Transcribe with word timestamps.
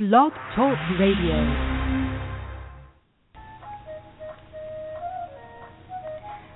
Blog 0.00 0.32
Talk 0.56 0.78
Radio. 0.98 1.36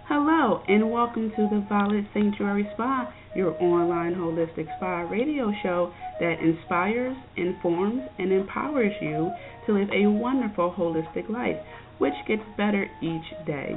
Hello, 0.09 0.63
and 0.67 0.91
welcome 0.91 1.31
to 1.37 1.49
the 1.51 1.63
Violet 1.69 2.07
Sanctuary 2.15 2.67
Spa, 2.73 3.13
your 3.37 3.51
online 3.63 4.15
holistic 4.15 4.65
spa 4.79 5.01
radio 5.11 5.53
show 5.63 5.93
that 6.21 6.37
inspires, 6.41 7.15
informs, 7.37 8.01
and 8.19 8.33
empowers 8.33 8.95
you 9.03 9.31
to 9.67 9.75
live 9.75 9.91
a 9.91 10.07
wonderful 10.07 10.73
holistic 10.75 11.29
life, 11.29 11.59
which 11.99 12.15
gets 12.27 12.41
better 12.57 12.87
each 13.03 13.47
day. 13.47 13.77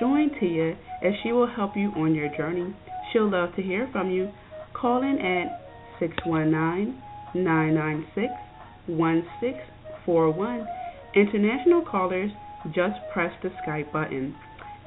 Join 0.00 0.28
Tia 0.40 0.72
as 1.04 1.12
she 1.22 1.30
will 1.30 1.46
help 1.46 1.76
you 1.76 1.92
on 1.94 2.16
your 2.16 2.36
journey. 2.36 2.74
She'll 3.12 3.30
love 3.30 3.54
to 3.54 3.62
hear 3.62 3.88
from 3.92 4.10
you. 4.10 4.32
Call 4.74 5.02
in 5.02 5.20
at 5.20 5.60
619 6.00 7.00
996 7.34 8.47
1641. 8.88 10.66
International 11.14 11.84
callers 11.84 12.30
just 12.74 12.96
press 13.12 13.32
the 13.42 13.50
Skype 13.64 13.92
button. 13.92 14.34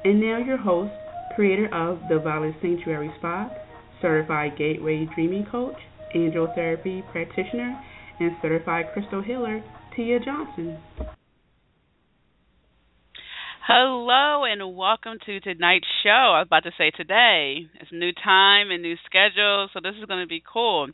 And 0.04 0.20
now, 0.20 0.38
your 0.38 0.58
host, 0.58 0.92
creator 1.34 1.72
of 1.74 2.00
the 2.08 2.18
Violet 2.18 2.54
Sanctuary 2.60 3.12
Spa, 3.18 3.50
certified 4.00 4.58
Gateway 4.58 5.08
Dreaming 5.14 5.46
Coach, 5.50 5.76
angel 6.14 6.48
therapy 6.54 7.02
practitioner, 7.12 7.80
and 8.20 8.32
certified 8.42 8.86
crystal 8.92 9.22
healer, 9.22 9.62
Tia 9.96 10.18
Johnson. 10.20 10.78
Hello 13.66 14.44
and 14.44 14.76
welcome 14.76 15.18
to 15.24 15.40
tonight's 15.40 15.86
show. 16.02 16.10
I 16.34 16.40
was 16.40 16.48
about 16.48 16.64
to 16.64 16.72
say 16.76 16.90
today. 16.90 17.68
It's 17.80 17.92
new 17.92 18.10
time 18.12 18.70
and 18.70 18.82
new 18.82 18.96
schedule, 19.06 19.68
so 19.72 19.80
this 19.80 19.94
is 20.00 20.04
going 20.06 20.20
to 20.20 20.26
be 20.26 20.42
cool. 20.52 20.88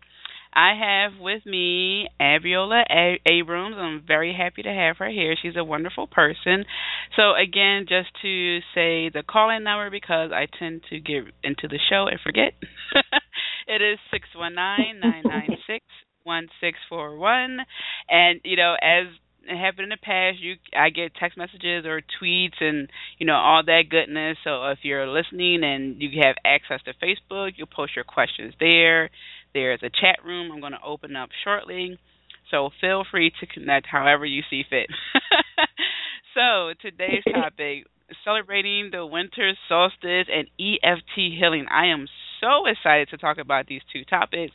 I 0.52 0.74
have 0.74 1.20
with 1.20 1.44
me 1.46 2.08
Abiola 2.20 2.82
Abrams. 3.26 3.76
I'm 3.78 4.02
very 4.06 4.34
happy 4.34 4.62
to 4.62 4.72
have 4.72 4.96
her 4.98 5.08
here. 5.08 5.36
She's 5.40 5.56
a 5.56 5.64
wonderful 5.64 6.06
person. 6.06 6.64
So 7.16 7.34
again, 7.34 7.86
just 7.88 8.08
to 8.22 8.58
say 8.74 9.10
the 9.10 9.22
call-in 9.28 9.64
number 9.64 9.90
because 9.90 10.30
I 10.32 10.46
tend 10.58 10.82
to 10.90 11.00
get 11.00 11.24
into 11.42 11.68
the 11.68 11.78
show 11.90 12.06
and 12.10 12.18
forget. 12.20 12.52
it 13.68 13.82
is 13.82 13.98
six 14.10 14.28
one 14.34 14.54
nine 14.54 15.00
nine 15.02 15.22
nine 15.24 15.56
six 15.66 15.84
one 16.24 16.48
six 16.60 16.78
four 16.88 17.16
one, 17.16 17.58
and 18.08 18.40
you 18.44 18.56
know 18.56 18.74
as 18.82 19.06
it 19.48 19.56
happened 19.56 19.84
in 19.84 19.88
the 19.88 19.96
past 19.96 20.38
you 20.40 20.56
i 20.76 20.90
get 20.90 21.14
text 21.14 21.38
messages 21.38 21.86
or 21.86 22.02
tweets 22.20 22.60
and 22.60 22.90
you 23.18 23.26
know 23.26 23.34
all 23.34 23.62
that 23.64 23.84
goodness 23.88 24.36
so 24.44 24.66
if 24.66 24.78
you're 24.82 25.06
listening 25.08 25.64
and 25.64 26.00
you 26.02 26.10
have 26.22 26.36
access 26.44 26.80
to 26.84 26.92
facebook 27.02 27.52
you 27.56 27.64
post 27.64 27.96
your 27.96 28.04
questions 28.04 28.52
there 28.60 29.10
there's 29.54 29.82
a 29.82 29.90
chat 29.90 30.24
room 30.24 30.52
I'm 30.52 30.60
going 30.60 30.72
to 30.72 30.82
open 30.84 31.16
up 31.16 31.30
shortly. 31.44 31.98
So 32.50 32.70
feel 32.80 33.04
free 33.10 33.32
to 33.40 33.46
connect 33.46 33.86
however 33.86 34.24
you 34.24 34.42
see 34.48 34.62
fit. 34.68 34.88
so 36.34 36.72
today's 36.80 37.24
topic 37.32 37.86
celebrating 38.24 38.90
the 38.92 39.04
winter 39.04 39.52
solstice 39.68 40.28
and 40.32 40.48
EFT 40.58 41.36
healing. 41.38 41.66
I 41.70 41.86
am 41.86 42.06
so 42.40 42.66
excited 42.66 43.08
to 43.10 43.18
talk 43.18 43.38
about 43.38 43.66
these 43.66 43.82
two 43.92 44.04
topics, 44.04 44.52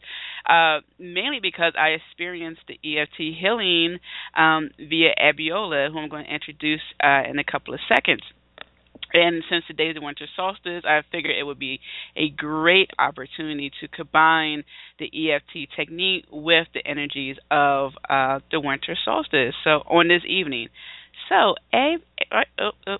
uh, 0.50 0.80
mainly 1.00 1.40
because 1.42 1.74
I 1.78 1.90
experienced 1.90 2.62
the 2.68 2.80
EFT 2.84 3.38
healing 3.40 4.00
um, 4.36 4.70
via 4.78 5.14
Abiola, 5.22 5.92
who 5.92 6.00
I'm 6.00 6.10
going 6.10 6.26
to 6.26 6.34
introduce 6.34 6.82
uh, 7.04 7.30
in 7.30 7.40
a 7.40 7.44
couple 7.44 7.74
of 7.74 7.80
seconds. 7.88 8.22
And 9.14 9.44
since 9.50 9.64
today's 9.68 9.96
the 9.96 10.02
winter 10.02 10.26
solstice, 10.36 10.84
I 10.86 11.02
figured 11.12 11.36
it 11.38 11.44
would 11.44 11.60
be 11.60 11.80
a 12.16 12.30
great 12.30 12.90
opportunity 12.98 13.72
to 13.82 13.88
combine 13.88 14.64
the 14.98 15.06
EFT 15.06 15.70
technique 15.76 16.26
with 16.32 16.68
the 16.74 16.86
energies 16.86 17.38
of 17.52 17.92
uh, 18.10 18.40
the 18.52 18.60
winter 18.60 18.98
solstice. 19.06 19.54
So 19.64 19.84
on 19.86 20.08
this 20.08 20.24
evening, 20.28 20.70
so 21.30 21.56
a 21.74 21.98
oh, 22.60 22.72
oh, 22.88 22.98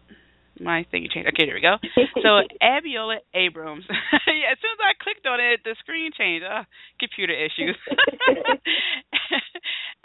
my 0.60 0.86
thing 0.92 1.08
changed. 1.12 1.30
Okay, 1.30 1.46
there 1.46 1.56
we 1.56 1.62
go. 1.62 1.78
So 2.22 2.42
Abiola 2.62 3.18
Abrams. 3.34 3.86
yeah, 3.90 4.54
as 4.54 4.60
soon 4.62 4.78
as 4.78 4.86
I 4.86 4.94
clicked 5.02 5.26
on 5.26 5.40
it, 5.40 5.62
the 5.66 5.76
screen 5.80 6.12
changed. 6.16 6.46
Oh, 6.48 6.62
computer 7.00 7.34
issues. 7.34 7.76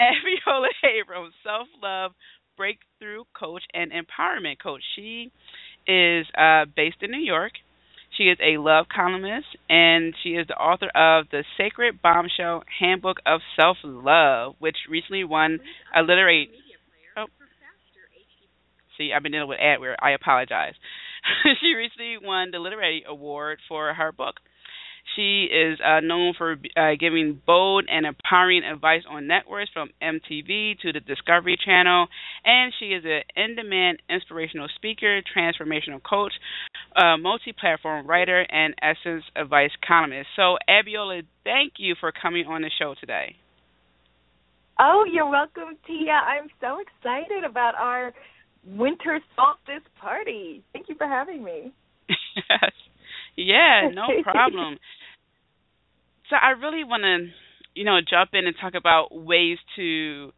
Abiola 0.01 0.69
Abrams, 0.85 1.35
self 1.45 1.69
love 1.83 2.13
breakthrough 2.57 3.25
coach 3.39 3.63
and 3.73 3.93
empowerment 3.93 4.59
coach. 4.61 4.83
She 4.97 5.31
is 5.89 6.27
uh, 6.37 6.67
based 6.77 6.99
in 7.01 7.11
New 7.11 7.25
York. 7.25 7.53
She 8.17 8.25
is 8.25 8.39
a 8.41 8.59
love 8.59 8.87
columnist, 8.95 9.47
and 9.69 10.15
she 10.23 10.31
is 10.31 10.47
the 10.47 10.55
author 10.55 10.89
of 10.95 11.27
The 11.31 11.45
Sacred 11.57 12.03
Bombshell 12.03 12.65
Handbook 12.81 13.19
of 13.27 13.41
Self 13.59 13.79
Love, 13.85 14.55
which 14.59 14.77
recently 14.89 15.25
won 15.25 15.61
a 15.95 16.03
literary. 16.03 16.51
Oh. 17.17 17.27
See, 18.97 19.13
I've 19.15 19.23
been 19.23 19.33
dealing 19.33 19.49
with 19.49 19.59
adware. 19.59 19.95
I 20.01 20.11
apologize. 20.11 20.75
she 21.61 21.75
recently 21.75 22.17
won 22.23 22.51
the 22.51 22.59
literary 22.59 23.05
award 23.07 23.59
for 23.69 23.95
her 23.95 24.13
book. 24.13 24.37
She 25.17 25.49
is 25.51 25.79
uh, 25.85 26.01
known 26.01 26.35
for 26.37 26.57
uh, 26.77 26.91
giving 26.99 27.41
bold 27.47 27.87
and 27.91 28.07
empowering 28.07 28.63
advice 28.65 29.03
on 29.09 29.27
networks 29.27 29.71
from 29.73 29.91
MTV 30.03 30.79
to 30.81 30.93
the 30.93 31.01
Discovery 31.01 31.59
Channel, 31.65 32.07
and 32.45 32.73
she 32.79 32.87
is 32.87 33.05
an 33.05 33.23
in 33.37 33.57
demand 33.57 33.99
inspirational 34.09 34.69
speaker, 34.77 35.21
transformational 35.37 36.03
coach, 36.03 36.33
uh, 36.97 37.17
multi 37.17 37.53
platform 37.53 38.07
writer, 38.07 38.41
and 38.41 38.75
Essence 38.83 39.25
Advice 39.37 39.71
columnist. 39.87 40.29
So, 40.37 40.57
Abiola, 40.69 41.23
thank 41.45 41.75
you 41.79 41.95
for 41.99 42.13
coming 42.13 42.47
on 42.47 42.63
the 42.63 42.71
show 42.79 42.95
today. 43.01 43.37
Oh, 44.79 45.05
you're 45.11 45.29
welcome, 45.29 45.77
Tia. 45.87 46.13
I'm 46.13 46.49
so 46.61 46.79
excited 46.81 47.43
about 47.45 47.75
our 47.75 48.13
winter 48.65 49.19
solstice 49.35 49.87
party. 50.01 50.63
Thank 50.73 50.89
you 50.89 50.95
for 50.97 51.07
having 51.07 51.43
me. 51.43 51.73
Yeah, 53.39 53.89
no 53.95 54.09
problem. 54.23 54.79
so 56.29 56.37
I 56.37 56.51
really 56.51 56.85
want 56.85 57.03
to, 57.05 57.29
you 57.75 57.85
know, 57.85 57.99
jump 58.09 58.31
in 58.35 58.47
and 58.47 58.57
talk 58.61 58.75
about 58.75 59.09
ways 59.15 59.59
to 59.77 60.33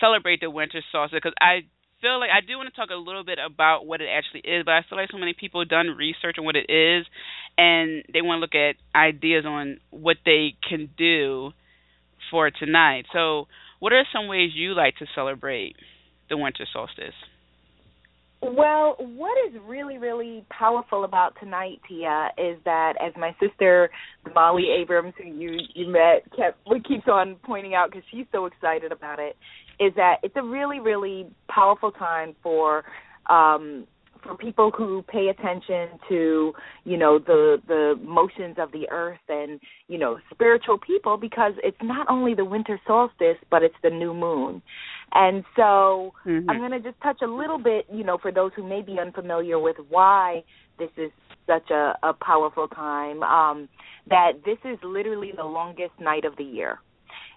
celebrate 0.00 0.40
the 0.40 0.50
winter 0.50 0.82
solstice 0.90 1.16
because 1.16 1.34
I 1.40 1.60
feel 2.00 2.18
like 2.18 2.30
I 2.34 2.44
do 2.44 2.56
want 2.58 2.68
to 2.68 2.74
talk 2.74 2.90
a 2.90 2.96
little 2.96 3.24
bit 3.24 3.38
about 3.44 3.86
what 3.86 4.00
it 4.00 4.08
actually 4.10 4.40
is, 4.40 4.64
but 4.64 4.72
I 4.72 4.82
feel 4.88 4.98
like 4.98 5.10
so 5.10 5.18
many 5.18 5.34
people 5.38 5.60
have 5.60 5.68
done 5.68 5.86
research 5.96 6.36
on 6.38 6.44
what 6.44 6.56
it 6.56 6.68
is 6.68 7.06
and 7.56 8.02
they 8.12 8.20
want 8.22 8.38
to 8.38 8.42
look 8.42 8.54
at 8.56 8.74
ideas 8.94 9.44
on 9.46 9.78
what 9.90 10.16
they 10.26 10.54
can 10.68 10.90
do 10.98 11.52
for 12.30 12.50
tonight. 12.50 13.06
So, 13.12 13.46
what 13.78 13.92
are 13.92 14.04
some 14.12 14.28
ways 14.28 14.50
you 14.54 14.74
like 14.74 14.96
to 14.96 15.06
celebrate 15.14 15.76
the 16.28 16.36
winter 16.36 16.66
solstice? 16.72 17.14
Well, 18.42 18.96
what 18.98 19.38
is 19.48 19.54
really, 19.68 19.98
really 19.98 20.44
powerful 20.50 21.04
about 21.04 21.34
tonight, 21.38 21.80
Tia, 21.88 22.30
is 22.36 22.58
that 22.64 22.94
as 23.00 23.12
my 23.16 23.34
sister 23.40 23.88
Molly 24.34 24.66
Abrams, 24.80 25.14
who 25.16 25.28
you 25.28 25.60
you 25.74 25.86
met, 25.86 26.24
kept 26.36 26.58
keeps 26.88 27.06
on 27.06 27.36
pointing 27.44 27.74
out 27.74 27.90
because 27.90 28.02
she's 28.10 28.26
so 28.32 28.46
excited 28.46 28.90
about 28.90 29.20
it, 29.20 29.36
is 29.78 29.92
that 29.94 30.16
it's 30.24 30.34
a 30.36 30.42
really, 30.42 30.80
really 30.80 31.26
powerful 31.48 31.92
time 31.92 32.34
for 32.42 32.84
um 33.30 33.86
for 34.22 34.36
people 34.36 34.70
who 34.76 35.02
pay 35.08 35.28
attention 35.28 35.98
to 36.08 36.52
you 36.84 36.96
know 36.96 37.18
the 37.18 37.58
the 37.68 37.94
motions 38.04 38.56
of 38.58 38.70
the 38.72 38.88
earth 38.90 39.18
and 39.28 39.60
you 39.88 39.98
know 39.98 40.18
spiritual 40.32 40.78
people 40.78 41.16
because 41.16 41.52
it's 41.62 41.76
not 41.82 42.06
only 42.10 42.34
the 42.34 42.44
winter 42.44 42.80
solstice 42.86 43.36
but 43.50 43.62
it's 43.62 43.74
the 43.82 43.90
new 43.90 44.14
moon 44.14 44.62
and 45.14 45.44
so 45.56 46.12
mm-hmm. 46.26 46.48
i'm 46.48 46.58
going 46.58 46.70
to 46.70 46.80
just 46.80 47.00
touch 47.02 47.20
a 47.22 47.26
little 47.26 47.58
bit 47.58 47.86
you 47.92 48.04
know 48.04 48.18
for 48.18 48.32
those 48.32 48.50
who 48.56 48.66
may 48.66 48.82
be 48.82 48.98
unfamiliar 48.98 49.58
with 49.58 49.76
why 49.88 50.42
this 50.78 50.90
is 50.96 51.10
such 51.46 51.70
a, 51.70 51.94
a 52.02 52.12
powerful 52.12 52.68
time 52.68 53.22
um 53.22 53.68
that 54.08 54.32
this 54.44 54.58
is 54.64 54.78
literally 54.82 55.32
the 55.36 55.44
longest 55.44 55.92
night 56.00 56.24
of 56.24 56.36
the 56.36 56.44
year. 56.44 56.78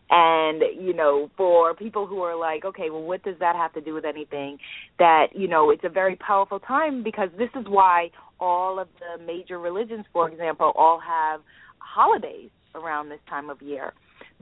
And 0.09 0.61
you 0.79 0.93
know 0.93 1.31
for 1.35 1.73
people 1.73 2.05
who 2.05 2.21
are 2.21 2.37
like 2.37 2.63
okay 2.63 2.91
well 2.91 3.01
what 3.01 3.23
does 3.23 3.37
that 3.39 3.55
have 3.55 3.73
to 3.73 3.81
do 3.81 3.95
with 3.95 4.05
anything? 4.05 4.59
That 4.99 5.27
you 5.33 5.47
know 5.47 5.71
it's 5.71 5.83
a 5.83 5.89
very 5.89 6.15
powerful 6.15 6.59
time 6.59 7.03
because 7.03 7.29
this 7.39 7.49
is 7.59 7.65
why 7.67 8.11
all 8.39 8.79
of 8.79 8.87
the 8.99 9.23
major 9.23 9.57
religions 9.57 10.05
for 10.13 10.29
example 10.29 10.71
all 10.75 10.99
have 10.99 11.41
holidays 11.79 12.51
around 12.75 13.09
this 13.09 13.19
time 13.27 13.49
of 13.49 13.61
year 13.63 13.93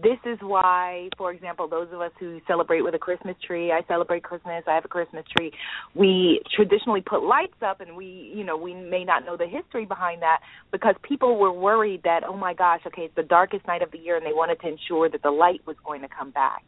this 0.01 0.17
is 0.25 0.39
why, 0.41 1.09
for 1.17 1.31
example, 1.31 1.67
those 1.67 1.87
of 1.91 2.01
us 2.01 2.11
who 2.19 2.39
celebrate 2.47 2.81
with 2.81 2.95
a 2.95 2.99
Christmas 2.99 3.35
tree, 3.45 3.71
I 3.71 3.81
celebrate 3.87 4.23
Christmas, 4.23 4.63
I 4.67 4.73
have 4.73 4.85
a 4.85 4.87
Christmas 4.87 5.23
tree, 5.37 5.51
we 5.93 6.41
traditionally 6.55 7.01
put 7.01 7.23
lights 7.23 7.61
up 7.61 7.79
and 7.79 7.95
we, 7.95 8.33
you 8.35 8.43
know, 8.43 8.57
we 8.57 8.73
may 8.73 9.03
not 9.03 9.23
know 9.23 9.37
the 9.37 9.45
history 9.45 9.85
behind 9.85 10.21
that 10.23 10.39
because 10.71 10.95
people 11.03 11.37
were 11.37 11.53
worried 11.53 12.01
that, 12.03 12.23
oh 12.27 12.35
my 12.35 12.55
gosh, 12.55 12.81
okay, 12.87 13.03
it's 13.03 13.15
the 13.15 13.23
darkest 13.23 13.67
night 13.67 13.83
of 13.83 13.91
the 13.91 13.99
year 13.99 14.17
and 14.17 14.25
they 14.25 14.33
wanted 14.33 14.59
to 14.61 14.67
ensure 14.67 15.09
that 15.09 15.21
the 15.21 15.31
light 15.31 15.61
was 15.67 15.75
going 15.85 16.01
to 16.01 16.07
come 16.07 16.31
back. 16.31 16.63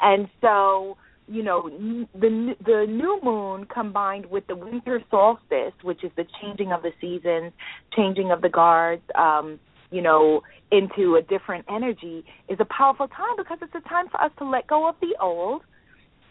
And 0.00 0.28
so, 0.40 0.96
you 1.26 1.42
know 1.42 1.70
the 2.14 2.54
the 2.66 2.84
new 2.86 3.18
moon 3.22 3.64
combined 3.72 4.26
with 4.26 4.46
the 4.46 4.54
winter 4.54 5.02
solstice 5.10 5.72
which 5.82 6.04
is 6.04 6.10
the 6.16 6.24
changing 6.42 6.70
of 6.70 6.82
the 6.82 6.90
seasons 7.00 7.50
changing 7.96 8.30
of 8.30 8.42
the 8.42 8.48
guards 8.50 9.02
um 9.14 9.58
you 9.94 10.02
know, 10.02 10.42
into 10.72 11.16
a 11.16 11.22
different 11.22 11.64
energy 11.68 12.24
is 12.48 12.58
a 12.60 12.64
powerful 12.66 13.06
time 13.08 13.36
because 13.36 13.58
it's 13.62 13.74
a 13.74 13.88
time 13.88 14.08
for 14.08 14.20
us 14.20 14.32
to 14.38 14.44
let 14.44 14.66
go 14.66 14.88
of 14.88 14.96
the 15.00 15.14
old 15.20 15.62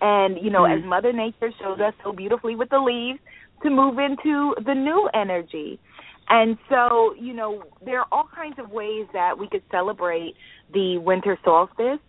and, 0.02 0.38
you 0.44 0.52
know, 0.52 0.64
mm-hmm. 0.64 0.84
as 0.84 0.90
Mother 0.90 1.14
Nature 1.14 1.52
shows 1.62 1.80
us 1.80 1.94
so 2.04 2.12
beautifully 2.12 2.58
with 2.58 2.70
the 2.70 2.80
leaves, 2.80 3.20
to 3.64 3.70
move 3.70 3.98
into 4.00 4.54
the 4.66 4.74
new 4.74 5.10
energy. 5.14 5.80
And 6.28 6.58
so, 6.70 7.14
you 7.18 7.34
know, 7.34 7.64
there 7.86 8.00
are 8.00 8.08
all 8.12 8.28
kinds 8.36 8.56
of 8.60 8.70
ways 8.70 9.08
that 9.14 9.40
we 9.40 9.48
could 9.48 9.64
celebrate 9.72 10.36
the 10.74 10.98
winter 10.98 11.38
solstice. 11.46 12.00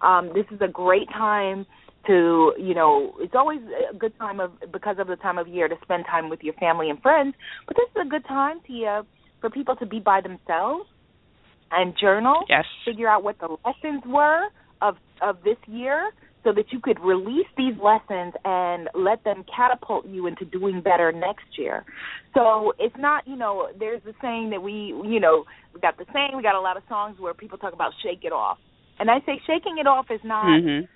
Um, 0.00 0.30
this 0.32 0.46
is 0.52 0.60
a 0.60 0.68
great 0.68 1.08
time 1.08 1.66
to, 2.06 2.52
you 2.56 2.74
know, 2.74 3.14
it's 3.18 3.34
always 3.34 3.60
a 3.90 3.96
good 3.96 4.16
time 4.18 4.38
of 4.38 4.52
because 4.72 4.96
of 5.00 5.08
the 5.08 5.16
time 5.16 5.38
of 5.38 5.48
year 5.48 5.66
to 5.66 5.74
spend 5.82 6.04
time 6.06 6.30
with 6.30 6.40
your 6.42 6.54
family 6.54 6.88
and 6.88 7.02
friends. 7.02 7.34
But 7.66 7.76
this 7.76 7.88
is 7.90 8.06
a 8.06 8.08
good 8.08 8.24
time, 8.26 8.60
Tia, 8.64 9.02
for 9.40 9.50
people 9.50 9.74
to 9.76 9.86
be 9.86 9.98
by 9.98 10.20
themselves 10.20 10.88
and 11.70 11.94
journal. 12.00 12.44
Yes. 12.48 12.64
Figure 12.84 13.08
out 13.08 13.22
what 13.22 13.38
the 13.38 13.56
lessons 13.64 14.02
were 14.06 14.46
of 14.80 14.96
of 15.20 15.36
this 15.44 15.58
year 15.66 16.10
so 16.44 16.52
that 16.52 16.72
you 16.72 16.80
could 16.80 16.98
release 17.00 17.46
these 17.56 17.74
lessons 17.82 18.32
and 18.44 18.88
let 18.94 19.22
them 19.24 19.44
catapult 19.54 20.06
you 20.06 20.26
into 20.26 20.44
doing 20.44 20.80
better 20.80 21.12
next 21.12 21.58
year. 21.58 21.84
So 22.34 22.72
it's 22.78 22.96
not, 22.98 23.26
you 23.26 23.36
know, 23.36 23.68
there's 23.78 24.02
the 24.04 24.14
saying 24.22 24.50
that 24.50 24.62
we, 24.62 24.94
you 25.04 25.20
know, 25.20 25.44
we 25.74 25.80
got 25.80 25.98
the 25.98 26.06
saying, 26.12 26.30
we 26.36 26.42
got 26.42 26.54
a 26.54 26.60
lot 26.60 26.76
of 26.76 26.82
songs 26.88 27.16
where 27.18 27.34
people 27.34 27.58
talk 27.58 27.72
about 27.74 27.92
shake 28.02 28.24
it 28.24 28.32
off. 28.32 28.58
And 28.98 29.10
I 29.10 29.18
say 29.26 29.40
shaking 29.46 29.78
it 29.78 29.86
off 29.86 30.06
is 30.10 30.20
not 30.24 30.46
mm-hmm. 30.46 30.86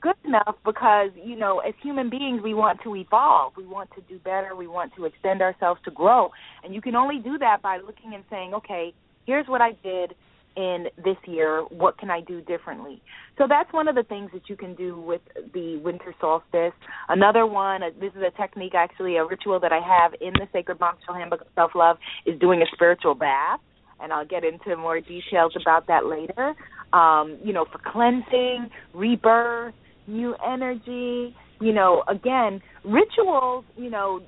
good 0.00 0.16
enough 0.24 0.56
because, 0.64 1.10
you 1.24 1.36
know, 1.36 1.58
as 1.60 1.74
human 1.82 2.10
beings, 2.10 2.40
we 2.42 2.54
want 2.54 2.80
to 2.84 2.94
evolve. 2.94 3.54
We 3.56 3.66
want 3.66 3.90
to 3.96 4.02
do 4.02 4.18
better. 4.18 4.54
We 4.54 4.66
want 4.66 4.92
to 4.96 5.04
extend 5.04 5.42
ourselves 5.42 5.80
to 5.84 5.90
grow. 5.90 6.30
And 6.62 6.74
you 6.74 6.80
can 6.80 6.94
only 6.94 7.18
do 7.18 7.38
that 7.38 7.62
by 7.62 7.78
looking 7.78 8.14
and 8.14 8.24
saying, 8.30 8.54
okay, 8.54 8.94
here's 9.26 9.46
what 9.46 9.60
I 9.60 9.72
did 9.82 10.14
in 10.56 10.86
this 11.02 11.16
year? 11.26 11.62
What 11.70 11.98
can 11.98 12.10
I 12.10 12.20
do 12.20 12.40
differently? 12.42 13.00
So 13.38 13.46
that's 13.48 13.72
one 13.72 13.88
of 13.88 13.94
the 13.94 14.02
things 14.02 14.30
that 14.34 14.48
you 14.48 14.56
can 14.56 14.74
do 14.74 15.00
with 15.00 15.22
the 15.54 15.78
winter 15.78 16.14
solstice. 16.20 16.74
Another 17.08 17.46
one, 17.46 17.82
uh, 17.82 17.90
this 18.00 18.12
is 18.14 18.22
a 18.22 18.36
technique 18.40 18.74
actually, 18.74 19.16
a 19.16 19.24
ritual 19.24 19.58
that 19.60 19.72
I 19.72 19.80
have 19.80 20.12
in 20.20 20.32
the 20.34 20.46
Sacred 20.52 20.78
Bombshell 20.78 21.14
Handbook 21.14 21.40
of 21.40 21.46
Self 21.54 21.72
Love, 21.74 21.96
is 22.26 22.38
doing 22.38 22.60
a 22.60 22.66
spiritual 22.74 23.14
bath. 23.14 23.60
And 24.00 24.12
I'll 24.12 24.26
get 24.26 24.44
into 24.44 24.76
more 24.76 25.00
details 25.00 25.54
about 25.60 25.86
that 25.86 26.06
later. 26.06 26.54
Um, 26.92 27.38
you 27.42 27.52
know, 27.52 27.64
for 27.70 27.78
cleansing, 27.78 28.68
rebirth, 28.92 29.74
new 30.06 30.34
energy. 30.44 31.34
You 31.60 31.72
know, 31.72 32.02
again, 32.08 32.60
rituals, 32.84 33.64
you 33.76 33.88
know, 33.88 34.20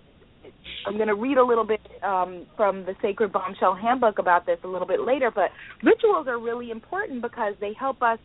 I'm 0.86 0.96
going 0.96 1.08
to 1.08 1.14
read 1.14 1.38
a 1.38 1.44
little 1.44 1.64
bit 1.64 1.80
um, 2.02 2.46
from 2.56 2.84
the 2.84 2.94
Sacred 3.00 3.32
Bombshell 3.32 3.74
Handbook 3.74 4.18
about 4.18 4.46
this 4.46 4.58
a 4.64 4.68
little 4.68 4.86
bit 4.86 5.00
later, 5.00 5.30
but 5.34 5.50
rituals 5.82 6.26
are 6.28 6.38
really 6.38 6.70
important 6.70 7.22
because 7.22 7.54
they 7.60 7.72
help 7.78 8.02
us 8.02 8.18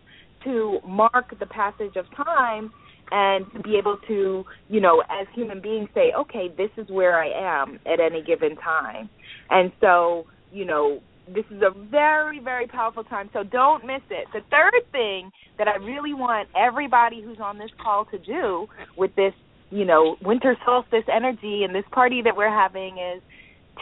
to 0.44 0.80
mark 0.86 1.38
the 1.39 1.45
passage 1.45 1.95
of 1.95 2.06
time 2.16 2.71
and 3.12 3.45
to 3.54 3.60
be 3.62 3.75
able 3.75 3.98
to, 4.07 4.44
you 4.68 4.80
know, 4.80 5.01
as 5.10 5.27
human 5.33 5.62
beings 5.62 5.89
say, 5.94 6.12
okay, 6.18 6.48
this 6.57 6.69
is 6.77 6.88
where 6.89 7.21
I 7.21 7.63
am 7.63 7.80
at 7.86 8.00
any 8.00 8.21
given 8.21 8.56
time. 8.57 9.10
And 9.50 9.71
so, 9.81 10.25
you 10.51 10.66
know, 10.66 11.00
this 11.27 11.45
is 11.51 11.62
a 11.62 11.71
very, 11.89 12.39
very 12.39 12.68
powerful 12.68 13.04
time. 13.04 13.30
So 13.33 13.44
don't 13.44 13.86
miss 13.86 14.01
it. 14.10 14.27
The 14.33 14.42
third 14.50 14.92
thing 14.92 15.31
that 15.57 15.68
I 15.68 15.75
really 15.75 16.13
want 16.13 16.50
everybody 16.56 17.21
who's 17.21 17.39
on 17.42 17.57
this 17.57 17.69
call 17.81 18.06
to 18.06 18.18
do 18.18 18.68
with 18.98 19.16
this 19.16 19.33
you 19.71 19.86
know, 19.86 20.16
winter 20.21 20.56
solstice 20.66 21.06
energy 21.13 21.63
and 21.63 21.74
this 21.74 21.86
party 21.92 22.21
that 22.24 22.36
we're 22.36 22.50
having 22.50 22.98
is 22.98 23.21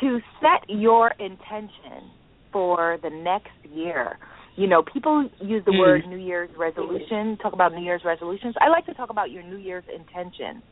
to 0.01 0.19
set 0.41 0.69
your 0.69 1.11
intention 1.19 2.11
for 2.51 2.97
the 3.01 3.09
next 3.09 3.51
year. 3.73 4.17
You 4.55 4.67
know, 4.67 4.81
people 4.81 5.29
use 5.39 5.63
the 5.65 5.71
mm. 5.71 5.79
word 5.79 6.07
New 6.07 6.17
Year's 6.17 6.49
resolution, 6.57 7.37
talk 7.37 7.53
about 7.53 7.73
New 7.73 7.83
Year's 7.83 8.01
resolutions. 8.03 8.55
I 8.59 8.69
like 8.69 8.85
to 8.87 8.93
talk 8.93 9.09
about 9.09 9.31
your 9.31 9.43
New 9.43 9.57
Year's 9.57 9.83
intentions. 9.93 10.63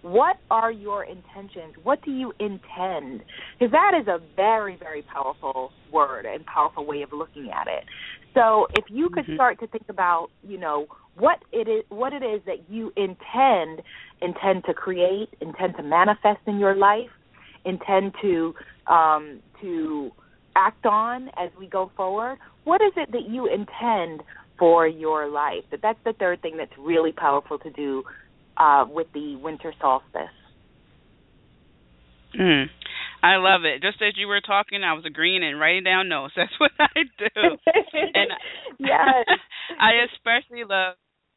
What 0.00 0.36
are 0.50 0.70
your 0.70 1.04
intentions? 1.04 1.74
What 1.82 2.02
do 2.02 2.10
you 2.10 2.32
intend? 2.38 3.22
Because 3.58 3.72
that 3.72 3.92
is 3.98 4.06
a 4.06 4.18
very, 4.36 4.76
very 4.76 5.02
powerful 5.02 5.72
word 5.92 6.26
and 6.26 6.44
powerful 6.44 6.84
way 6.84 7.02
of 7.02 7.12
looking 7.12 7.50
at 7.50 7.66
it. 7.68 7.84
So 8.34 8.66
if 8.76 8.84
you 8.88 9.08
could 9.08 9.24
mm-hmm. 9.24 9.34
start 9.34 9.60
to 9.60 9.66
think 9.66 9.84
about, 9.88 10.28
you 10.46 10.58
know, 10.58 10.86
what 11.16 11.38
it 11.52 11.68
is 11.68 11.84
what 11.88 12.12
it 12.12 12.22
is 12.22 12.40
that 12.46 12.68
you 12.68 12.92
intend 12.96 13.82
intend 14.20 14.64
to 14.64 14.74
create, 14.74 15.28
intend 15.40 15.76
to 15.76 15.82
manifest 15.82 16.40
in 16.46 16.58
your 16.58 16.74
life, 16.74 17.10
intend 17.64 18.12
to 18.22 18.54
um, 18.86 19.40
to 19.60 20.10
act 20.56 20.86
on 20.86 21.28
as 21.36 21.50
we 21.58 21.66
go 21.66 21.90
forward. 21.96 22.38
What 22.64 22.80
is 22.80 22.92
it 22.96 23.12
that 23.12 23.28
you 23.28 23.46
intend 23.46 24.22
for 24.58 24.86
your 24.86 25.28
life? 25.28 25.64
But 25.70 25.80
that's 25.82 25.98
the 26.04 26.12
third 26.14 26.42
thing 26.42 26.56
that's 26.56 26.72
really 26.78 27.12
powerful 27.12 27.58
to 27.58 27.70
do 27.70 28.04
uh, 28.56 28.84
with 28.88 29.08
the 29.12 29.36
winter 29.36 29.72
solstice. 29.80 30.22
Mm. 32.38 32.66
I 33.22 33.36
love 33.36 33.64
it. 33.64 33.80
Just 33.80 34.02
as 34.02 34.14
you 34.16 34.28
were 34.28 34.40
talking, 34.40 34.84
I 34.84 34.92
was 34.92 35.04
agreeing 35.06 35.42
and 35.42 35.58
writing 35.58 35.84
down 35.84 36.08
notes. 36.08 36.34
That's 36.36 36.52
what 36.58 36.72
I 36.78 37.02
do. 37.18 37.26
and 38.14 38.30
yes. 38.78 39.24
I 39.80 40.04
especially 40.12 40.64
love 40.68 40.94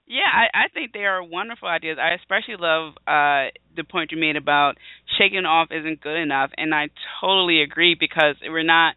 yeah, 0.07 0.21
I, 0.33 0.65
I 0.65 0.67
think 0.73 0.93
they 0.93 1.05
are 1.05 1.21
wonderful 1.23 1.67
ideas. 1.67 1.97
I 2.01 2.13
especially 2.13 2.55
love 2.59 2.93
uh, 3.05 3.51
the 3.75 3.83
point 3.89 4.11
you 4.11 4.17
made 4.17 4.37
about 4.37 4.75
shaking 5.17 5.45
off 5.45 5.67
isn't 5.71 6.01
good 6.01 6.15
enough, 6.17 6.51
and 6.57 6.73
I 6.73 6.89
totally 7.21 7.61
agree 7.61 7.95
because 7.99 8.35
we're 8.41 8.63
not 8.63 8.95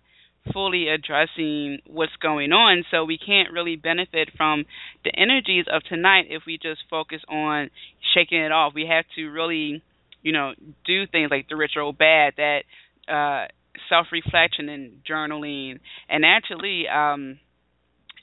fully 0.52 0.88
addressing 0.88 1.78
what's 1.86 2.14
going 2.22 2.52
on, 2.52 2.84
so 2.90 3.04
we 3.04 3.18
can't 3.18 3.52
really 3.52 3.76
benefit 3.76 4.30
from 4.36 4.64
the 5.04 5.12
energies 5.16 5.66
of 5.72 5.82
tonight 5.82 6.26
if 6.30 6.42
we 6.46 6.56
just 6.56 6.80
focus 6.88 7.20
on 7.28 7.70
shaking 8.14 8.38
it 8.40 8.52
off. 8.52 8.72
We 8.74 8.86
have 8.90 9.04
to 9.16 9.26
really, 9.28 9.82
you 10.22 10.32
know, 10.32 10.52
do 10.86 11.06
things 11.06 11.28
like 11.30 11.48
the 11.48 11.56
ritual 11.56 11.92
bath, 11.92 12.34
that 12.36 12.60
uh, 13.12 13.48
self 13.88 14.06
reflection 14.12 14.68
and 14.68 14.92
journaling, 15.08 15.80
and 16.08 16.24
actually. 16.24 16.84
um 16.88 17.38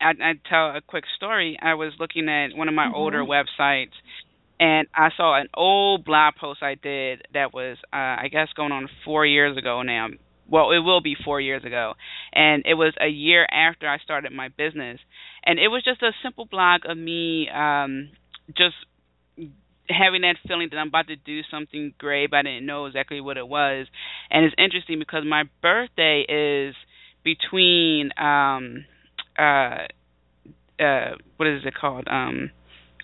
I, 0.01 0.09
I 0.09 0.33
tell 0.49 0.75
a 0.75 0.81
quick 0.85 1.05
story. 1.15 1.57
I 1.61 1.73
was 1.75 1.93
looking 1.99 2.29
at 2.29 2.55
one 2.55 2.67
of 2.67 2.73
my 2.73 2.85
mm-hmm. 2.85 2.95
older 2.95 3.23
websites, 3.23 3.93
and 4.59 4.87
I 4.95 5.09
saw 5.15 5.39
an 5.39 5.47
old 5.53 6.05
blog 6.05 6.35
post 6.39 6.63
I 6.63 6.75
did 6.75 7.23
that 7.33 7.53
was, 7.53 7.77
uh, 7.93 7.95
I 7.95 8.29
guess, 8.31 8.47
going 8.55 8.71
on 8.71 8.89
four 9.05 9.25
years 9.25 9.57
ago 9.57 9.81
now. 9.81 10.07
Well, 10.49 10.71
it 10.71 10.79
will 10.79 11.01
be 11.01 11.15
four 11.25 11.41
years 11.41 11.65
ago, 11.65 11.93
and 12.33 12.63
it 12.65 12.75
was 12.75 12.93
a 13.01 13.07
year 13.07 13.45
after 13.51 13.87
I 13.87 13.97
started 13.97 14.31
my 14.31 14.47
business, 14.47 14.99
and 15.43 15.59
it 15.59 15.67
was 15.67 15.83
just 15.83 16.01
a 16.01 16.11
simple 16.23 16.45
blog 16.45 16.81
of 16.87 16.97
me, 16.97 17.49
um, 17.53 18.09
just 18.55 18.75
having 19.89 20.21
that 20.21 20.35
feeling 20.47 20.69
that 20.71 20.77
I'm 20.77 20.87
about 20.87 21.07
to 21.07 21.15
do 21.15 21.41
something 21.51 21.93
great, 21.97 22.31
but 22.31 22.37
I 22.37 22.43
didn't 22.43 22.65
know 22.65 22.85
exactly 22.85 23.21
what 23.21 23.37
it 23.37 23.47
was. 23.47 23.87
And 24.29 24.45
it's 24.45 24.55
interesting 24.57 24.99
because 24.99 25.23
my 25.27 25.43
birthday 25.61 26.25
is 26.27 26.75
between 27.23 28.11
um 28.17 28.85
uh 29.37 29.87
uh 30.81 31.11
what 31.37 31.47
is 31.47 31.61
it 31.65 31.73
called? 31.73 32.07
Um 32.07 32.51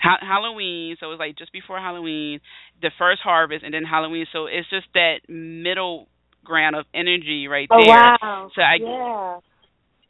ha- 0.01 0.19
Halloween. 0.21 0.97
So 0.99 1.07
it 1.07 1.09
was 1.09 1.19
like 1.19 1.37
just 1.37 1.51
before 1.51 1.79
Halloween 1.79 2.39
the 2.81 2.91
first 2.97 3.21
harvest 3.23 3.63
and 3.63 3.73
then 3.73 3.83
Halloween. 3.83 4.25
So 4.31 4.45
it's 4.45 4.69
just 4.69 4.87
that 4.93 5.21
middle 5.27 6.07
ground 6.43 6.75
of 6.75 6.85
energy 6.93 7.47
right 7.47 7.69
oh, 7.71 7.77
there. 7.83 7.95
wow. 7.95 8.51
so 8.53 8.61
I 8.61 8.75
yeah. 8.79 9.39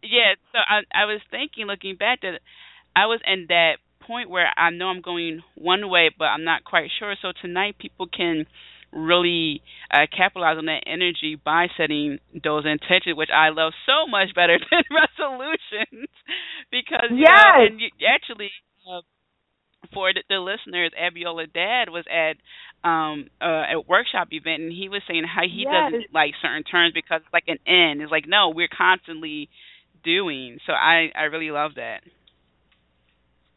Yeah 0.01 0.33
so 0.51 0.57
I 0.57 0.81
I 0.93 1.05
was 1.05 1.21
thinking 1.29 1.65
looking 1.65 1.95
back 1.95 2.21
that 2.21 2.39
I 2.95 3.05
was 3.05 3.21
in 3.25 3.45
that 3.49 3.77
point 4.01 4.29
where 4.29 4.47
I 4.57 4.69
know 4.71 4.87
I'm 4.87 5.01
going 5.01 5.41
one 5.55 5.89
way 5.89 6.09
but 6.17 6.25
I'm 6.25 6.43
not 6.43 6.63
quite 6.63 6.89
sure. 6.97 7.15
So 7.21 7.31
tonight 7.41 7.77
people 7.79 8.07
can 8.07 8.45
really 8.93 9.61
uh, 9.91 10.05
capitalize 10.15 10.57
on 10.57 10.65
that 10.65 10.83
energy 10.85 11.39
by 11.43 11.67
setting 11.77 12.19
those 12.43 12.65
intentions, 12.65 13.17
which 13.17 13.29
I 13.33 13.49
love 13.49 13.73
so 13.85 14.07
much 14.09 14.33
better 14.35 14.57
than 14.71 14.83
resolutions 14.91 16.09
because 16.71 17.09
know, 17.11 17.65
and 17.65 17.79
you, 17.79 17.89
actually 18.07 18.51
uh, 18.89 19.01
for 19.93 20.13
the, 20.13 20.23
the 20.29 20.39
listeners, 20.39 20.91
Abiola 20.95 21.51
Dad 21.51 21.89
was 21.89 22.05
at 22.11 22.37
um 22.87 23.29
uh, 23.41 23.75
a 23.75 23.81
workshop 23.87 24.27
event 24.31 24.61
and 24.61 24.71
he 24.71 24.89
was 24.89 25.01
saying 25.07 25.23
how 25.23 25.43
he 25.43 25.63
yes. 25.63 25.91
doesn't 25.91 26.13
like 26.13 26.33
certain 26.41 26.63
terms 26.63 26.93
because 26.93 27.21
it's 27.23 27.33
like 27.33 27.47
an 27.47 27.59
end. 27.65 28.01
It's 28.01 28.11
like 28.11 28.25
no, 28.27 28.49
we're 28.49 28.71
constantly 28.71 29.49
doing. 30.03 30.59
So 30.65 30.73
I 30.73 31.09
I 31.15 31.23
really 31.23 31.51
love 31.51 31.75
that. 31.75 32.01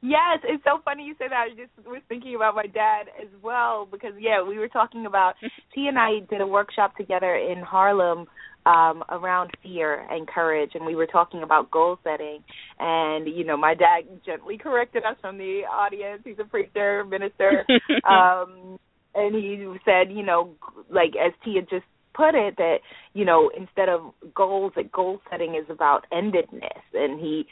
Yes, 0.07 0.39
it's 0.45 0.63
so 0.63 0.79
funny 0.85 1.03
you 1.05 1.15
say 1.19 1.27
that. 1.29 1.35
I 1.35 1.49
just 1.51 1.73
was 1.85 2.01
thinking 2.09 2.37
about 2.37 2.55
my 2.55 2.67
dad 2.67 3.07
as 3.21 3.29
well 3.43 3.89
because 3.91 4.13
yeah, 4.21 4.41
we 4.47 4.57
were 4.57 4.69
talking 4.69 5.05
about 5.05 5.35
he 5.75 5.89
and 5.89 5.99
I 5.99 6.21
did 6.31 6.41
a 6.41 6.47
workshop 6.47 6.97
together 6.97 7.35
in 7.35 7.63
Harlem 7.63 8.27
um 8.67 9.05
around 9.11 9.51
fear 9.63 10.05
and 10.11 10.27
courage 10.27 10.73
and 10.75 10.85
we 10.85 10.97
were 10.97 11.07
talking 11.07 11.43
about 11.43 11.73
goal 11.73 11.99
setting. 12.05 12.39
And 12.79 13.27
you 13.27 13.45
know 13.45 13.57
my 13.57 13.75
dad 13.75 14.03
gently 14.25 14.59
corrected 14.59 15.03
us 15.03 15.17
from 15.21 15.39
the 15.39 15.63
audience. 15.71 16.23
He's 16.25 16.39
a 16.39 16.45
preacher 16.45 17.05
minister. 17.05 17.65
Um 18.09 18.79
and 19.15 19.35
he 19.35 19.67
said 19.85 20.13
you 20.15 20.23
know 20.25 20.53
like 20.89 21.15
as 21.17 21.33
tia 21.45 21.63
just 21.63 21.87
put 22.15 22.35
it 22.35 22.57
that 22.59 22.77
you 23.13 23.25
know 23.25 23.51
instead 23.57 23.89
of 23.89 24.13
goals 24.35 24.73
that 24.77 24.93
goal 24.93 25.21
setting 25.31 25.55
is 25.55 25.69
about 25.69 26.07
endedness. 26.13 26.83
And 26.95 27.19
he 27.19 27.47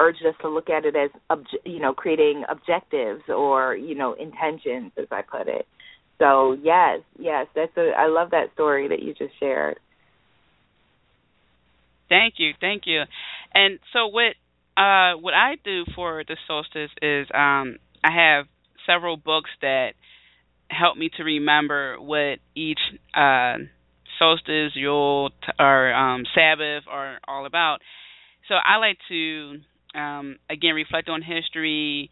urged 0.00 0.24
us 0.26 0.34
to 0.40 0.48
look 0.48 0.70
at 0.70 0.84
it 0.86 0.96
as 0.96 1.10
obje- 1.30 1.64
you 1.64 1.78
know 1.78 1.92
creating 1.92 2.42
objectives 2.48 3.22
or 3.28 3.76
you 3.76 3.94
know 3.94 4.14
intentions 4.14 4.90
as 4.98 5.06
i 5.10 5.20
put 5.22 5.46
it. 5.46 5.66
So 6.18 6.56
yes 6.62 7.00
yes 7.18 7.46
that's 7.54 7.76
a 7.76 7.92
i 7.96 8.06
love 8.06 8.30
that 8.30 8.52
story 8.54 8.88
that 8.88 9.02
you 9.02 9.14
just 9.14 9.38
shared. 9.38 9.78
Thank 12.08 12.34
you 12.38 12.52
thank 12.60 12.84
you. 12.86 13.02
And 13.54 13.78
so 13.92 14.06
what 14.08 14.34
uh 14.76 15.20
what 15.20 15.34
i 15.34 15.56
do 15.64 15.84
for 15.94 16.24
the 16.26 16.36
solstice 16.46 16.90
is 17.02 17.26
um 17.34 17.76
i 18.02 18.10
have 18.10 18.46
several 18.86 19.16
books 19.16 19.50
that 19.60 19.90
help 20.70 20.96
me 20.96 21.10
to 21.16 21.24
remember 21.24 21.96
what 22.00 22.38
each 22.54 22.80
uh 23.14 23.56
solstice 24.18 24.72
yule 24.74 25.30
or 25.58 25.92
um 25.92 26.24
sabbath 26.34 26.84
are 26.88 27.18
all 27.28 27.44
about. 27.44 27.78
So 28.48 28.54
i 28.54 28.78
like 28.78 28.98
to 29.08 29.60
um, 29.94 30.36
again 30.48 30.74
reflect 30.74 31.08
on 31.08 31.22
history 31.22 32.10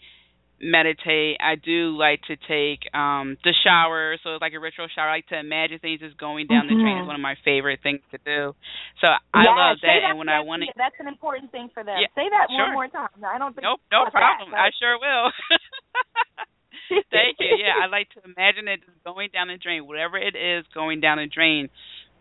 meditate. 0.60 1.38
I 1.40 1.54
do 1.54 1.94
like 1.96 2.22
to 2.26 2.36
take 2.36 2.82
um 2.94 3.38
the 3.44 3.54
shower. 3.64 4.16
So 4.22 4.34
it's 4.34 4.42
like 4.42 4.52
a 4.52 4.60
ritual 4.60 4.88
shower. 4.94 5.10
I 5.10 5.22
like 5.22 5.28
to 5.28 5.38
imagine 5.38 5.78
things 5.78 6.00
just 6.00 6.18
going 6.18 6.46
down 6.46 6.66
mm-hmm. 6.66 6.78
the 6.78 6.82
drain 6.82 6.98
is 6.98 7.06
one 7.06 7.14
of 7.14 7.22
my 7.22 7.34
favorite 7.44 7.80
things 7.82 8.02
to 8.10 8.18
do. 8.18 8.54
So 9.00 9.06
i 9.34 9.46
yeah, 9.46 9.54
love 9.54 9.78
that, 9.82 10.02
that 10.02 10.10
and 10.10 10.18
when 10.18 10.28
i 10.28 10.40
want 10.40 10.62
to 10.62 10.68
that's 10.76 10.98
an 10.98 11.06
important 11.06 11.50
thing 11.52 11.70
for 11.72 11.84
them. 11.84 11.96
Yeah, 11.98 12.10
say 12.14 12.28
that 12.28 12.50
sure. 12.50 12.74
one 12.74 12.74
more 12.74 12.90
time. 12.90 13.14
I 13.22 13.38
don't 13.38 13.54
think 13.54 13.64
nope 13.64 13.80
no 13.90 14.10
problem. 14.10 14.50
that, 14.50 14.68
i 14.68 14.70
sure 14.78 14.98
will. 14.98 15.30
Thank 17.12 17.36
you. 17.38 17.54
Yeah 17.58 17.78
i 17.78 17.86
like 17.86 18.10
to 18.18 18.20
imagine 18.26 18.66
it 18.68 18.80
going 19.04 19.30
down 19.32 19.48
the 19.48 19.58
drain. 19.58 19.86
Whatever 19.86 20.18
it 20.18 20.34
is 20.34 20.66
going 20.74 21.00
down 21.00 21.18
the 21.18 21.30
drain 21.30 21.70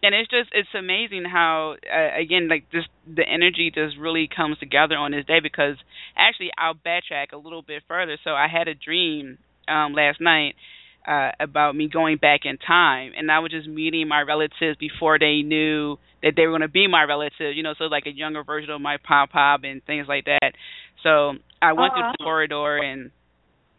and 0.04 0.14
it's 0.14 0.30
just 0.30 0.50
it's 0.54 0.70
amazing 0.78 1.26
how 1.26 1.76
uh, 1.92 2.22
again 2.22 2.48
like 2.50 2.66
this 2.72 2.84
the 3.08 3.24
energy 3.28 3.72
just 3.74 3.98
really 3.98 4.30
comes 4.34 4.58
together 4.60 4.96
on 4.96 5.12
this 5.12 5.26
day 5.26 5.40
because 5.42 5.76
actually 6.16 6.52
I'll 6.58 6.76
backtrack 6.76 7.34
a 7.34 7.38
little 7.38 7.62
bit 7.62 7.84
further. 7.88 8.18
So 8.24 8.32
I 8.32 8.48
had 8.48 8.68
a 8.68 8.76
dream 8.76 9.38
um 9.68 9.94
last 9.94 10.22
night 10.22 10.56
uh 11.08 11.32
about 11.40 11.76
me 11.76 11.90
going 11.92 12.18
back 12.18 12.42
in 12.46 12.58
time 12.58 13.12
and 13.18 13.32
I 13.32 13.40
was 13.40 13.52
just 13.52 13.68
meeting 13.68 14.08
my 14.08 14.22
relatives 14.22 14.78
before 14.80 15.20
they 15.20 15.42
knew 15.42 15.98
that 16.24 16.34
they 16.36 16.44
were 16.44 16.52
going 16.52 16.62
to 16.62 16.68
be 16.68 16.88
my 16.88 17.04
relatives, 17.04 17.56
you 17.56 17.64
know, 17.64 17.74
so 17.78 17.86
like 17.86 18.08
a 18.08 18.12
younger 18.12 18.44
version 18.44 18.72
of 18.72 18.82
my 18.82 18.98
pop 18.98 19.32
pop 19.32 19.62
and 19.64 19.84
things 19.86 20.08
like 20.08 20.26
that. 20.26 20.54
So 21.04 21.34
I 21.62 21.74
went 21.74 21.94
uh-huh. 21.94 22.02
through 22.02 22.12
the 22.18 22.24
corridor 22.24 22.78
and 22.78 23.12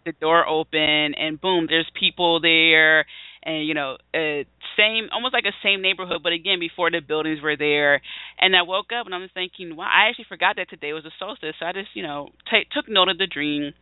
the 0.05 0.13
door 0.13 0.47
open 0.47 1.15
and 1.15 1.41
boom, 1.41 1.67
there's 1.69 1.91
people 1.99 2.41
there 2.41 3.07
and 3.49 3.67
you 3.67 3.73
know, 3.73 3.97
uh, 4.15 4.45
same 4.77 5.09
almost 5.11 5.33
like 5.33 5.47
a 5.47 5.57
same 5.65 5.81
neighborhood, 5.81 6.21
but 6.23 6.33
again 6.33 6.61
before 6.61 6.91
the 6.91 7.01
buildings 7.01 7.41
were 7.43 7.57
there. 7.57 8.03
And 8.39 8.55
I 8.55 8.63
woke 8.63 8.93
up 8.93 9.07
and 9.07 9.15
I 9.15 9.19
was 9.19 9.31
thinking, 9.33 9.75
wow, 9.75 9.89
I 9.89 10.11
actually 10.11 10.27
forgot 10.29 10.57
that 10.57 10.69
today 10.69 10.93
was 10.93 11.07
a 11.07 11.11
solstice. 11.19 11.55
So 11.59 11.65
I 11.65 11.73
just 11.73 11.89
you 11.95 12.03
know 12.03 12.29
t- 12.51 12.69
took 12.71 12.89
note 12.89 13.09
of 13.09 13.17
the 13.17 13.27
dream. 13.27 13.73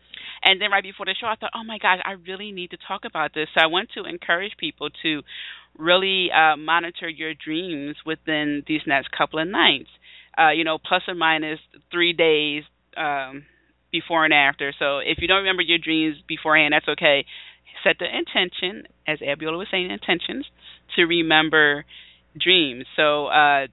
And 0.42 0.60
then 0.60 0.70
right 0.70 0.82
before 0.82 1.06
the 1.06 1.14
show, 1.20 1.26
I 1.26 1.34
thought, 1.34 1.50
oh 1.54 1.64
my 1.64 1.78
gosh, 1.78 1.98
I 2.04 2.12
really 2.12 2.52
need 2.52 2.70
to 2.70 2.78
talk 2.86 3.02
about 3.04 3.34
this. 3.34 3.48
So 3.54 3.60
I 3.60 3.66
want 3.66 3.90
to 3.94 4.04
encourage 4.04 4.52
people 4.56 4.88
to 5.02 5.22
really 5.76 6.28
uh, 6.30 6.56
monitor 6.56 7.08
your 7.08 7.34
dreams 7.34 7.96
within 8.06 8.62
these 8.68 8.82
next 8.86 9.10
couple 9.10 9.40
of 9.40 9.48
nights. 9.48 9.90
Uh, 10.38 10.50
you 10.50 10.64
know, 10.64 10.78
plus 10.78 11.02
or 11.08 11.14
minus 11.14 11.58
three 11.90 12.12
days 12.12 12.62
um, 12.96 13.44
before 13.90 14.24
and 14.24 14.34
after. 14.34 14.72
So 14.78 14.98
if 14.98 15.18
you 15.18 15.26
don't 15.26 15.38
remember 15.38 15.62
your 15.62 15.78
dreams 15.78 16.16
beforehand, 16.28 16.72
that's 16.72 16.88
okay 16.88 17.24
set 17.84 17.96
the 17.98 18.06
intention, 18.06 18.84
as 19.06 19.18
Abiola 19.20 19.58
was 19.58 19.68
saying, 19.70 19.90
intentions 19.90 20.46
to 20.96 21.04
remember 21.04 21.84
dreams. 22.38 22.84
So 22.96 23.26
uh, 23.26 23.66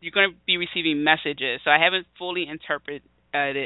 you're 0.00 0.12
going 0.12 0.30
to 0.30 0.36
be 0.46 0.56
receiving 0.56 1.04
messages. 1.04 1.60
So 1.64 1.70
I 1.70 1.78
haven't 1.82 2.06
fully 2.18 2.46
interpreted 2.48 3.02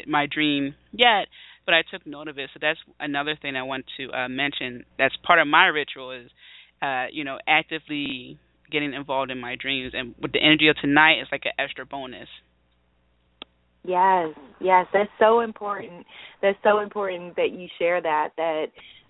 my 0.06 0.26
dream 0.30 0.74
yet, 0.92 1.26
but 1.64 1.74
I 1.74 1.82
took 1.90 2.06
note 2.06 2.28
of 2.28 2.38
it. 2.38 2.50
So 2.54 2.58
that's 2.60 2.78
another 3.00 3.36
thing 3.40 3.56
I 3.56 3.62
want 3.62 3.86
to 3.96 4.10
uh, 4.12 4.28
mention. 4.28 4.84
That's 4.98 5.14
part 5.26 5.40
of 5.40 5.48
my 5.48 5.66
ritual 5.66 6.12
is, 6.12 6.30
uh, 6.80 7.06
you 7.10 7.24
know, 7.24 7.38
actively 7.48 8.38
getting 8.70 8.94
involved 8.94 9.30
in 9.30 9.40
my 9.40 9.56
dreams. 9.60 9.92
And 9.94 10.14
with 10.20 10.32
the 10.32 10.40
energy 10.42 10.68
of 10.68 10.76
tonight, 10.76 11.18
it's 11.20 11.32
like 11.32 11.46
an 11.46 11.52
extra 11.58 11.84
bonus. 11.84 12.28
Yes, 13.84 14.34
yes, 14.60 14.86
that's 14.92 15.10
so 15.20 15.40
important. 15.40 16.06
That's 16.42 16.58
so 16.64 16.80
important 16.80 17.36
that 17.36 17.52
you 17.52 17.68
share 17.78 18.00
that. 18.02 18.30
That 18.36 18.66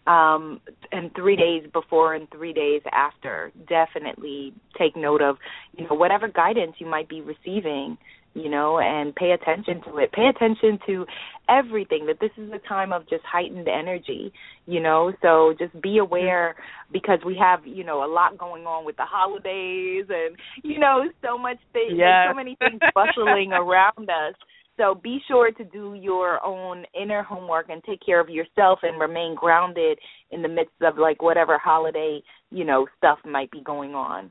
um, 0.06 0.60
and 0.92 1.10
three 1.14 1.36
days 1.36 1.68
before 1.72 2.14
and 2.14 2.28
three 2.30 2.52
days 2.52 2.82
after, 2.92 3.52
definitely 3.68 4.54
take 4.78 4.96
note 4.96 5.22
of, 5.22 5.36
you 5.76 5.86
know, 5.88 5.94
whatever 5.94 6.28
guidance 6.28 6.74
you 6.78 6.86
might 6.86 7.08
be 7.08 7.20
receiving, 7.20 7.98
you 8.34 8.50
know, 8.50 8.78
and 8.78 9.14
pay 9.14 9.32
attention 9.32 9.82
to 9.82 9.98
it. 9.98 10.12
Pay 10.12 10.28
attention 10.28 10.78
to 10.86 11.06
everything, 11.48 12.06
that 12.06 12.20
this 12.20 12.30
is 12.36 12.52
a 12.52 12.68
time 12.68 12.92
of 12.92 13.08
just 13.08 13.24
heightened 13.24 13.66
energy, 13.66 14.32
you 14.66 14.80
know, 14.80 15.12
so 15.22 15.54
just 15.58 15.80
be 15.80 15.98
aware 15.98 16.54
because 16.92 17.18
we 17.24 17.36
have, 17.40 17.66
you 17.66 17.82
know, 17.82 18.04
a 18.04 18.10
lot 18.12 18.36
going 18.38 18.66
on 18.66 18.84
with 18.84 18.96
the 18.96 19.04
holidays 19.04 20.04
and, 20.08 20.36
you 20.62 20.78
know, 20.78 21.04
so 21.22 21.38
much 21.38 21.58
things, 21.72 21.94
yes. 21.96 22.28
so 22.30 22.34
many 22.34 22.56
things 22.56 22.80
bustling 22.94 23.52
around 23.52 24.08
us 24.08 24.34
so 24.76 24.94
be 24.94 25.18
sure 25.28 25.50
to 25.50 25.64
do 25.64 25.94
your 25.94 26.44
own 26.44 26.84
inner 27.00 27.22
homework 27.22 27.68
and 27.68 27.82
take 27.84 28.00
care 28.04 28.20
of 28.20 28.28
yourself 28.28 28.80
and 28.82 29.00
remain 29.00 29.34
grounded 29.34 29.98
in 30.30 30.42
the 30.42 30.48
midst 30.48 30.74
of 30.82 30.98
like 30.98 31.22
whatever 31.22 31.58
holiday, 31.58 32.20
you 32.50 32.64
know, 32.64 32.86
stuff 32.98 33.18
might 33.24 33.50
be 33.50 33.62
going 33.62 33.94
on. 33.94 34.30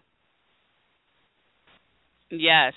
Yes. 2.30 2.74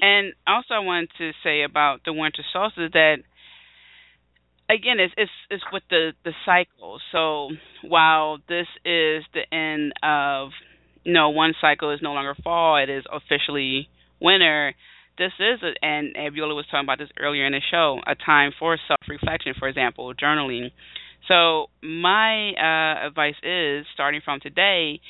And 0.00 0.32
also 0.46 0.74
I 0.74 0.78
wanted 0.80 1.10
to 1.18 1.30
say 1.42 1.62
about 1.62 2.00
the 2.04 2.12
winter 2.12 2.42
solstice 2.52 2.90
that 2.92 3.16
again 4.70 5.00
it's 5.00 5.14
it's 5.16 5.30
it's 5.50 5.64
with 5.72 5.82
the 5.90 6.12
the 6.24 6.32
cycle. 6.44 7.00
So 7.12 7.50
while 7.82 8.38
this 8.48 8.66
is 8.84 9.24
the 9.34 9.42
end 9.52 9.92
of 10.02 10.50
you 11.04 11.12
know, 11.12 11.30
one 11.30 11.54
cycle 11.60 11.92
is 11.92 12.00
no 12.02 12.12
longer 12.12 12.34
fall, 12.42 12.76
it 12.76 12.90
is 12.90 13.04
officially 13.10 13.88
winter 14.20 14.74
this 15.18 15.32
is, 15.38 15.60
a, 15.62 15.84
and 15.84 16.14
Abiola 16.14 16.54
was 16.54 16.64
talking 16.70 16.86
about 16.86 16.98
this 16.98 17.10
earlier 17.18 17.44
in 17.44 17.52
the 17.52 17.60
show, 17.70 18.00
a 18.06 18.14
time 18.14 18.52
for 18.58 18.78
self 18.86 19.00
reflection, 19.08 19.54
for 19.58 19.68
example, 19.68 20.14
journaling. 20.14 20.70
So, 21.26 21.66
my 21.82 22.52
uh, 22.52 23.08
advice 23.08 23.34
is 23.42 23.84
starting 23.92 24.20
from 24.24 24.40
today, 24.40 25.00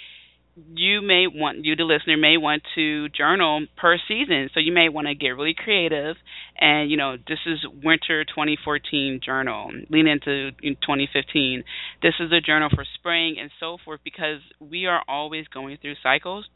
you 0.75 1.03
may 1.03 1.27
want, 1.29 1.65
you, 1.65 1.77
the 1.77 1.85
listener, 1.85 2.17
may 2.17 2.37
want 2.37 2.63
to 2.75 3.09
journal 3.11 3.67
per 3.77 3.99
season. 4.09 4.49
So, 4.55 4.61
you 4.61 4.73
may 4.73 4.89
want 4.89 5.07
to 5.07 5.15
get 5.15 5.29
really 5.31 5.55
creative. 5.57 6.17
And, 6.59 6.91
you 6.91 6.97
know, 6.97 7.17
this 7.17 7.39
is 7.47 7.59
winter 7.85 8.25
2014 8.25 9.21
journal, 9.25 9.71
lean 9.91 10.09
into 10.09 10.51
2015. 10.63 11.63
This 12.03 12.15
is 12.19 12.33
a 12.33 12.41
journal 12.41 12.71
for 12.75 12.85
spring 12.99 13.37
and 13.41 13.51
so 13.61 13.77
forth 13.85 14.01
because 14.03 14.41
we 14.59 14.87
are 14.87 15.03
always 15.07 15.47
going 15.49 15.77
through 15.81 15.95
cycles 16.03 16.47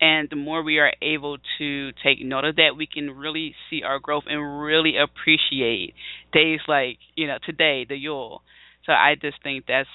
and 0.00 0.28
the 0.30 0.36
more 0.36 0.62
we 0.62 0.78
are 0.78 0.92
able 1.02 1.38
to 1.58 1.92
take 2.02 2.24
note 2.24 2.44
of 2.44 2.56
that 2.56 2.76
we 2.76 2.86
can 2.86 3.10
really 3.10 3.54
see 3.68 3.82
our 3.82 3.98
growth 3.98 4.24
and 4.28 4.60
really 4.62 4.94
appreciate 4.96 5.94
days 6.32 6.60
like 6.68 6.98
you 7.16 7.26
know 7.26 7.38
today 7.44 7.84
the 7.88 7.96
yule. 7.96 8.42
So 8.86 8.92
i 8.92 9.14
just 9.20 9.42
think 9.42 9.66
that's 9.66 9.88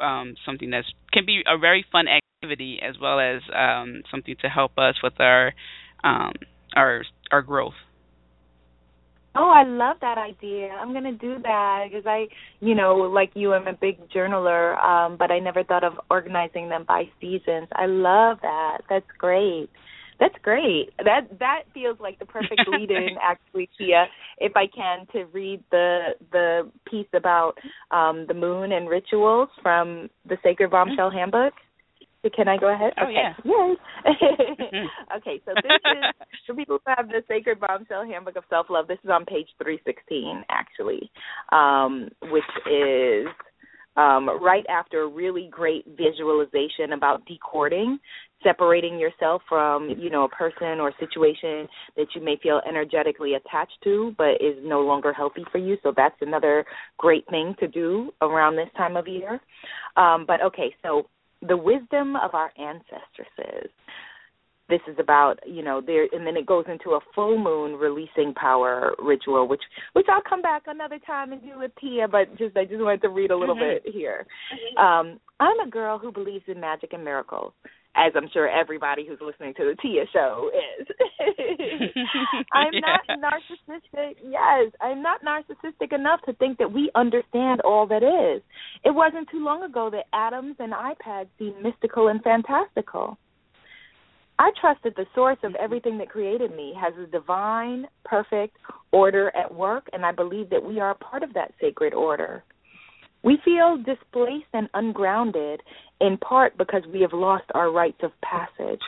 um 0.00 0.36
something 0.46 0.70
that 0.70 0.84
can 1.12 1.26
be 1.26 1.42
a 1.46 1.58
very 1.58 1.84
fun 1.90 2.06
activity 2.08 2.78
as 2.82 2.96
well 3.00 3.18
as 3.20 3.42
um 3.54 4.02
something 4.10 4.36
to 4.42 4.48
help 4.48 4.78
us 4.78 4.96
with 5.02 5.20
our 5.20 5.52
um 6.04 6.32
our 6.76 7.02
our 7.32 7.42
growth 7.42 7.74
Oh, 9.40 9.52
I 9.54 9.62
love 9.62 9.98
that 10.00 10.18
idea. 10.18 10.70
I'm 10.70 10.90
going 10.90 11.04
to 11.04 11.12
do 11.12 11.36
that 11.44 11.84
because 11.88 12.04
I, 12.06 12.26
you 12.58 12.74
know, 12.74 12.96
like 12.96 13.30
you, 13.34 13.52
I'm 13.52 13.68
a 13.68 13.72
big 13.72 14.10
journaler, 14.10 14.76
um, 14.84 15.16
but 15.16 15.30
I 15.30 15.38
never 15.38 15.62
thought 15.62 15.84
of 15.84 15.92
organizing 16.10 16.68
them 16.68 16.84
by 16.88 17.04
seasons. 17.20 17.68
I 17.72 17.86
love 17.86 18.38
that. 18.42 18.78
That's 18.90 19.06
great. 19.16 19.70
That's 20.18 20.34
great. 20.42 20.90
That 20.98 21.38
that 21.38 21.62
feels 21.72 21.98
like 22.00 22.18
the 22.18 22.26
perfect 22.26 22.62
lead 22.68 22.90
in 22.90 23.10
actually, 23.22 23.70
Tia, 23.78 24.06
if 24.38 24.52
I 24.56 24.66
can, 24.66 25.06
to 25.12 25.30
read 25.32 25.62
the 25.70 26.16
the 26.32 26.70
piece 26.90 27.06
about 27.14 27.52
um 27.92 28.24
the 28.26 28.34
moon 28.34 28.72
and 28.72 28.88
rituals 28.88 29.48
from 29.62 30.10
the 30.28 30.36
Sacred 30.42 30.72
Bombshell 30.72 31.12
Handbook. 31.12 31.54
Can 32.34 32.48
I 32.48 32.56
go 32.56 32.72
ahead? 32.72 32.92
Oh 33.00 33.04
okay. 33.04 33.12
yeah. 33.14 33.34
Yes. 33.44 33.76
okay, 35.16 35.40
so 35.44 35.52
this 35.54 35.72
is 35.84 36.04
for 36.46 36.54
people 36.54 36.78
who 36.84 36.92
have 36.96 37.08
the 37.08 37.22
Sacred 37.28 37.60
Bombshell 37.60 38.04
Handbook 38.04 38.36
of 38.36 38.44
Self 38.50 38.66
Love. 38.70 38.88
This 38.88 38.98
is 39.04 39.10
on 39.10 39.24
page 39.24 39.48
three 39.62 39.80
sixteen, 39.84 40.42
actually, 40.50 41.10
um, 41.52 42.08
which 42.22 42.42
is 42.70 43.26
um, 43.96 44.28
right 44.42 44.64
after 44.68 45.02
a 45.02 45.08
really 45.08 45.48
great 45.50 45.84
visualization 45.96 46.92
about 46.92 47.24
decording, 47.26 47.98
separating 48.42 48.98
yourself 48.98 49.42
from 49.48 49.88
you 49.98 50.10
know 50.10 50.24
a 50.24 50.28
person 50.28 50.80
or 50.80 50.92
situation 50.98 51.68
that 51.96 52.06
you 52.16 52.20
may 52.20 52.36
feel 52.42 52.60
energetically 52.68 53.34
attached 53.34 53.78
to, 53.84 54.12
but 54.18 54.34
is 54.40 54.56
no 54.62 54.80
longer 54.80 55.12
healthy 55.12 55.44
for 55.52 55.58
you. 55.58 55.76
So 55.84 55.92
that's 55.96 56.16
another 56.20 56.64
great 56.98 57.24
thing 57.30 57.54
to 57.60 57.68
do 57.68 58.12
around 58.22 58.56
this 58.56 58.68
time 58.76 58.96
of 58.96 59.06
year. 59.06 59.40
Um, 59.96 60.24
but 60.26 60.42
okay, 60.42 60.74
so 60.82 61.06
the 61.46 61.56
wisdom 61.56 62.16
of 62.16 62.34
our 62.34 62.52
ancestresses. 62.58 63.70
this 64.68 64.80
is 64.86 64.96
about 64.98 65.36
you 65.46 65.62
know 65.62 65.80
there 65.80 66.06
and 66.12 66.26
then 66.26 66.36
it 66.36 66.46
goes 66.46 66.64
into 66.68 66.90
a 66.90 67.00
full 67.14 67.38
moon 67.38 67.74
releasing 67.74 68.34
power 68.34 68.94
ritual 68.98 69.48
which 69.48 69.62
which 69.94 70.06
I'll 70.10 70.28
come 70.28 70.42
back 70.42 70.64
another 70.66 70.98
time 71.06 71.32
and 71.32 71.40
do 71.40 71.58
with 71.58 71.72
Tia 71.80 72.06
but 72.08 72.36
just 72.36 72.56
I 72.56 72.64
just 72.64 72.80
wanted 72.80 73.02
to 73.02 73.08
read 73.08 73.30
a 73.30 73.36
little 73.36 73.56
mm-hmm. 73.56 73.84
bit 73.84 73.94
here. 73.94 74.26
Um 74.78 75.20
I'm 75.40 75.60
a 75.60 75.70
girl 75.70 75.98
who 75.98 76.12
believes 76.12 76.44
in 76.48 76.60
magic 76.60 76.92
and 76.92 77.04
miracles 77.04 77.52
as 77.96 78.12
I'm 78.14 78.28
sure 78.32 78.48
everybody 78.48 79.06
who's 79.06 79.18
listening 79.20 79.54
to 79.54 79.64
the 79.64 79.76
Tia 79.82 80.04
show 80.12 80.50
is. 80.80 80.86
I'm 82.52 82.72
yeah. 82.72 82.80
not 82.80 83.32
narcissistic. 83.68 84.16
Yes, 84.22 84.72
I'm 84.80 85.02
not 85.02 85.22
narcissistic 85.24 85.92
enough 85.92 86.20
to 86.26 86.32
think 86.34 86.58
that 86.58 86.72
we 86.72 86.90
understand 86.94 87.60
all 87.62 87.86
that 87.88 88.02
is. 88.02 88.42
It 88.84 88.94
wasn't 88.94 89.28
too 89.30 89.44
long 89.44 89.62
ago 89.62 89.90
that 89.90 90.06
atoms 90.12 90.56
and 90.58 90.72
iPads 90.72 91.28
seemed 91.38 91.62
mystical 91.62 92.08
and 92.08 92.22
fantastical. 92.22 93.18
I 94.38 94.52
trust 94.60 94.80
that 94.84 94.94
the 94.94 95.06
source 95.14 95.38
of 95.42 95.56
everything 95.56 95.98
that 95.98 96.10
created 96.10 96.54
me 96.54 96.72
has 96.80 96.94
a 96.96 97.10
divine, 97.10 97.86
perfect 98.04 98.56
order 98.92 99.32
at 99.36 99.52
work, 99.52 99.88
and 99.92 100.06
I 100.06 100.12
believe 100.12 100.50
that 100.50 100.64
we 100.64 100.78
are 100.78 100.90
a 100.90 100.94
part 100.94 101.24
of 101.24 101.34
that 101.34 101.52
sacred 101.60 101.92
order. 101.92 102.44
We 103.22 103.38
feel 103.44 103.76
displaced 103.78 104.46
and 104.52 104.68
ungrounded 104.74 105.60
in 106.00 106.16
part 106.18 106.56
because 106.56 106.82
we 106.92 107.00
have 107.00 107.12
lost 107.12 107.44
our 107.54 107.70
rites 107.72 108.00
of 108.02 108.12
passage. 108.22 108.80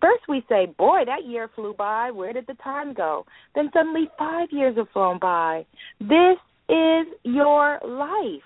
First, 0.00 0.24
we 0.28 0.44
say, 0.48 0.66
Boy, 0.66 1.04
that 1.06 1.26
year 1.26 1.48
flew 1.54 1.74
by. 1.74 2.10
Where 2.10 2.32
did 2.32 2.46
the 2.46 2.54
time 2.54 2.92
go? 2.92 3.24
Then 3.54 3.70
suddenly, 3.72 4.08
five 4.18 4.48
years 4.50 4.76
have 4.76 4.88
flown 4.92 5.18
by. 5.18 5.64
This 6.00 6.38
is 6.68 7.06
your 7.24 7.78
life. 7.84 8.42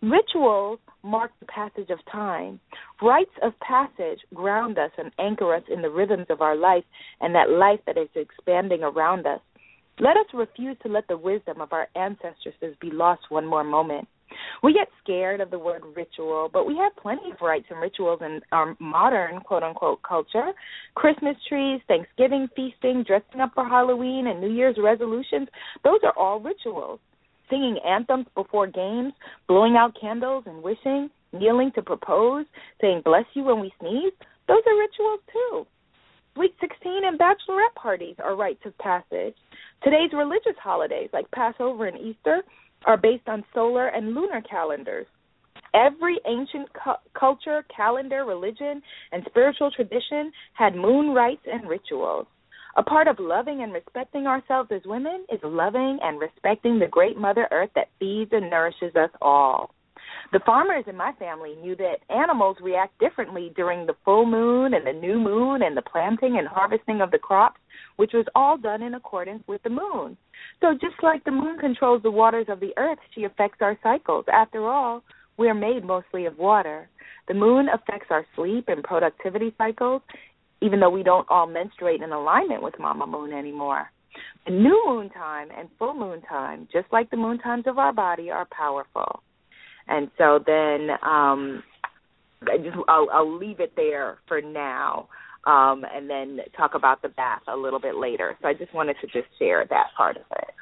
Rituals 0.00 0.78
mark 1.02 1.32
the 1.40 1.46
passage 1.46 1.90
of 1.90 1.98
time. 2.10 2.60
Rites 3.02 3.34
of 3.42 3.58
passage 3.60 4.20
ground 4.32 4.78
us 4.78 4.92
and 4.96 5.10
anchor 5.18 5.54
us 5.54 5.64
in 5.72 5.82
the 5.82 5.90
rhythms 5.90 6.26
of 6.30 6.40
our 6.40 6.56
life 6.56 6.84
and 7.20 7.34
that 7.34 7.50
life 7.50 7.80
that 7.86 7.98
is 7.98 8.08
expanding 8.14 8.84
around 8.84 9.26
us. 9.26 9.40
Let 9.98 10.16
us 10.16 10.26
refuse 10.32 10.76
to 10.84 10.88
let 10.88 11.08
the 11.08 11.16
wisdom 11.16 11.60
of 11.60 11.72
our 11.72 11.88
ancestors 11.96 12.76
be 12.80 12.90
lost 12.92 13.22
one 13.28 13.46
more 13.46 13.64
moment. 13.64 14.06
We 14.62 14.72
get 14.72 14.88
scared 15.02 15.40
of 15.40 15.50
the 15.50 15.58
word 15.58 15.82
ritual, 15.96 16.50
but 16.52 16.66
we 16.66 16.76
have 16.76 16.94
plenty 16.96 17.30
of 17.30 17.40
rites 17.40 17.66
and 17.70 17.80
rituals 17.80 18.20
in 18.22 18.40
our 18.52 18.76
modern 18.80 19.40
quote 19.40 19.62
unquote 19.62 20.02
culture. 20.02 20.52
Christmas 20.94 21.36
trees, 21.48 21.80
Thanksgiving 21.88 22.48
feasting, 22.54 23.04
dressing 23.06 23.40
up 23.40 23.52
for 23.54 23.64
Halloween, 23.64 24.26
and 24.26 24.40
New 24.40 24.52
Year's 24.52 24.76
resolutions, 24.82 25.48
those 25.84 26.00
are 26.02 26.16
all 26.16 26.40
rituals 26.40 27.00
singing 27.50 27.78
anthems 27.86 28.26
before 28.34 28.66
games, 28.66 29.12
blowing 29.46 29.76
out 29.76 29.96
candles 29.98 30.44
and 30.46 30.62
wishing, 30.62 31.10
kneeling 31.32 31.72
to 31.74 31.82
propose, 31.82 32.46
saying 32.80 33.02
bless 33.04 33.24
you 33.34 33.44
when 33.44 33.60
we 33.60 33.72
sneeze, 33.80 34.12
those 34.46 34.62
are 34.66 34.78
rituals 34.78 35.20
too. 35.32 35.66
Sweet 36.34 36.54
16 36.60 37.02
and 37.04 37.18
bachelorette 37.18 37.74
parties 37.74 38.14
are 38.22 38.36
rites 38.36 38.62
of 38.64 38.76
passage. 38.78 39.34
Today's 39.82 40.12
religious 40.12 40.56
holidays, 40.62 41.10
like 41.12 41.30
Passover 41.32 41.86
and 41.86 41.98
Easter, 41.98 42.42
are 42.86 42.96
based 42.96 43.28
on 43.28 43.44
solar 43.54 43.88
and 43.88 44.14
lunar 44.14 44.42
calendars. 44.42 45.06
Every 45.74 46.18
ancient 46.26 46.68
cu- 46.72 47.18
culture, 47.18 47.64
calendar, 47.74 48.24
religion, 48.24 48.82
and 49.12 49.22
spiritual 49.28 49.70
tradition 49.70 50.32
had 50.54 50.74
moon 50.74 51.14
rites 51.14 51.46
and 51.46 51.68
rituals. 51.68 52.26
A 52.76 52.82
part 52.82 53.08
of 53.08 53.18
loving 53.18 53.62
and 53.62 53.72
respecting 53.72 54.26
ourselves 54.26 54.70
as 54.72 54.82
women 54.86 55.26
is 55.32 55.40
loving 55.42 55.98
and 56.02 56.20
respecting 56.20 56.78
the 56.78 56.86
great 56.86 57.16
Mother 57.18 57.48
Earth 57.50 57.70
that 57.74 57.88
feeds 57.98 58.30
and 58.32 58.48
nourishes 58.48 58.94
us 58.94 59.10
all. 59.20 59.74
The 60.30 60.40
farmers 60.44 60.84
in 60.86 60.94
my 60.94 61.12
family 61.18 61.56
knew 61.56 61.74
that 61.76 62.00
animals 62.10 62.58
react 62.60 62.98
differently 62.98 63.50
during 63.56 63.86
the 63.86 63.96
full 64.04 64.26
moon 64.26 64.74
and 64.74 64.86
the 64.86 64.92
new 64.92 65.18
moon 65.18 65.62
and 65.62 65.74
the 65.74 65.82
planting 65.82 66.36
and 66.36 66.46
harvesting 66.46 67.00
of 67.00 67.10
the 67.10 67.18
crops, 67.18 67.58
which 67.96 68.12
was 68.12 68.26
all 68.34 68.58
done 68.58 68.82
in 68.82 68.92
accordance 68.92 69.42
with 69.46 69.62
the 69.62 69.70
moon. 69.70 70.18
So 70.60 70.74
just 70.74 71.02
like 71.02 71.24
the 71.24 71.30
moon 71.30 71.58
controls 71.58 72.02
the 72.02 72.10
waters 72.10 72.46
of 72.50 72.60
the 72.60 72.74
earth, 72.76 72.98
she 73.14 73.24
affects 73.24 73.62
our 73.62 73.78
cycles. 73.82 74.26
After 74.30 74.68
all, 74.68 75.02
we 75.38 75.48
are 75.48 75.54
made 75.54 75.82
mostly 75.82 76.26
of 76.26 76.36
water. 76.36 76.90
The 77.26 77.34
moon 77.34 77.68
affects 77.72 78.08
our 78.10 78.26
sleep 78.36 78.66
and 78.68 78.84
productivity 78.84 79.54
cycles, 79.56 80.02
even 80.60 80.78
though 80.78 80.90
we 80.90 81.02
don't 81.02 81.30
all 81.30 81.46
menstruate 81.46 82.02
in 82.02 82.12
alignment 82.12 82.62
with 82.62 82.78
Mama 82.78 83.06
Moon 83.06 83.32
anymore. 83.32 83.90
The 84.44 84.52
new 84.52 84.82
moon 84.86 85.08
time 85.08 85.48
and 85.56 85.70
full 85.78 85.94
moon 85.94 86.20
time, 86.28 86.68
just 86.70 86.86
like 86.92 87.10
the 87.10 87.16
moon 87.16 87.38
times 87.38 87.64
of 87.66 87.78
our 87.78 87.94
body, 87.94 88.30
are 88.30 88.46
powerful. 88.50 89.22
And 89.88 90.10
so 90.18 90.38
then 90.44 90.90
um 91.02 91.62
I 92.42 92.56
just 92.58 92.76
I'll, 92.88 93.08
I'll 93.12 93.38
leave 93.38 93.60
it 93.60 93.72
there 93.76 94.18
for 94.28 94.40
now, 94.40 95.08
um, 95.44 95.84
and 95.92 96.08
then 96.08 96.38
talk 96.56 96.74
about 96.74 97.02
the 97.02 97.08
bath 97.08 97.42
a 97.48 97.56
little 97.56 97.80
bit 97.80 97.96
later. 97.96 98.36
So 98.40 98.48
I 98.48 98.54
just 98.54 98.72
wanted 98.72 98.96
to 99.00 99.06
just 99.06 99.26
share 99.38 99.64
that 99.68 99.86
part 99.96 100.16
of 100.16 100.22
it. 100.36 100.54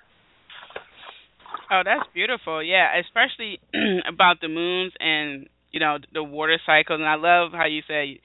Oh, 1.71 1.83
that's 1.85 2.09
beautiful. 2.15 2.63
Yeah, 2.63 2.89
especially 3.01 3.61
about 4.09 4.41
the 4.41 4.49
moons 4.49 4.93
and 4.99 5.49
you 5.71 5.81
know 5.81 5.99
the 6.13 6.23
water 6.23 6.59
cycles. 6.65 7.01
And 7.01 7.09
I 7.09 7.17
love 7.17 7.53
how 7.53 7.67
you 7.67 7.83
say 7.87 8.21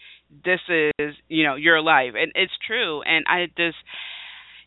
this 0.45 0.59
is 0.69 1.13
you 1.27 1.43
know 1.43 1.55
your 1.55 1.81
life 1.81 2.13
and 2.15 2.31
it's 2.35 2.53
true 2.65 3.01
and 3.03 3.25
i 3.27 3.45
just 3.57 3.77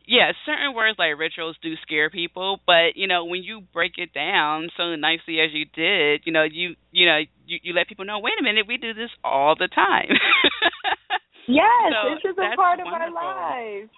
yeah 0.06 0.32
certain 0.44 0.74
words 0.74 0.98
like 0.98 1.18
rituals 1.18 1.56
do 1.62 1.74
scare 1.82 2.10
people 2.10 2.60
but 2.66 2.96
you 2.96 3.06
know 3.06 3.24
when 3.24 3.42
you 3.42 3.62
break 3.72 3.92
it 3.98 4.12
down 4.12 4.68
so 4.76 4.94
nicely 4.96 5.40
as 5.40 5.50
you 5.52 5.64
did 5.74 6.20
you 6.24 6.32
know 6.32 6.44
you 6.44 6.74
you 6.92 7.06
know 7.06 7.20
you, 7.46 7.58
you 7.62 7.72
let 7.72 7.88
people 7.88 8.04
know 8.04 8.18
wait 8.18 8.34
a 8.38 8.42
minute 8.42 8.66
we 8.68 8.76
do 8.76 8.94
this 8.94 9.10
all 9.22 9.54
the 9.58 9.68
time 9.68 10.08
yes 11.48 11.92
so 11.92 12.14
this 12.14 12.32
is 12.32 12.36
a 12.38 12.56
part 12.56 12.80
of 12.80 12.86
wonderful. 12.86 13.16
our 13.16 13.80
lives 13.80 13.90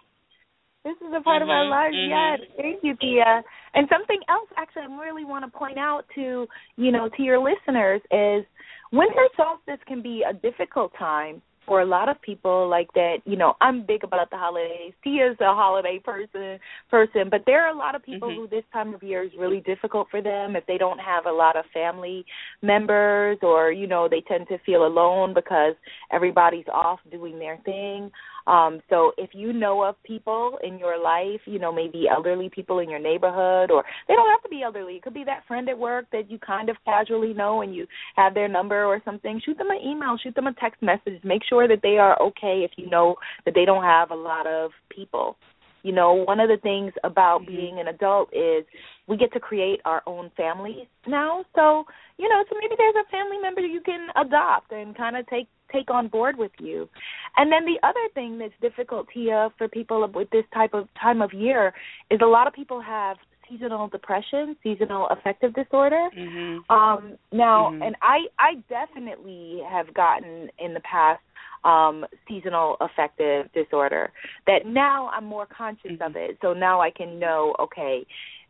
this 0.86 0.94
is 1.02 1.12
a 1.18 1.20
part 1.20 1.42
mm-hmm, 1.42 1.50
of 1.50 1.56
our 1.56 1.66
lives. 1.68 1.96
Mm-hmm. 1.96 2.46
Yes, 2.46 2.48
thank 2.56 2.84
you, 2.84 2.94
Tia. 3.00 3.42
And 3.74 3.88
something 3.90 4.20
else, 4.28 4.48
actually, 4.56 4.82
I 4.82 5.02
really 5.02 5.24
want 5.24 5.44
to 5.44 5.50
point 5.50 5.78
out 5.78 6.04
to 6.14 6.46
you 6.76 6.92
know 6.92 7.10
to 7.16 7.22
your 7.24 7.42
listeners 7.42 8.00
is 8.12 8.46
winter 8.92 9.26
solstice 9.36 9.82
can 9.88 10.00
be 10.00 10.22
a 10.22 10.32
difficult 10.32 10.92
time 10.96 11.42
for 11.66 11.80
a 11.80 11.84
lot 11.84 12.08
of 12.08 12.20
people 12.22 12.68
like 12.68 12.92
that 12.94 13.16
you 13.24 13.36
know 13.36 13.54
i'm 13.60 13.84
big 13.84 14.04
about 14.04 14.30
the 14.30 14.36
holidays 14.36 14.92
tia's 15.02 15.36
a 15.40 15.44
holiday 15.44 16.00
person 16.02 16.58
person 16.90 17.28
but 17.30 17.42
there 17.46 17.66
are 17.66 17.74
a 17.74 17.78
lot 17.78 17.94
of 17.94 18.02
people 18.02 18.28
mm-hmm. 18.28 18.42
who 18.42 18.48
this 18.48 18.64
time 18.72 18.94
of 18.94 19.02
year 19.02 19.24
is 19.24 19.32
really 19.38 19.60
difficult 19.60 20.06
for 20.10 20.22
them 20.22 20.56
if 20.56 20.64
they 20.66 20.78
don't 20.78 20.98
have 20.98 21.26
a 21.26 21.32
lot 21.32 21.56
of 21.56 21.64
family 21.74 22.24
members 22.62 23.38
or 23.42 23.72
you 23.72 23.86
know 23.86 24.08
they 24.08 24.22
tend 24.28 24.46
to 24.48 24.58
feel 24.64 24.86
alone 24.86 25.34
because 25.34 25.74
everybody's 26.12 26.66
off 26.72 27.00
doing 27.10 27.38
their 27.38 27.58
thing 27.64 28.10
um, 28.46 28.80
so 28.88 29.12
if 29.18 29.30
you 29.32 29.52
know 29.52 29.82
of 29.82 30.00
people 30.04 30.58
in 30.62 30.78
your 30.78 31.02
life, 31.02 31.40
you 31.46 31.58
know, 31.58 31.72
maybe 31.72 32.06
elderly 32.08 32.48
people 32.48 32.78
in 32.78 32.88
your 32.88 33.00
neighborhood, 33.00 33.70
or 33.70 33.84
they 34.06 34.14
don't 34.14 34.30
have 34.30 34.42
to 34.42 34.48
be 34.48 34.62
elderly. 34.62 34.94
It 34.94 35.02
could 35.02 35.14
be 35.14 35.24
that 35.24 35.46
friend 35.48 35.68
at 35.68 35.78
work 35.78 36.06
that 36.12 36.30
you 36.30 36.38
kind 36.38 36.68
of 36.68 36.76
casually 36.84 37.34
know 37.34 37.62
and 37.62 37.74
you 37.74 37.86
have 38.14 38.34
their 38.34 38.48
number 38.48 38.84
or 38.84 39.02
something. 39.04 39.40
Shoot 39.44 39.58
them 39.58 39.70
an 39.70 39.80
email, 39.84 40.16
shoot 40.22 40.34
them 40.34 40.46
a 40.46 40.54
text 40.54 40.80
message. 40.80 41.22
Make 41.24 41.42
sure 41.48 41.66
that 41.66 41.80
they 41.82 41.98
are 41.98 42.20
okay 42.22 42.64
if 42.64 42.72
you 42.76 42.88
know 42.88 43.16
that 43.44 43.54
they 43.54 43.64
don't 43.64 43.82
have 43.82 44.10
a 44.12 44.14
lot 44.14 44.46
of 44.46 44.70
people. 44.90 45.36
You 45.82 45.92
know, 45.92 46.14
one 46.14 46.40
of 46.40 46.48
the 46.48 46.56
things 46.62 46.92
about 47.04 47.42
mm-hmm. 47.42 47.56
being 47.56 47.78
an 47.80 47.88
adult 47.88 48.30
is 48.32 48.64
we 49.06 49.16
get 49.16 49.32
to 49.34 49.40
create 49.40 49.80
our 49.84 50.02
own 50.06 50.30
families 50.36 50.86
now. 51.06 51.44
So, 51.54 51.84
you 52.18 52.28
know, 52.28 52.44
so 52.48 52.56
maybe 52.60 52.74
there's 52.76 52.94
a 53.06 53.10
family 53.10 53.38
member 53.40 53.60
you 53.60 53.80
can 53.80 54.08
adopt 54.16 54.72
and 54.72 54.96
kind 54.96 55.16
of 55.16 55.26
take 55.28 55.46
take 55.76 55.90
on 55.90 56.08
board 56.08 56.34
with 56.36 56.52
you. 56.58 56.88
And 57.36 57.46
then 57.52 57.64
the 57.64 57.78
other 57.86 58.06
thing 58.14 58.38
that's 58.38 58.58
difficult, 58.60 59.08
Tia, 59.12 59.50
for 59.58 59.68
people 59.68 59.98
with 60.14 60.30
this 60.30 60.44
type 60.52 60.74
of 60.74 60.88
time 61.00 61.20
of 61.26 61.32
year 61.32 61.74
is 62.10 62.20
a 62.22 62.26
lot 62.36 62.46
of 62.46 62.52
people 62.60 62.80
have 62.80 63.16
seasonal 63.48 63.88
depression, 63.88 64.56
seasonal 64.62 65.08
affective 65.08 65.54
disorder. 65.54 66.08
Mm-hmm. 66.16 66.72
Um, 66.76 67.16
now, 67.32 67.70
mm-hmm. 67.70 67.82
and 67.82 67.94
I 68.02 68.18
I 68.38 68.50
definitely 68.68 69.60
have 69.68 69.92
gotten 69.94 70.48
in 70.58 70.74
the 70.74 70.80
past 70.80 71.20
um 71.64 72.04
seasonal 72.28 72.76
affective 72.80 73.50
disorder 73.52 74.12
that 74.46 74.66
now 74.66 75.08
I'm 75.08 75.24
more 75.24 75.46
conscious 75.46 75.92
mm-hmm. 75.92 76.02
of 76.02 76.16
it. 76.16 76.38
So 76.42 76.52
now 76.52 76.80
I 76.80 76.90
can 76.90 77.18
know, 77.18 77.54
okay, 77.58 78.06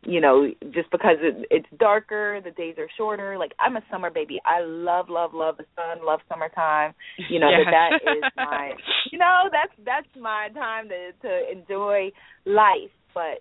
you 0.07 0.21
know, 0.21 0.49
just 0.73 0.91
because 0.91 1.17
it, 1.21 1.47
it's 1.51 1.67
darker, 1.79 2.41
the 2.43 2.51
days 2.53 2.77
are 2.79 2.89
shorter. 2.97 3.37
Like 3.39 3.53
I'm 3.59 3.77
a 3.77 3.83
summer 3.91 4.11
baby. 4.11 4.41
I 4.45 4.63
love, 4.63 5.07
love, 5.09 5.33
love 5.35 5.57
the 5.57 5.65
sun, 5.75 6.05
love 6.05 6.21
summertime. 6.29 6.95
You 7.29 7.41
know 7.41 7.51
yes. 7.51 7.67
that 7.67 8.01
that 8.03 8.13
is 8.13 8.23
my, 8.37 8.73
you 9.11 9.19
know, 9.19 9.45
that's 9.51 9.73
that's 9.85 10.21
my 10.21 10.49
time 10.55 10.89
to 10.89 11.29
to 11.29 11.53
enjoy 11.53 12.13
life. 12.45 12.91
But 13.15 13.41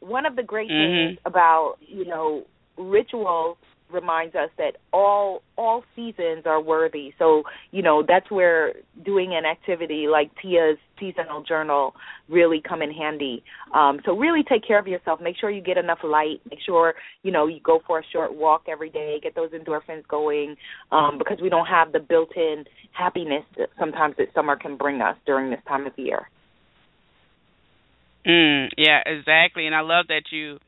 one 0.00 0.26
of 0.26 0.36
the 0.36 0.42
great 0.42 0.70
mm-hmm. 0.70 1.10
things 1.10 1.18
about 1.26 1.76
you 1.80 2.06
know 2.06 2.44
rituals 2.78 3.58
reminds 3.90 4.34
us 4.34 4.50
that 4.58 4.76
all 4.92 5.42
all 5.56 5.84
seasons 5.94 6.44
are 6.44 6.60
worthy. 6.60 7.12
So, 7.18 7.44
you 7.70 7.82
know, 7.82 8.02
that's 8.06 8.30
where 8.30 8.74
doing 9.04 9.34
an 9.34 9.44
activity 9.44 10.06
like 10.10 10.30
Tia's 10.42 10.78
seasonal 10.98 11.42
journal 11.42 11.94
really 12.28 12.60
come 12.66 12.82
in 12.82 12.90
handy. 12.90 13.42
Um, 13.74 14.00
so 14.04 14.16
really 14.16 14.42
take 14.42 14.66
care 14.66 14.78
of 14.78 14.86
yourself. 14.86 15.20
Make 15.20 15.36
sure 15.38 15.50
you 15.50 15.62
get 15.62 15.78
enough 15.78 15.98
light. 16.02 16.40
Make 16.50 16.60
sure, 16.64 16.94
you 17.22 17.30
know, 17.30 17.46
you 17.46 17.60
go 17.60 17.80
for 17.86 18.00
a 18.00 18.02
short 18.12 18.34
walk 18.34 18.64
every 18.68 18.90
day, 18.90 19.20
get 19.22 19.34
those 19.34 19.50
endorphins 19.50 20.06
going, 20.08 20.56
um, 20.90 21.18
because 21.18 21.38
we 21.40 21.48
don't 21.48 21.66
have 21.66 21.92
the 21.92 22.00
built 22.00 22.36
in 22.36 22.64
happiness 22.92 23.44
that 23.56 23.68
sometimes 23.78 24.16
that 24.18 24.28
summer 24.34 24.56
can 24.56 24.76
bring 24.76 25.00
us 25.00 25.16
during 25.26 25.50
this 25.50 25.60
time 25.68 25.86
of 25.86 25.92
year. 25.96 26.28
Mm, 28.26 28.68
yeah, 28.76 29.02
exactly. 29.06 29.66
And 29.66 29.74
I 29.74 29.80
love 29.80 30.06
that 30.08 30.24
you 30.32 30.58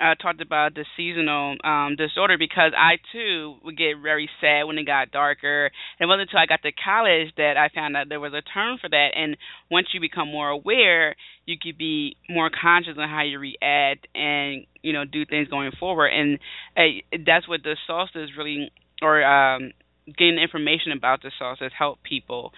uh, 0.00 0.14
talked 0.14 0.40
about 0.40 0.74
the 0.74 0.84
seasonal 0.96 1.56
um, 1.64 1.96
disorder 1.96 2.36
because 2.38 2.72
I 2.76 2.96
too 3.12 3.56
would 3.64 3.78
get 3.78 3.94
very 4.02 4.28
sad 4.40 4.64
when 4.64 4.78
it 4.78 4.84
got 4.84 5.10
darker. 5.10 5.66
And 5.66 6.06
it 6.06 6.06
wasn't 6.06 6.28
until 6.28 6.40
I 6.40 6.46
got 6.46 6.62
to 6.62 6.72
college 6.72 7.32
that 7.36 7.56
I 7.56 7.68
found 7.74 7.96
out 7.96 8.08
there 8.08 8.20
was 8.20 8.34
a 8.34 8.42
term 8.42 8.78
for 8.80 8.88
that. 8.90 9.08
And 9.16 9.36
once 9.70 9.88
you 9.94 10.00
become 10.00 10.28
more 10.28 10.50
aware, 10.50 11.16
you 11.46 11.56
could 11.60 11.78
be 11.78 12.16
more 12.28 12.50
conscious 12.50 12.94
on 12.98 13.08
how 13.08 13.22
you 13.22 13.38
react 13.38 14.06
and 14.14 14.66
you 14.82 14.92
know 14.92 15.04
do 15.04 15.24
things 15.24 15.48
going 15.48 15.72
forward. 15.78 16.08
And 16.08 16.38
uh, 16.76 17.18
that's 17.24 17.48
what 17.48 17.62
the 17.62 17.76
solstice 17.86 18.30
really, 18.36 18.70
or 19.00 19.24
um, 19.24 19.72
getting 20.06 20.38
information 20.38 20.92
about 20.92 21.22
the 21.22 21.30
solstice, 21.38 21.72
help 21.76 22.02
people 22.02 22.52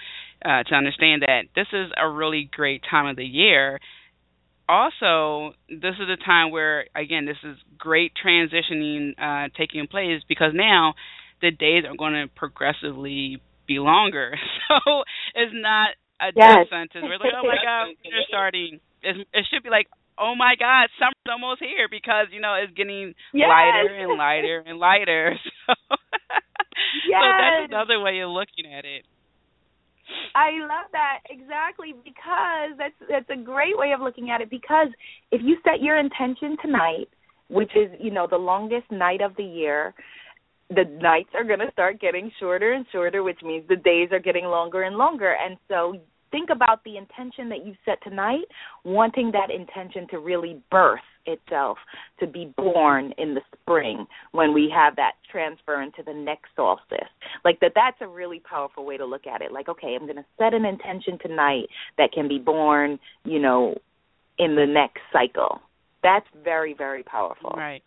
uh, 0.44 0.62
to 0.64 0.74
understand 0.74 1.22
that 1.22 1.44
this 1.54 1.66
is 1.72 1.90
a 1.96 2.08
really 2.08 2.48
great 2.50 2.82
time 2.90 3.06
of 3.06 3.16
the 3.16 3.24
year 3.24 3.78
also 4.68 5.54
this 5.68 5.94
is 5.98 6.08
a 6.12 6.22
time 6.22 6.50
where 6.50 6.84
again 6.94 7.24
this 7.24 7.38
is 7.42 7.56
great 7.78 8.12
transitioning 8.14 9.12
uh, 9.18 9.48
taking 9.56 9.86
place 9.86 10.20
because 10.28 10.52
now 10.54 10.94
the 11.40 11.50
days 11.50 11.84
are 11.88 11.96
going 11.96 12.12
to 12.12 12.26
progressively 12.36 13.40
be 13.66 13.78
longer 13.78 14.34
so 14.68 15.02
it's 15.34 15.52
not 15.54 15.90
a 16.20 16.32
yes. 16.36 16.54
death 16.54 16.68
sentence 16.70 17.04
we're 17.04 17.18
like 17.18 17.32
oh 17.34 17.46
my 17.46 17.56
god 17.64 17.94
we're 18.04 18.28
starting 18.28 18.80
it's, 19.02 19.18
it 19.32 19.46
should 19.50 19.62
be 19.62 19.70
like 19.70 19.86
oh 20.18 20.34
my 20.36 20.54
god 20.58 20.88
summer's 20.98 21.30
almost 21.30 21.60
here 21.60 21.88
because 21.90 22.26
you 22.32 22.40
know 22.40 22.54
it's 22.54 22.72
getting 22.74 23.14
yes. 23.32 23.48
lighter 23.48 23.94
and 23.94 24.18
lighter 24.18 24.64
and 24.66 24.78
lighter 24.78 25.34
so, 25.66 25.74
yes. 27.08 27.22
so 27.22 27.28
that's 27.40 27.72
another 27.72 28.00
way 28.00 28.20
of 28.20 28.30
looking 28.30 28.66
at 28.66 28.84
it 28.84 29.06
I 30.34 30.50
love 30.60 30.90
that 30.92 31.20
exactly 31.30 31.94
because 32.04 32.76
that's 32.78 32.94
that's 33.08 33.30
a 33.30 33.42
great 33.42 33.76
way 33.76 33.92
of 33.92 34.00
looking 34.00 34.30
at 34.30 34.40
it 34.40 34.50
because 34.50 34.88
if 35.32 35.40
you 35.42 35.56
set 35.64 35.80
your 35.82 35.98
intention 35.98 36.56
tonight, 36.62 37.08
which 37.48 37.70
is, 37.74 37.90
you 38.00 38.10
know, 38.10 38.26
the 38.28 38.36
longest 38.36 38.90
night 38.90 39.20
of 39.20 39.34
the 39.36 39.44
year, 39.44 39.94
the 40.70 40.84
nights 41.00 41.30
are 41.34 41.44
going 41.44 41.60
to 41.60 41.72
start 41.72 42.00
getting 42.00 42.30
shorter 42.38 42.72
and 42.72 42.84
shorter, 42.92 43.22
which 43.22 43.40
means 43.42 43.66
the 43.68 43.76
days 43.76 44.10
are 44.12 44.18
getting 44.18 44.44
longer 44.44 44.82
and 44.82 44.96
longer. 44.96 45.34
And 45.42 45.56
so 45.66 45.94
think 46.30 46.50
about 46.50 46.82
the 46.84 46.96
intention 46.96 47.48
that 47.50 47.64
you 47.64 47.74
set 47.84 48.02
tonight, 48.02 48.44
wanting 48.84 49.32
that 49.32 49.50
intention 49.54 50.06
to 50.10 50.18
really 50.18 50.60
birth 50.70 51.00
itself, 51.26 51.78
to 52.20 52.26
be 52.26 52.52
born 52.56 53.12
in 53.18 53.34
the 53.34 53.40
spring 53.52 54.06
when 54.32 54.54
we 54.54 54.72
have 54.74 54.96
that 54.96 55.12
transfer 55.30 55.82
into 55.82 56.02
the 56.04 56.12
next 56.12 56.48
solstice. 56.56 57.08
Like 57.44 57.60
that 57.60 57.72
that's 57.74 57.98
a 58.00 58.08
really 58.08 58.40
powerful 58.40 58.84
way 58.84 58.96
to 58.96 59.04
look 59.04 59.26
at 59.26 59.42
it. 59.42 59.52
Like, 59.52 59.68
okay, 59.68 59.96
I'm 59.98 60.06
gonna 60.06 60.26
set 60.38 60.54
an 60.54 60.64
intention 60.64 61.18
tonight 61.20 61.66
that 61.98 62.12
can 62.12 62.28
be 62.28 62.38
born, 62.38 62.98
you 63.24 63.38
know, 63.38 63.74
in 64.38 64.54
the 64.54 64.66
next 64.66 65.00
cycle. 65.12 65.60
That's 66.02 66.26
very, 66.44 66.74
very 66.74 67.02
powerful. 67.02 67.52
Right. 67.56 67.82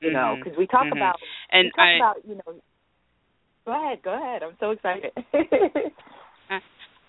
You 0.00 0.10
mm-hmm. 0.10 0.16
know, 0.16 0.36
because 0.42 0.58
we 0.58 0.66
talk 0.66 0.84
mm-hmm. 0.84 0.96
about 0.96 1.16
and 1.50 1.66
we 1.66 1.70
talk 1.70 1.80
I, 1.80 1.96
about, 1.96 2.16
you 2.26 2.34
know 2.34 2.60
Go 3.70 3.72
ahead, 3.72 4.02
go 4.02 4.16
ahead. 4.16 4.42
I'm 4.42 4.56
so 4.58 4.70
excited. 4.70 5.12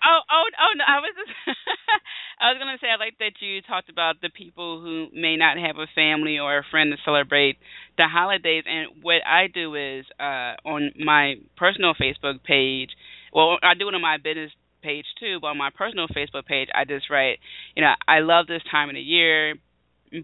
Oh, 0.04 0.20
oh, 0.30 0.44
oh 0.58 0.72
no! 0.76 0.84
I 0.86 0.98
was 0.98 1.14
just, 1.14 1.30
I 2.40 2.50
was 2.50 2.58
gonna 2.58 2.78
say 2.80 2.88
I 2.90 2.96
like 2.98 3.18
that 3.18 3.38
you 3.40 3.62
talked 3.62 3.88
about 3.88 4.20
the 4.20 4.30
people 4.30 4.80
who 4.80 5.06
may 5.14 5.36
not 5.36 5.58
have 5.58 5.76
a 5.78 5.86
family 5.94 6.38
or 6.38 6.58
a 6.58 6.64
friend 6.70 6.90
to 6.90 6.98
celebrate 7.04 7.58
the 7.96 8.08
holidays. 8.08 8.64
And 8.66 9.02
what 9.02 9.22
I 9.26 9.46
do 9.46 9.74
is 9.74 10.04
uh 10.18 10.58
on 10.66 10.90
my 10.98 11.36
personal 11.56 11.94
Facebook 11.94 12.42
page. 12.42 12.90
Well, 13.32 13.58
I 13.62 13.74
do 13.74 13.88
it 13.88 13.94
on 13.94 14.02
my 14.02 14.18
business 14.18 14.50
page 14.82 15.06
too, 15.20 15.38
but 15.40 15.48
on 15.48 15.58
my 15.58 15.70
personal 15.74 16.08
Facebook 16.08 16.46
page, 16.46 16.68
I 16.74 16.84
just 16.84 17.08
write, 17.08 17.38
you 17.76 17.82
know, 17.82 17.92
I 18.08 18.20
love 18.20 18.46
this 18.48 18.62
time 18.70 18.88
of 18.90 18.96
the 18.96 19.00
year 19.00 19.54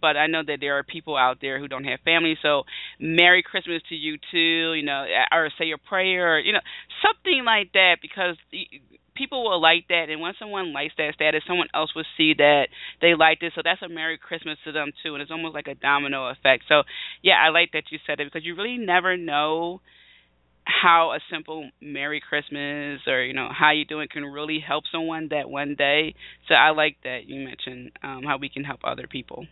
but 0.00 0.16
I 0.18 0.26
know 0.26 0.42
that 0.46 0.58
there 0.60 0.76
are 0.78 0.82
people 0.82 1.16
out 1.16 1.38
there 1.40 1.58
who 1.58 1.66
don't 1.68 1.84
have 1.84 2.00
family. 2.04 2.36
So, 2.42 2.64
Merry 3.00 3.42
Christmas 3.42 3.80
to 3.88 3.94
you 3.94 4.18
too. 4.30 4.74
You 4.74 4.82
know, 4.82 5.06
or 5.32 5.50
say 5.58 5.64
your 5.64 5.78
prayer, 5.78 6.36
or 6.36 6.40
you 6.40 6.52
know, 6.52 6.60
something 7.02 7.42
like 7.44 7.72
that, 7.72 7.96
because 8.02 8.36
people 9.18 9.44
will 9.44 9.60
like 9.60 9.88
that, 9.88 10.06
and 10.08 10.20
when 10.20 10.32
someone 10.38 10.72
likes 10.72 10.94
that 10.96 11.14
status, 11.14 11.42
someone 11.46 11.68
else 11.74 11.90
will 11.94 12.06
see 12.16 12.34
that 12.38 12.68
they 13.02 13.14
liked 13.14 13.42
it. 13.42 13.52
So 13.54 13.62
that's 13.64 13.82
a 13.82 13.88
Merry 13.88 14.16
Christmas 14.16 14.56
to 14.64 14.72
them 14.72 14.92
too, 15.02 15.14
and 15.14 15.22
it's 15.22 15.30
almost 15.30 15.54
like 15.54 15.66
a 15.66 15.74
domino 15.74 16.28
effect. 16.28 16.64
So 16.68 16.82
yeah, 17.22 17.34
I 17.44 17.50
like 17.50 17.72
that 17.72 17.84
you 17.90 17.98
said 18.06 18.20
it 18.20 18.26
because 18.32 18.46
you 18.46 18.54
really 18.54 18.78
never 18.78 19.16
know 19.16 19.80
how 20.64 21.12
a 21.12 21.18
simple 21.32 21.70
Merry 21.80 22.20
Christmas 22.26 23.00
or 23.06 23.24
you 23.24 23.32
know 23.32 23.48
how 23.50 23.72
you 23.72 23.84
doing 23.84 24.08
can 24.10 24.24
really 24.24 24.60
help 24.66 24.84
someone 24.92 25.28
that 25.30 25.50
one 25.50 25.74
day. 25.76 26.14
So 26.46 26.54
I 26.54 26.70
like 26.70 26.96
that 27.04 27.26
you 27.26 27.44
mentioned 27.44 27.92
um, 28.02 28.22
how 28.24 28.38
we 28.38 28.48
can 28.48 28.64
help 28.64 28.80
other 28.84 29.06
people. 29.06 29.46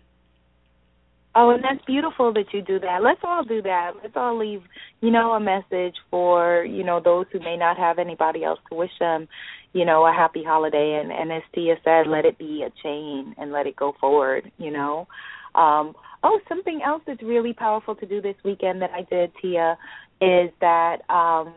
Oh, 1.38 1.51
and 1.51 1.62
that's 1.62 1.85
beautiful 1.85 2.33
that 2.33 2.46
you 2.55 2.62
do 2.62 2.81
that. 2.81 3.03
Let's 3.03 3.20
all 3.22 3.44
do 3.44 3.61
that. 3.61 3.92
Let's 4.03 4.16
all 4.16 4.38
leave, 4.38 4.62
you 5.03 5.11
know, 5.11 5.33
a 5.33 5.40
message 5.40 5.94
for, 6.11 6.64
you 6.64 6.83
know, 6.83 6.99
those 6.99 7.27
who 7.31 7.40
may 7.40 7.59
not 7.59 7.77
have 7.77 7.99
anybody 7.99 8.42
else 8.42 8.59
to 8.70 8.75
wish 8.75 8.90
them, 8.99 9.29
you 9.75 9.85
know, 9.85 10.07
a 10.07 10.12
happy 10.12 10.42
holiday 10.42 10.99
and, 11.03 11.12
and 11.12 11.31
as 11.31 11.42
Tia 11.55 11.75
said, 11.85 12.07
let 12.07 12.25
it 12.25 12.38
be 12.38 12.64
a 12.66 12.72
chain 12.83 13.35
and 13.37 13.53
let 13.53 13.66
it 13.66 13.77
go 13.77 13.94
forward, 14.01 14.51
you 14.57 14.70
know. 14.70 15.07
Um, 15.55 15.94
oh, 16.25 16.40
something 16.49 16.81
else 16.83 17.03
that's 17.07 17.22
really 17.22 17.53
powerful 17.53 17.94
to 17.96 18.07
do 18.07 18.22
this 18.22 18.37
weekend 18.42 18.81
that 18.81 18.92
I 18.92 19.03
did, 19.03 19.31
Tia, 19.42 19.77
is 20.22 20.51
that 20.62 20.99
um 21.11 21.53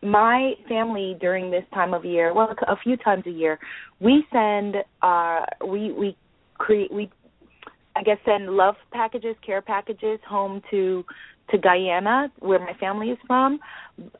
my 0.00 0.52
family 0.68 1.16
during 1.20 1.50
this 1.50 1.64
time 1.72 1.92
of 1.92 2.04
year, 2.04 2.32
well, 2.32 2.54
a 2.68 2.76
few 2.76 2.96
times 2.98 3.24
a 3.26 3.30
year, 3.30 3.58
we 3.98 4.24
send 4.30 4.76
uh 5.02 5.40
we 5.66 5.90
we 5.90 6.16
create 6.56 6.92
we 6.92 7.10
I 7.96 8.02
guess 8.02 8.18
send 8.24 8.50
love 8.50 8.74
packages, 8.92 9.36
care 9.44 9.62
packages 9.62 10.18
home 10.26 10.62
to 10.70 11.04
to 11.50 11.58
Guyana, 11.58 12.32
where 12.38 12.58
my 12.58 12.72
family 12.80 13.10
is 13.10 13.18
from. 13.26 13.58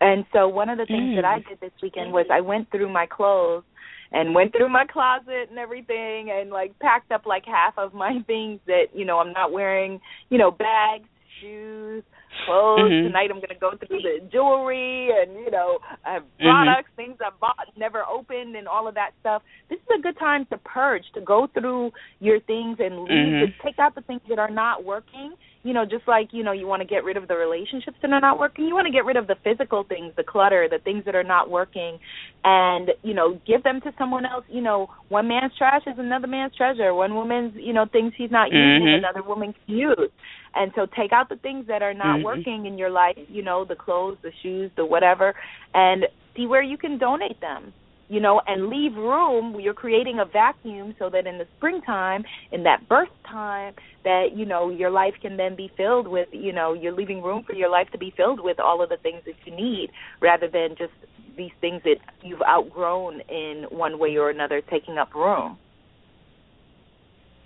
And 0.00 0.24
so 0.32 0.46
one 0.46 0.68
of 0.68 0.76
the 0.76 0.84
things 0.84 1.12
mm. 1.12 1.16
that 1.16 1.24
I 1.24 1.38
did 1.48 1.58
this 1.60 1.72
weekend 1.82 2.12
was 2.12 2.26
I 2.30 2.40
went 2.40 2.70
through 2.70 2.92
my 2.92 3.06
clothes 3.06 3.64
and 4.12 4.34
went 4.34 4.52
through 4.52 4.68
my 4.68 4.84
closet 4.86 5.48
and 5.48 5.58
everything 5.58 6.30
and 6.30 6.50
like 6.50 6.78
packed 6.80 7.10
up 7.12 7.24
like 7.24 7.44
half 7.46 7.78
of 7.78 7.94
my 7.94 8.18
things 8.26 8.60
that, 8.66 8.86
you 8.94 9.04
know, 9.06 9.20
I'm 9.20 9.32
not 9.32 9.52
wearing, 9.52 10.00
you 10.28 10.38
know, 10.38 10.50
bags, 10.50 11.08
shoes, 11.40 12.04
clothes. 12.44 12.80
Mm-hmm. 12.80 13.06
Tonight 13.08 13.30
I'm 13.30 13.40
gonna 13.40 13.58
go 13.60 13.72
through 13.76 14.00
the 14.02 14.28
jewelry 14.30 15.10
and 15.10 15.32
you 15.38 15.50
know 15.50 15.78
I 16.04 16.14
have 16.14 16.22
mm-hmm. 16.22 16.44
products, 16.44 16.90
mm-hmm. 16.92 17.12
things 17.12 17.18
I 17.20 17.30
bought 17.40 17.56
never 17.76 18.04
opened, 18.04 18.56
and 18.56 18.68
all 18.68 18.88
of 18.88 18.94
that 18.94 19.10
stuff. 19.20 19.42
This 19.68 19.78
is 19.78 19.98
a 19.98 20.02
good 20.02 20.18
time 20.18 20.46
to 20.50 20.58
purge, 20.58 21.04
to 21.14 21.20
go 21.20 21.48
through 21.52 21.92
your 22.20 22.40
things 22.40 22.78
and 22.80 23.04
leave, 23.04 23.10
mm-hmm. 23.10 23.46
to 23.46 23.62
take 23.64 23.78
out 23.78 23.94
the 23.94 24.02
things 24.02 24.22
that 24.28 24.38
are 24.38 24.50
not 24.50 24.84
working. 24.84 25.34
You 25.64 25.72
know, 25.72 25.84
just 25.84 26.06
like 26.06 26.28
you 26.32 26.44
know, 26.44 26.52
you 26.52 26.66
want 26.66 26.82
to 26.82 26.86
get 26.86 27.04
rid 27.04 27.16
of 27.16 27.26
the 27.26 27.34
relationships 27.34 27.96
that 28.02 28.12
are 28.12 28.20
not 28.20 28.38
working. 28.38 28.66
You 28.66 28.74
want 28.74 28.86
to 28.86 28.92
get 28.92 29.04
rid 29.04 29.16
of 29.16 29.26
the 29.26 29.36
physical 29.42 29.82
things, 29.82 30.12
the 30.16 30.22
clutter, 30.22 30.68
the 30.70 30.78
things 30.78 31.04
that 31.06 31.14
are 31.14 31.24
not 31.24 31.50
working, 31.50 31.98
and 32.44 32.90
you 33.02 33.14
know, 33.14 33.40
give 33.46 33.62
them 33.62 33.80
to 33.80 33.92
someone 33.98 34.26
else. 34.26 34.44
You 34.48 34.60
know, 34.60 34.88
one 35.08 35.26
man's 35.26 35.52
trash 35.56 35.82
is 35.86 35.94
another 35.98 36.26
man's 36.26 36.54
treasure. 36.54 36.94
One 36.94 37.14
woman's 37.14 37.54
you 37.56 37.72
know 37.72 37.86
things 37.90 38.12
he's 38.16 38.30
not 38.30 38.52
using, 38.52 38.86
mm-hmm. 38.86 39.04
another 39.04 39.26
woman 39.26 39.54
can 39.66 39.74
use. 39.74 40.10
And 40.54 40.70
so 40.76 40.86
take 40.86 41.12
out 41.12 41.28
the 41.28 41.36
things 41.36 41.66
that 41.66 41.82
are 41.82 41.94
not 41.94 42.16
mm-hmm. 42.16 42.24
working 42.24 42.66
in 42.66 42.78
your 42.78 42.90
life, 42.90 43.18
you 43.28 43.42
know, 43.42 43.64
the 43.64 43.74
clothes, 43.74 44.18
the 44.22 44.30
shoes, 44.42 44.70
the 44.76 44.84
whatever, 44.84 45.34
and 45.72 46.04
see 46.36 46.46
where 46.46 46.62
you 46.62 46.76
can 46.76 46.98
donate 46.98 47.40
them. 47.40 47.72
You 48.08 48.20
know, 48.20 48.40
and 48.46 48.68
leave 48.68 48.94
room. 48.94 49.58
You're 49.58 49.74
creating 49.74 50.18
a 50.20 50.24
vacuum 50.24 50.94
so 50.98 51.08
that 51.10 51.26
in 51.26 51.38
the 51.38 51.46
springtime, 51.56 52.24
in 52.52 52.64
that 52.64 52.88
birth 52.88 53.08
time, 53.26 53.74
that 54.04 54.28
you 54.34 54.44
know 54.44 54.70
your 54.70 54.90
life 54.90 55.14
can 55.22 55.36
then 55.36 55.56
be 55.56 55.70
filled 55.76 56.06
with. 56.06 56.28
You 56.32 56.52
know, 56.52 56.74
you're 56.74 56.92
leaving 56.92 57.22
room 57.22 57.44
for 57.46 57.54
your 57.54 57.70
life 57.70 57.88
to 57.92 57.98
be 57.98 58.12
filled 58.16 58.40
with 58.42 58.60
all 58.60 58.82
of 58.82 58.90
the 58.90 58.98
things 59.02 59.22
that 59.24 59.34
you 59.44 59.56
need, 59.56 59.90
rather 60.20 60.48
than 60.48 60.76
just 60.76 60.92
these 61.36 61.50
things 61.60 61.82
that 61.84 61.96
you've 62.22 62.42
outgrown 62.42 63.20
in 63.28 63.64
one 63.70 63.98
way 63.98 64.16
or 64.16 64.30
another 64.30 64.62
taking 64.70 64.98
up 64.98 65.14
room. 65.14 65.58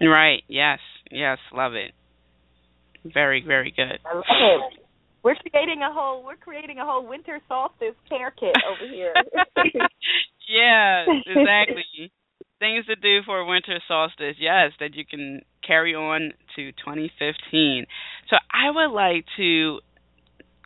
Right. 0.00 0.42
Yes. 0.48 0.78
Yes. 1.10 1.38
Love 1.52 1.74
it. 1.74 1.92
Very, 3.04 3.42
very 3.46 3.72
good. 3.74 3.98
I 4.04 4.14
love 4.14 4.24
it. 4.28 4.84
We're 5.24 5.34
creating 5.50 5.82
a 5.82 5.92
whole 5.92 6.24
we're 6.24 6.36
creating 6.36 6.78
a 6.78 6.84
whole 6.84 7.06
winter 7.06 7.40
solstice 7.48 7.96
care 8.08 8.32
kit 8.38 8.54
over 8.66 8.92
here. 8.92 9.12
yeah, 10.48 11.04
exactly. 11.26 12.12
Things 12.58 12.86
to 12.86 12.96
do 12.96 13.20
for 13.24 13.44
winter 13.44 13.78
solstice, 13.86 14.36
yes, 14.40 14.72
that 14.80 14.94
you 14.94 15.04
can 15.06 15.42
carry 15.64 15.94
on 15.94 16.32
to 16.56 16.72
2015. 16.72 17.86
So 18.28 18.36
I 18.50 18.70
would 18.70 18.92
like 18.92 19.24
to 19.36 19.78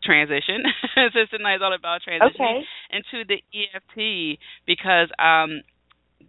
transition. 0.02 0.62
since 0.94 1.30
tonight 1.30 1.56
is 1.56 1.62
all 1.62 1.74
about 1.74 2.00
transitioning 2.06 2.34
okay. 2.34 2.64
into 2.90 3.24
the 3.26 3.42
EFT 3.52 4.38
because 4.66 5.08
um, 5.18 5.62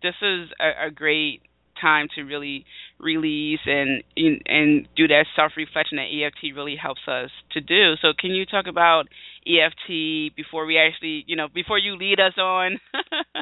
this 0.01 0.15
is 0.21 0.49
a, 0.59 0.87
a 0.87 0.91
great 0.91 1.41
time 1.79 2.07
to 2.15 2.23
really 2.23 2.65
release 2.99 3.59
and 3.65 4.03
and 4.15 4.87
do 4.95 5.07
that 5.07 5.25
self 5.35 5.53
reflection 5.57 5.97
that 5.97 6.07
EFT 6.11 6.55
really 6.55 6.75
helps 6.75 7.01
us 7.07 7.29
to 7.51 7.61
do. 7.61 7.93
So 8.01 8.09
can 8.17 8.31
you 8.31 8.45
talk 8.45 8.65
about 8.67 9.05
EFT 9.45 10.35
before 10.35 10.65
we 10.65 10.77
actually, 10.77 11.23
you 11.27 11.35
know, 11.35 11.47
before 11.53 11.77
you 11.77 11.97
lead 11.97 12.19
us 12.19 12.33
on? 12.37 12.79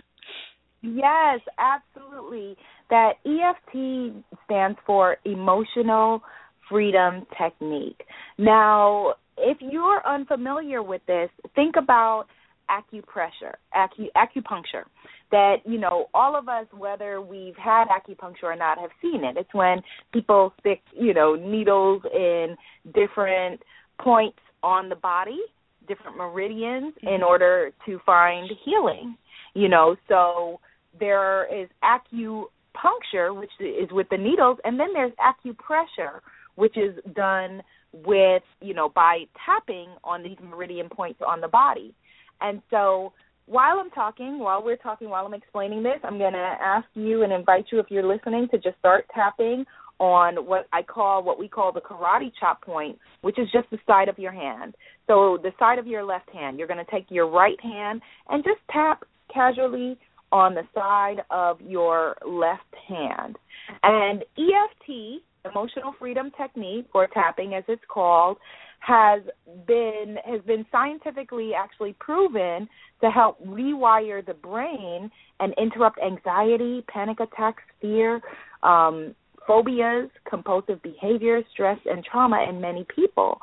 yes, 0.82 1.40
absolutely. 1.58 2.56
That 2.90 3.14
EFT 3.26 4.24
stands 4.46 4.78
for 4.86 5.18
emotional 5.26 6.22
freedom 6.70 7.26
technique. 7.38 8.02
Now, 8.38 9.16
if 9.38 9.58
you're 9.60 10.02
unfamiliar 10.08 10.82
with 10.82 11.02
this, 11.06 11.30
think 11.56 11.76
about 11.78 12.26
acupressure, 12.70 13.56
acu- 13.76 14.12
acupuncture 14.16 14.86
that 15.32 15.58
you 15.66 15.80
know 15.80 16.08
all 16.14 16.36
of 16.36 16.48
us 16.50 16.66
whether 16.78 17.22
we've 17.22 17.56
had 17.56 17.86
acupuncture 17.88 18.44
or 18.44 18.56
not 18.56 18.78
have 18.78 18.92
seen 19.02 19.24
it. 19.24 19.38
It's 19.38 19.54
when 19.54 19.82
people 20.14 20.54
stick 20.60 20.82
you 20.94 21.14
know 21.14 21.36
needles 21.36 22.04
in 22.14 22.56
different 22.94 23.62
points 24.00 24.40
on 24.64 24.90
the 24.90 24.96
body 24.96 25.40
different 25.88 26.18
meridians 26.18 26.94
in 27.02 27.10
mm-hmm. 27.10 27.24
order 27.24 27.72
to 27.86 28.00
find 28.06 28.50
healing 28.64 29.16
you 29.54 29.68
know. 29.68 29.96
So 30.08 30.60
there 31.00 31.48
is 31.54 31.70
acupuncture 31.84 33.38
which 33.38 33.52
is 33.60 33.90
with 33.92 34.08
the 34.10 34.18
needles 34.18 34.58
and 34.64 34.80
then 34.80 34.90
there's 34.94 35.14
acupressure 35.14 36.20
which 36.56 36.78
is 36.78 36.96
done 37.16 37.62
with 37.94 38.44
you 38.62 38.74
know 38.74 38.90
by 38.90 39.24
tapping 39.46 39.88
on 40.04 40.24
these 40.24 40.38
meridian 40.42 40.90
points 40.90 41.22
on 41.26 41.42
the 41.42 41.48
body. 41.48 41.94
And 42.42 42.62
so 42.72 43.14
while 43.46 43.80
I'm 43.80 43.90
talking, 43.92 44.40
while 44.40 44.64
we're 44.64 44.78
talking, 44.78 45.10
while 45.10 45.26
I'm 45.26 45.34
explaining 45.34 45.84
this, 45.84 46.00
I'm 46.04 46.18
going 46.18 46.34
to 46.34 46.40
ask 46.40 46.86
you 46.94 47.24
and 47.24 47.34
invite 47.34 47.66
you, 47.72 47.80
if 47.80 47.88
you're 47.90 48.06
listening, 48.06 48.48
to 48.52 48.58
just 48.58 48.78
start 48.80 49.06
tapping 49.14 49.66
on 50.00 50.48
what 50.48 50.68
I 50.74 50.82
call, 50.82 51.24
what 51.24 51.38
we 51.38 51.48
call 51.48 51.72
the 51.72 51.82
karate 51.82 52.32
chop 52.40 52.64
point, 52.64 52.98
which 53.22 53.38
is 53.38 53.48
just 53.54 53.70
the 53.70 53.78
side 53.86 54.10
of 54.10 54.18
your 54.18 54.32
hand. 54.32 54.74
So 55.08 55.38
the 55.42 55.52
side 55.60 55.78
of 55.78 55.86
your 55.86 56.04
left 56.04 56.30
hand, 56.32 56.58
you're 56.58 56.68
going 56.68 56.84
to 56.84 56.92
take 56.92 57.06
your 57.10 57.30
right 57.30 57.60
hand 57.62 58.02
and 58.30 58.44
just 58.44 58.60
tap 58.72 59.04
casually 59.32 59.98
on 60.32 60.56
the 60.56 60.64
side 60.74 61.24
of 61.30 61.62
your 61.62 62.16
left 62.26 62.74
hand. 62.88 63.38
And 63.84 64.24
EFT, 64.38 65.22
Emotional 65.50 65.94
Freedom 65.98 66.32
Technique, 66.38 66.88
or 66.94 67.08
tapping 67.08 67.54
as 67.56 67.64
it's 67.68 67.82
called, 67.92 68.38
has 68.80 69.22
been 69.68 70.18
has 70.26 70.42
been 70.42 70.66
scientifically 70.72 71.52
actually 71.54 71.94
proven 72.00 72.68
to 73.02 73.10
help 73.10 73.44
rewire 73.46 74.26
the 74.26 74.34
brain 74.34 75.10
and 75.40 75.54
interrupt 75.58 76.00
anxiety, 76.00 76.84
panic 76.88 77.20
attacks, 77.20 77.64
fear, 77.80 78.22
um, 78.64 79.16
phobias, 79.48 80.10
compulsive 80.30 80.82
behavior, 80.82 81.42
stress, 81.54 81.78
and 81.86 82.04
trauma 82.04 82.46
in 82.48 82.62
many 82.62 82.86
people. 82.96 83.40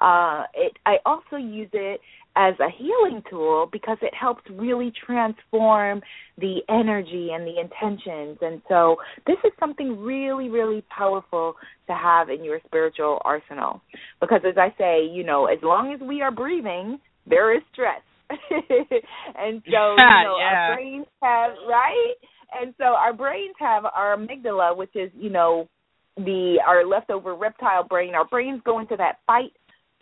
Uh, 0.00 0.44
it, 0.54 0.72
I 0.86 0.96
also 1.04 1.36
use 1.36 1.68
it 1.72 2.00
as 2.40 2.54
a 2.58 2.70
healing 2.70 3.22
tool 3.28 3.68
because 3.70 3.98
it 4.00 4.14
helps 4.18 4.42
really 4.50 4.90
transform 5.04 6.00
the 6.38 6.60
energy 6.70 7.30
and 7.34 7.46
the 7.46 7.60
intentions. 7.60 8.38
And 8.40 8.62
so 8.66 8.96
this 9.26 9.36
is 9.44 9.52
something 9.60 9.98
really, 10.00 10.48
really 10.48 10.82
powerful 10.96 11.54
to 11.86 11.92
have 11.92 12.30
in 12.30 12.42
your 12.42 12.58
spiritual 12.64 13.20
arsenal. 13.26 13.82
Because 14.20 14.40
as 14.48 14.56
I 14.56 14.74
say, 14.78 15.04
you 15.04 15.22
know, 15.22 15.46
as 15.46 15.58
long 15.62 15.92
as 15.92 16.00
we 16.00 16.22
are 16.22 16.30
breathing, 16.30 16.98
there 17.26 17.54
is 17.54 17.62
stress. 17.72 18.00
and 18.30 19.60
so, 19.66 19.70
you 19.70 19.96
know, 19.98 20.36
yeah. 20.38 20.70
our 20.70 20.74
brains 20.76 21.06
have 21.22 21.50
right? 21.68 22.14
And 22.58 22.74
so 22.78 22.84
our 22.84 23.12
brains 23.12 23.54
have 23.58 23.84
our 23.84 24.16
amygdala, 24.16 24.74
which 24.74 24.96
is, 24.96 25.10
you 25.14 25.30
know, 25.30 25.68
the 26.16 26.58
our 26.66 26.86
leftover 26.86 27.34
reptile 27.34 27.84
brain. 27.84 28.14
Our 28.14 28.26
brains 28.26 28.62
go 28.64 28.78
into 28.78 28.96
that 28.96 29.18
fight 29.26 29.52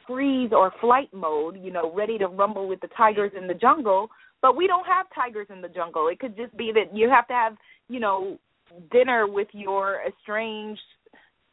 freeze 0.08 0.50
or 0.52 0.72
flight 0.80 1.10
mode, 1.12 1.58
you 1.62 1.70
know, 1.70 1.92
ready 1.94 2.18
to 2.18 2.26
rumble 2.26 2.66
with 2.66 2.80
the 2.80 2.88
tigers 2.96 3.30
in 3.38 3.46
the 3.46 3.54
jungle. 3.54 4.08
But 4.42 4.56
we 4.56 4.66
don't 4.66 4.86
have 4.86 5.06
tigers 5.14 5.46
in 5.50 5.60
the 5.60 5.68
jungle. 5.68 6.08
It 6.08 6.18
could 6.18 6.36
just 6.36 6.56
be 6.56 6.72
that 6.74 6.96
you 6.96 7.08
have 7.08 7.28
to 7.28 7.34
have, 7.34 7.56
you 7.88 8.00
know, 8.00 8.38
dinner 8.90 9.26
with 9.28 9.48
your 9.52 10.00
estranged 10.06 10.80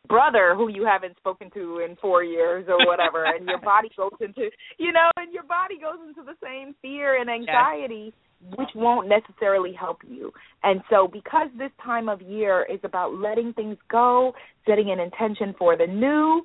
brother 0.07 0.53
who 0.55 0.69
you 0.69 0.85
haven't 0.85 1.17
spoken 1.17 1.49
to 1.51 1.79
in 1.79 1.95
four 1.99 2.23
years 2.23 2.65
or 2.67 2.77
whatever 2.85 3.25
and 3.25 3.47
your 3.47 3.59
body 3.63 3.89
goes 3.97 4.11
into 4.21 4.51
you 4.77 4.91
know 4.91 5.09
and 5.17 5.33
your 5.33 5.41
body 5.41 5.79
goes 5.81 5.97
into 6.07 6.21
the 6.21 6.35
same 6.43 6.75
fear 6.83 7.19
and 7.19 7.27
anxiety 7.27 8.13
which 8.57 8.69
won't 8.75 9.09
necessarily 9.09 9.73
help 9.73 9.97
you. 10.07 10.31
And 10.63 10.81
so, 10.89 11.07
because 11.11 11.47
this 11.57 11.71
time 11.83 12.09
of 12.09 12.21
year 12.21 12.65
is 12.71 12.79
about 12.83 13.13
letting 13.13 13.53
things 13.53 13.77
go, 13.89 14.33
setting 14.67 14.91
an 14.91 14.99
intention 14.99 15.55
for 15.57 15.77
the 15.77 15.87
new, 15.87 16.43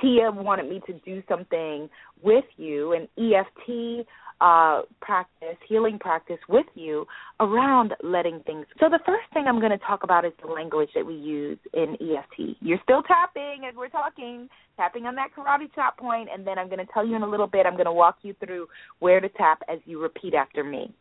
Tia 0.00 0.30
wanted 0.30 0.68
me 0.68 0.80
to 0.86 0.92
do 1.04 1.22
something 1.28 1.88
with 2.22 2.44
you, 2.56 2.92
an 2.92 3.08
EFT 3.18 4.06
uh, 4.40 4.82
practice, 5.02 5.56
healing 5.68 5.98
practice 5.98 6.38
with 6.48 6.66
you 6.74 7.06
around 7.40 7.94
letting 8.02 8.40
things. 8.46 8.64
So 8.78 8.88
the 8.88 9.00
first 9.04 9.30
thing 9.34 9.44
I'm 9.46 9.60
going 9.60 9.72
to 9.72 9.84
talk 9.84 10.02
about 10.02 10.24
is 10.24 10.32
the 10.42 10.50
language 10.50 10.88
that 10.94 11.04
we 11.04 11.14
use 11.14 11.58
in 11.74 11.96
EFT. 12.00 12.56
You're 12.60 12.80
still 12.82 13.02
tapping 13.02 13.66
as 13.68 13.74
we're 13.76 13.90
talking, 13.90 14.48
tapping 14.76 15.04
on 15.04 15.14
that 15.16 15.28
karate 15.36 15.72
chop 15.74 15.98
point, 15.98 16.30
and 16.32 16.46
then 16.46 16.58
I'm 16.58 16.68
going 16.68 16.78
to 16.78 16.92
tell 16.92 17.06
you 17.06 17.16
in 17.16 17.22
a 17.22 17.28
little 17.28 17.46
bit. 17.46 17.66
I'm 17.66 17.74
going 17.74 17.84
to 17.84 17.92
walk 17.92 18.18
you 18.22 18.34
through 18.44 18.66
where 19.00 19.20
to 19.20 19.28
tap 19.28 19.62
as 19.68 19.78
you 19.84 20.00
repeat 20.00 20.32
after 20.32 20.64
me. 20.64 20.92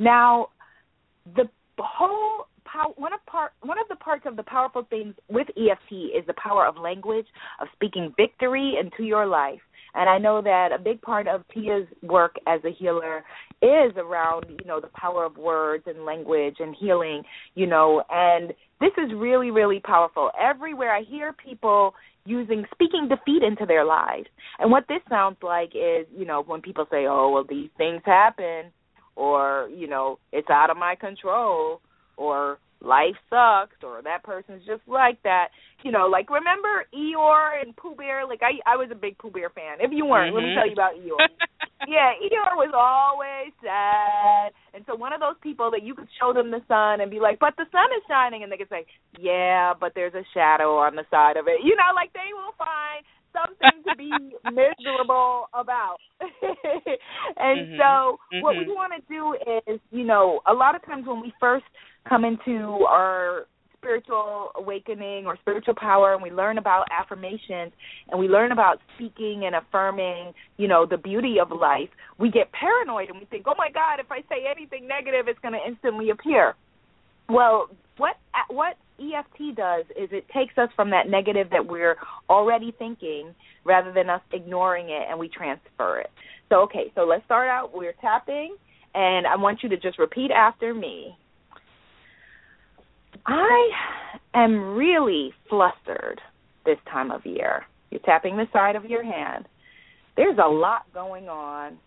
Now, 0.00 0.48
the 1.36 1.48
whole 1.78 2.46
pow- 2.72 2.94
one 2.96 3.12
of 3.12 3.24
part 3.26 3.52
one 3.62 3.78
of 3.78 3.86
the 3.88 3.96
parts 3.96 4.24
of 4.26 4.36
the 4.36 4.42
powerful 4.42 4.86
things 4.88 5.14
with 5.28 5.48
EFT 5.56 5.92
is 6.16 6.26
the 6.26 6.34
power 6.34 6.66
of 6.66 6.76
language, 6.76 7.26
of 7.60 7.68
speaking 7.74 8.12
victory 8.16 8.74
into 8.80 9.04
your 9.04 9.26
life. 9.26 9.60
And 9.94 10.08
I 10.08 10.16
know 10.16 10.40
that 10.40 10.70
a 10.72 10.78
big 10.78 11.02
part 11.02 11.28
of 11.28 11.42
Tia's 11.52 11.86
work 12.02 12.36
as 12.46 12.60
a 12.64 12.70
healer 12.70 13.24
is 13.60 13.92
around, 13.98 14.46
you 14.48 14.64
know, 14.66 14.80
the 14.80 14.88
power 14.94 15.26
of 15.26 15.36
words 15.36 15.84
and 15.86 16.06
language 16.06 16.56
and 16.60 16.74
healing, 16.78 17.22
you 17.54 17.66
know, 17.66 18.02
and 18.08 18.54
this 18.80 18.92
is 18.96 19.12
really, 19.14 19.50
really 19.50 19.80
powerful. 19.80 20.30
Everywhere 20.40 20.94
I 20.94 21.02
hear 21.02 21.34
people 21.34 21.94
using 22.24 22.64
speaking 22.72 23.06
defeat 23.08 23.42
into 23.42 23.66
their 23.66 23.84
lives. 23.84 24.28
And 24.58 24.70
what 24.70 24.84
this 24.88 25.00
sounds 25.10 25.36
like 25.42 25.72
is, 25.74 26.06
you 26.16 26.24
know, 26.24 26.42
when 26.42 26.62
people 26.62 26.86
say, 26.90 27.04
Oh, 27.06 27.30
well 27.34 27.44
these 27.46 27.68
things 27.76 28.00
happen 28.06 28.72
or 29.14 29.68
you 29.74 29.86
know 29.86 30.18
it's 30.32 30.48
out 30.48 30.70
of 30.70 30.76
my 30.78 30.94
control 30.94 31.82
or 32.16 32.58
life 32.82 33.14
sucks 33.30 33.78
or 33.82 34.02
that 34.02 34.24
person's 34.24 34.62
just 34.66 34.82
like 34.88 35.22
that 35.22 35.48
you 35.84 35.92
know 35.92 36.10
like 36.10 36.28
remember 36.30 36.84
eeyore 36.90 37.62
and 37.62 37.76
pooh 37.76 37.94
bear 37.94 38.26
like 38.26 38.40
i 38.42 38.58
i 38.66 38.74
was 38.74 38.88
a 38.90 38.94
big 38.94 39.16
pooh 39.18 39.30
bear 39.30 39.50
fan 39.50 39.78
if 39.78 39.90
you 39.94 40.04
weren't 40.04 40.34
mm-hmm. 40.34 40.42
let 40.42 40.50
me 40.50 40.54
tell 40.58 40.66
you 40.66 40.74
about 40.74 40.98
eeyore 40.98 41.30
yeah 41.86 42.10
eeyore 42.18 42.58
was 42.58 42.74
always 42.74 43.54
sad 43.62 44.50
and 44.74 44.82
so 44.86 44.96
one 44.96 45.12
of 45.12 45.20
those 45.20 45.38
people 45.42 45.70
that 45.70 45.82
you 45.86 45.94
could 45.94 46.10
show 46.18 46.32
them 46.34 46.50
the 46.50 46.60
sun 46.66 47.00
and 47.00 47.10
be 47.10 47.20
like 47.20 47.38
but 47.38 47.54
the 47.56 47.66
sun 47.70 47.86
is 47.94 48.02
shining 48.10 48.42
and 48.42 48.50
they 48.50 48.58
could 48.58 48.70
say 48.70 48.84
yeah 49.20 49.72
but 49.78 49.92
there's 49.94 50.14
a 50.14 50.26
shadow 50.34 50.74
on 50.82 50.96
the 50.96 51.06
side 51.08 51.36
of 51.36 51.46
it 51.46 51.62
you 51.62 51.78
know 51.78 51.94
like 51.94 52.12
they 52.12 52.34
will 52.34 52.54
find 52.58 53.06
something 53.32 53.82
to 53.88 53.96
be 53.96 54.10
miserable 54.52 55.48
about. 55.54 55.96
and 56.20 57.58
mm-hmm. 57.58 57.80
so 57.80 58.18
mm-hmm. 58.32 58.42
what 58.42 58.56
we 58.56 58.66
want 58.68 58.92
to 58.92 59.02
do 59.08 59.34
is, 59.66 59.80
you 59.90 60.04
know, 60.04 60.40
a 60.46 60.52
lot 60.52 60.74
of 60.74 60.84
times 60.84 61.06
when 61.06 61.20
we 61.20 61.32
first 61.40 61.64
come 62.08 62.24
into 62.24 62.84
our 62.88 63.46
spiritual 63.82 64.52
awakening 64.54 65.26
or 65.26 65.36
spiritual 65.40 65.74
power 65.76 66.14
and 66.14 66.22
we 66.22 66.30
learn 66.30 66.56
about 66.56 66.86
affirmations 66.96 67.72
and 68.08 68.18
we 68.18 68.28
learn 68.28 68.52
about 68.52 68.78
speaking 68.94 69.42
and 69.44 69.56
affirming, 69.56 70.32
you 70.56 70.68
know, 70.68 70.86
the 70.86 70.96
beauty 70.96 71.36
of 71.40 71.50
life, 71.50 71.88
we 72.18 72.30
get 72.30 72.52
paranoid 72.52 73.10
and 73.10 73.18
we 73.18 73.24
think, 73.26 73.44
"Oh 73.48 73.54
my 73.58 73.70
god, 73.70 73.98
if 73.98 74.10
I 74.10 74.20
say 74.28 74.46
anything 74.48 74.86
negative, 74.86 75.26
it's 75.26 75.38
going 75.40 75.54
to 75.54 75.66
instantly 75.66 76.10
appear." 76.10 76.54
Well, 77.28 77.70
what 77.96 78.16
what 78.48 78.76
EFT 79.00 79.56
does 79.56 79.84
is 79.96 80.08
it 80.12 80.28
takes 80.28 80.56
us 80.58 80.68
from 80.76 80.90
that 80.90 81.08
negative 81.08 81.50
that 81.50 81.66
we're 81.66 81.96
already 82.30 82.70
thinking 82.78 83.34
rather 83.64 83.92
than 83.92 84.08
us 84.08 84.22
ignoring 84.32 84.90
it 84.90 85.06
and 85.10 85.18
we 85.18 85.28
transfer 85.28 85.98
it. 85.98 86.10
So 86.48 86.60
okay, 86.62 86.92
so 86.94 87.04
let's 87.04 87.24
start 87.24 87.48
out 87.48 87.76
we're 87.76 87.94
tapping 88.00 88.56
and 88.94 89.26
I 89.26 89.36
want 89.36 89.62
you 89.62 89.68
to 89.70 89.76
just 89.76 89.98
repeat 89.98 90.30
after 90.30 90.74
me. 90.74 91.16
I 93.26 93.68
am 94.34 94.74
really 94.74 95.32
flustered 95.48 96.20
this 96.64 96.78
time 96.90 97.10
of 97.10 97.24
year. 97.24 97.64
You're 97.90 98.00
tapping 98.00 98.36
the 98.36 98.46
side 98.52 98.76
of 98.76 98.84
your 98.86 99.04
hand. 99.04 99.46
There's 100.16 100.38
a 100.38 100.48
lot 100.48 100.92
going 100.92 101.28
on. 101.28 101.78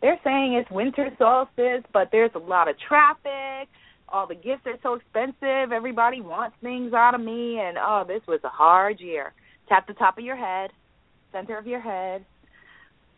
They're 0.00 0.20
saying 0.22 0.54
it's 0.54 0.70
winter 0.70 1.08
solstice, 1.18 1.84
but 1.92 2.08
there's 2.12 2.30
a 2.34 2.38
lot 2.38 2.68
of 2.68 2.76
traffic 2.86 3.68
all 4.10 4.26
the 4.26 4.34
gifts 4.34 4.62
are 4.66 4.78
so 4.82 4.94
expensive. 4.94 5.72
Everybody 5.72 6.20
wants 6.20 6.56
things 6.62 6.92
out 6.92 7.14
of 7.14 7.20
me, 7.20 7.58
and 7.60 7.76
oh, 7.78 8.04
this 8.06 8.22
was 8.26 8.40
a 8.44 8.48
hard 8.48 9.00
year. 9.00 9.32
Tap 9.68 9.86
the 9.86 9.94
top 9.94 10.18
of 10.18 10.24
your 10.24 10.36
head, 10.36 10.70
center 11.32 11.58
of 11.58 11.66
your 11.66 11.80
head. 11.80 12.24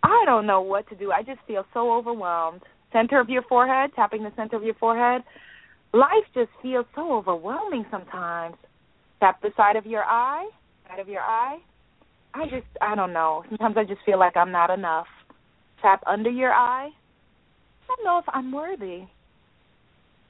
I 0.02 0.24
don't 0.26 0.46
know 0.46 0.62
what 0.62 0.88
to 0.88 0.96
do. 0.96 1.12
I 1.12 1.22
just 1.22 1.40
feel 1.46 1.64
so 1.72 1.92
overwhelmed. 1.92 2.62
Center 2.92 3.20
of 3.20 3.28
your 3.28 3.42
forehead, 3.42 3.90
tapping 3.94 4.24
the 4.24 4.32
center 4.34 4.56
of 4.56 4.64
your 4.64 4.74
forehead. 4.74 5.22
Life 5.92 6.24
just 6.34 6.50
feels 6.62 6.86
so 6.94 7.12
overwhelming 7.12 7.84
sometimes. 7.90 8.56
Tap 9.18 9.42
the 9.42 9.50
side 9.56 9.76
of 9.76 9.86
your 9.86 10.04
eye, 10.04 10.48
side 10.88 11.00
of 11.00 11.08
your 11.08 11.20
eye. 11.20 11.58
I 12.32 12.44
just, 12.44 12.66
I 12.80 12.94
don't 12.94 13.12
know. 13.12 13.44
Sometimes 13.48 13.76
I 13.76 13.84
just 13.84 14.00
feel 14.06 14.18
like 14.18 14.36
I'm 14.36 14.52
not 14.52 14.70
enough. 14.70 15.06
Tap 15.82 16.02
under 16.06 16.30
your 16.30 16.52
eye. 16.52 16.90
I 16.90 17.86
don't 17.88 18.04
know 18.04 18.18
if 18.18 18.24
I'm 18.28 18.52
worthy. 18.52 19.02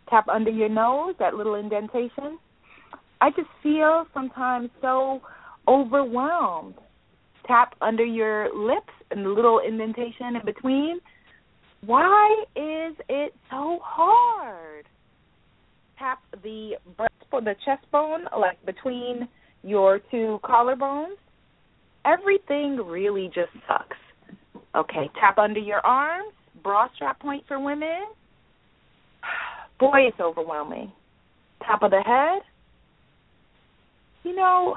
Tap 0.09 0.29
under 0.29 0.51
your 0.51 0.69
nose, 0.69 1.15
that 1.19 1.35
little 1.35 1.55
indentation. 1.55 2.39
I 3.21 3.31
just 3.31 3.49
feel 3.63 4.07
sometimes 4.15 4.71
so 4.81 5.21
overwhelmed. 5.69 6.75
Tap 7.47 7.75
under 7.83 8.05
your 8.05 8.49
lips 8.55 8.93
and 9.11 9.25
the 9.25 9.29
little 9.29 9.61
indentation 9.67 10.37
in 10.37 10.45
between. 10.45 11.01
Why 11.85 12.45
is 12.57 12.97
it 13.09 13.35
so 13.51 13.79
hard? 13.83 14.87
Tap 16.01 16.21
the 16.43 16.73
breastbone, 16.99 17.45
the 17.45 17.55
chest 17.65 17.85
bone, 17.93 18.25
like 18.39 18.65
between 18.65 19.29
your 19.63 20.01
two 20.11 20.41
collarbones. 20.43 21.17
Everything 22.07 22.77
really 22.77 23.27
just 23.27 23.53
sucks. 23.69 23.99
Okay, 24.75 25.11
tap 25.21 25.37
under 25.37 25.61
your 25.61 25.85
arms, 25.85 26.33
bra 26.63 26.89
strap 26.95 27.21
point 27.21 27.45
for 27.47 27.61
women. 27.61 28.07
Boy, 29.79 30.07
it's 30.09 30.21
overwhelming. 30.21 30.91
Top 31.67 31.83
of 31.83 31.91
the 31.91 32.01
head. 32.01 32.41
You 34.23 34.35
know, 34.35 34.77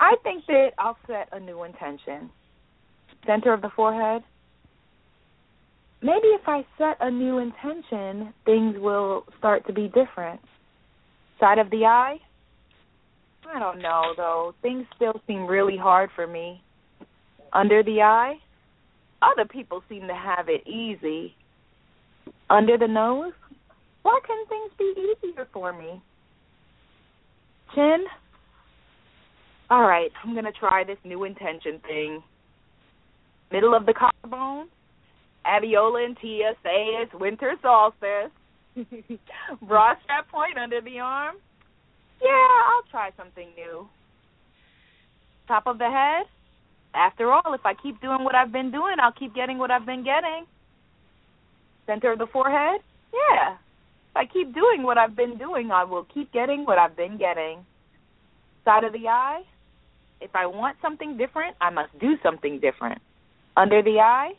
I 0.00 0.16
think 0.22 0.46
that 0.46 0.70
I'll 0.78 0.96
set 1.06 1.28
a 1.32 1.40
new 1.40 1.64
intention. 1.64 2.30
Center 3.26 3.52
of 3.52 3.60
the 3.60 3.70
forehead. 3.76 4.22
Maybe 6.02 6.28
if 6.28 6.42
I 6.46 6.64
set 6.78 6.96
a 7.00 7.10
new 7.10 7.38
intention, 7.38 8.32
things 8.44 8.76
will 8.78 9.24
start 9.38 9.66
to 9.66 9.72
be 9.72 9.88
different. 9.88 10.40
Side 11.38 11.58
of 11.58 11.70
the 11.70 11.84
eye. 11.84 12.16
I 13.52 13.58
don't 13.58 13.82
know 13.82 14.14
though. 14.16 14.54
Things 14.62 14.86
still 14.96 15.20
seem 15.26 15.46
really 15.46 15.76
hard 15.76 16.10
for 16.14 16.26
me. 16.26 16.62
Under 17.52 17.82
the 17.82 18.02
eye. 18.02 18.34
Other 19.22 19.46
people 19.46 19.82
seem 19.88 20.06
to 20.06 20.14
have 20.14 20.48
it 20.48 20.66
easy. 20.66 21.34
Under 22.48 22.78
the 22.78 22.88
nose. 22.88 23.32
Why 24.02 24.18
can 24.26 24.46
things 24.46 24.72
be 24.78 24.94
easier 24.96 25.46
for 25.52 25.72
me? 25.72 26.00
Chin. 27.74 28.04
All 29.68 29.82
right, 29.82 30.10
I'm 30.24 30.34
gonna 30.34 30.52
try 30.52 30.82
this 30.84 30.98
new 31.04 31.24
intention 31.24 31.80
thing. 31.86 32.22
Middle 33.52 33.74
of 33.74 33.84
the 33.84 33.94
collarbone. 33.94 34.68
Abiola 35.46 36.04
and 36.04 36.16
Tia 36.18 36.54
say 36.62 37.06
winter 37.14 37.54
solstice. 37.62 38.30
Bra 39.62 39.94
strap 40.02 40.28
point 40.28 40.58
under 40.58 40.80
the 40.80 40.98
arm. 41.00 41.36
Yeah, 42.22 42.48
I'll 42.68 42.90
try 42.90 43.10
something 43.16 43.48
new. 43.56 43.88
Top 45.48 45.66
of 45.66 45.78
the 45.78 45.90
head. 45.90 46.26
After 46.94 47.32
all, 47.32 47.54
if 47.54 47.64
I 47.64 47.74
keep 47.74 48.00
doing 48.00 48.24
what 48.24 48.34
I've 48.34 48.52
been 48.52 48.70
doing, 48.70 48.96
I'll 49.00 49.12
keep 49.12 49.34
getting 49.34 49.58
what 49.58 49.70
I've 49.70 49.86
been 49.86 50.04
getting. 50.04 50.44
Center 51.86 52.12
of 52.12 52.18
the 52.18 52.26
forehead. 52.26 52.80
Yeah. 53.12 53.54
If 53.54 54.16
I 54.16 54.26
keep 54.26 54.54
doing 54.54 54.82
what 54.82 54.98
I've 54.98 55.16
been 55.16 55.38
doing, 55.38 55.70
I 55.70 55.84
will 55.84 56.04
keep 56.04 56.32
getting 56.32 56.64
what 56.64 56.78
I've 56.78 56.96
been 56.96 57.16
getting. 57.16 57.64
Side 58.64 58.84
of 58.84 58.92
the 58.92 59.08
eye. 59.08 59.42
If 60.20 60.34
I 60.34 60.46
want 60.46 60.76
something 60.82 61.16
different, 61.16 61.56
I 61.60 61.70
must 61.70 61.96
do 61.98 62.16
something 62.22 62.60
different. 62.60 63.00
Under 63.56 63.82
the 63.82 64.00
eye. 64.00 64.32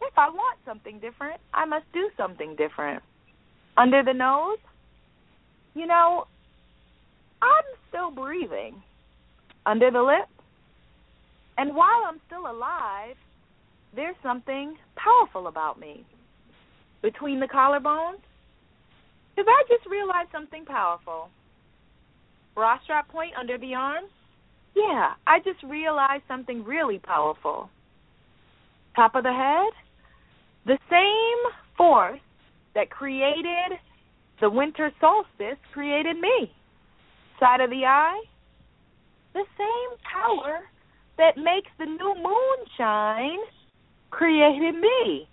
If 0.00 0.16
I 0.16 0.28
want 0.28 0.58
something 0.64 0.98
different, 0.98 1.40
I 1.52 1.64
must 1.64 1.84
do 1.92 2.10
something 2.16 2.56
different. 2.56 3.02
Under 3.76 4.02
the 4.02 4.12
nose. 4.12 4.58
You 5.74 5.86
know, 5.86 6.26
I'm 7.42 7.64
still 7.88 8.10
breathing. 8.10 8.82
Under 9.66 9.90
the 9.90 10.02
lip. 10.02 10.28
And 11.58 11.74
while 11.74 12.04
I'm 12.06 12.20
still 12.26 12.50
alive, 12.50 13.16
there's 13.94 14.16
something 14.22 14.76
powerful 14.96 15.46
about 15.46 15.78
me. 15.78 16.04
Between 17.02 17.40
the 17.40 17.46
collarbones, 17.46 18.20
because 19.34 19.48
I 19.48 19.62
just 19.68 19.88
realized 19.88 20.30
something 20.32 20.64
powerful. 20.64 21.28
Bra 22.54 22.78
strap 22.84 23.08
point 23.08 23.32
under 23.38 23.56
the 23.56 23.74
arm? 23.74 24.04
Yeah, 24.74 25.12
I 25.26 25.38
just 25.40 25.62
realized 25.62 26.24
something 26.28 26.64
really 26.64 26.98
powerful. 26.98 27.70
Top 28.96 29.14
of 29.14 29.22
the 29.22 29.32
head? 29.32 29.72
The 30.70 30.78
same 30.88 31.52
force 31.76 32.20
that 32.76 32.90
created 32.90 33.76
the 34.40 34.48
winter 34.48 34.92
solstice 35.00 35.58
created 35.72 36.16
me. 36.20 36.52
Side 37.40 37.60
of 37.60 37.70
the 37.70 37.84
eye? 37.84 38.22
The 39.34 39.42
same 39.58 39.98
power 40.06 40.60
that 41.18 41.36
makes 41.36 41.70
the 41.76 41.86
new 41.86 42.14
moon 42.14 42.66
shine 42.78 43.40
created 44.10 44.76
me. 44.76 45.28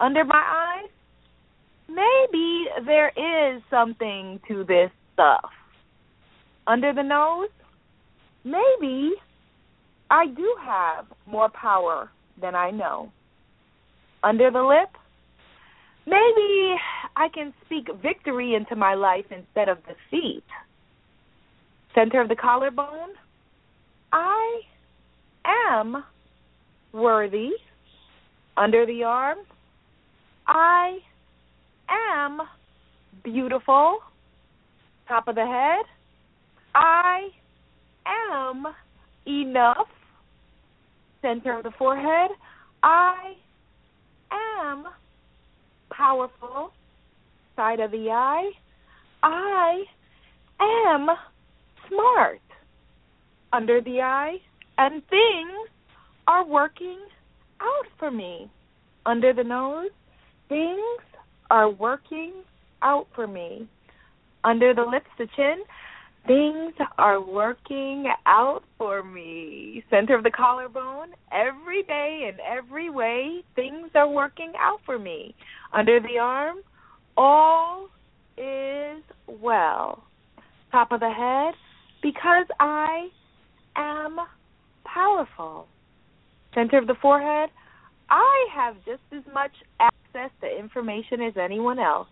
Under 0.00 0.24
my 0.24 0.80
eyes? 0.80 0.90
maybe 1.88 2.66
there 2.84 3.08
is 3.08 3.62
something 3.70 4.40
to 4.48 4.64
this 4.64 4.90
stuff. 5.14 5.50
Under 6.66 6.94
the 6.94 7.02
nose, 7.02 7.48
maybe 8.44 9.12
I 10.10 10.26
do 10.26 10.56
have 10.64 11.06
more 11.26 11.48
power 11.50 12.10
than 12.40 12.54
I 12.54 12.70
know. 12.70 13.10
Under 14.22 14.50
the 14.50 14.62
lip, 14.62 14.90
maybe 16.06 16.76
I 17.16 17.28
can 17.32 17.54
speak 17.64 17.88
victory 18.02 18.54
into 18.54 18.76
my 18.76 18.94
life 18.94 19.26
instead 19.30 19.68
of 19.68 19.78
defeat. 19.86 20.44
Center 21.94 22.20
of 22.20 22.28
the 22.28 22.36
collarbone, 22.36 23.14
I 24.12 24.60
am 25.44 26.04
worthy. 26.92 27.50
Under 28.56 28.84
the 28.86 29.04
arm, 29.04 29.38
I 30.46 30.98
am 31.88 32.40
beautiful. 33.22 34.00
Top 35.06 35.28
of 35.28 35.36
the 35.36 35.46
head. 35.46 35.84
I 36.74 37.28
am 38.06 38.66
enough. 39.26 39.88
Center 41.22 41.56
of 41.56 41.62
the 41.62 41.70
forehead. 41.78 42.30
I 42.82 43.34
am 44.30 44.84
powerful. 45.90 46.72
Side 47.56 47.80
of 47.80 47.90
the 47.90 48.10
eye. 48.10 48.50
I 49.22 49.84
am 50.60 51.08
smart. 51.88 52.40
Under 53.52 53.80
the 53.80 54.00
eye. 54.00 54.36
And 54.78 55.02
things 55.08 55.68
are 56.26 56.46
working 56.46 57.00
out 57.60 57.86
for 57.98 58.10
me. 58.10 58.50
Under 59.06 59.32
the 59.32 59.44
nose. 59.44 59.90
Things 60.48 61.00
are 61.50 61.70
working 61.70 62.32
out 62.82 63.06
for 63.14 63.26
me. 63.26 63.68
Under 64.44 64.72
the 64.72 64.82
lips, 64.82 65.10
the 65.18 65.26
chin, 65.34 65.62
things 66.28 66.74
are 66.98 67.20
working 67.20 68.04
out 68.26 68.62
for 68.76 69.02
me. 69.02 69.82
Center 69.90 70.14
of 70.14 70.22
the 70.22 70.30
collarbone, 70.30 71.08
every 71.32 71.82
day 71.84 72.30
in 72.30 72.38
every 72.40 72.90
way, 72.90 73.42
things 73.56 73.90
are 73.94 74.08
working 74.08 74.52
out 74.58 74.78
for 74.86 74.98
me. 74.98 75.34
Under 75.72 75.98
the 75.98 76.18
arm, 76.20 76.58
all 77.16 77.88
is 78.36 79.02
well. 79.26 80.04
Top 80.70 80.92
of 80.92 81.00
the 81.00 81.10
head, 81.10 81.54
because 82.02 82.46
I 82.60 83.08
am 83.74 84.18
powerful. 84.84 85.66
Center 86.54 86.76
of 86.76 86.86
the 86.86 86.96
forehead, 87.00 87.48
I 88.10 88.46
have 88.54 88.76
just 88.84 89.02
as 89.12 89.22
much 89.32 89.52
access 89.80 90.30
to 90.42 90.58
information 90.58 91.22
as 91.22 91.34
anyone 91.42 91.78
else. 91.78 92.08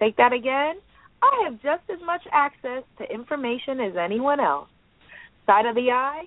Take 0.00 0.16
that 0.16 0.32
again. 0.32 0.76
I 1.22 1.44
have 1.44 1.54
just 1.62 1.88
as 1.90 2.00
much 2.04 2.22
access 2.32 2.82
to 2.98 3.12
information 3.12 3.80
as 3.80 3.96
anyone 3.96 4.40
else. 4.40 4.68
Side 5.46 5.66
of 5.66 5.74
the 5.74 5.90
eye, 5.90 6.24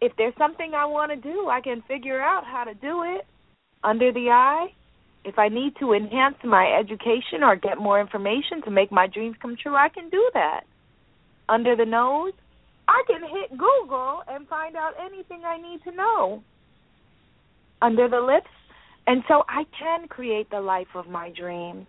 if 0.00 0.12
there's 0.16 0.34
something 0.38 0.72
I 0.74 0.86
want 0.86 1.10
to 1.12 1.16
do, 1.16 1.48
I 1.48 1.60
can 1.60 1.82
figure 1.88 2.20
out 2.20 2.44
how 2.44 2.64
to 2.64 2.74
do 2.74 3.02
it. 3.04 3.26
Under 3.84 4.12
the 4.12 4.30
eye, 4.30 4.68
if 5.24 5.38
I 5.38 5.48
need 5.48 5.74
to 5.80 5.92
enhance 5.92 6.36
my 6.44 6.66
education 6.78 7.42
or 7.42 7.56
get 7.56 7.78
more 7.78 8.00
information 8.00 8.62
to 8.64 8.70
make 8.70 8.90
my 8.90 9.06
dreams 9.06 9.36
come 9.40 9.56
true, 9.60 9.74
I 9.74 9.88
can 9.88 10.08
do 10.08 10.30
that. 10.34 10.62
Under 11.48 11.76
the 11.76 11.84
nose, 11.84 12.32
I 12.86 13.02
can 13.06 13.20
hit 13.20 13.50
Google 13.50 14.22
and 14.28 14.48
find 14.48 14.76
out 14.76 14.94
anything 15.04 15.42
I 15.44 15.58
need 15.58 15.82
to 15.84 15.94
know. 15.94 16.42
Under 17.82 18.08
the 18.08 18.20
lips, 18.20 18.50
and 19.06 19.22
so 19.28 19.44
I 19.48 19.64
can 19.78 20.08
create 20.08 20.50
the 20.50 20.60
life 20.60 20.88
of 20.94 21.08
my 21.08 21.30
dreams. 21.30 21.86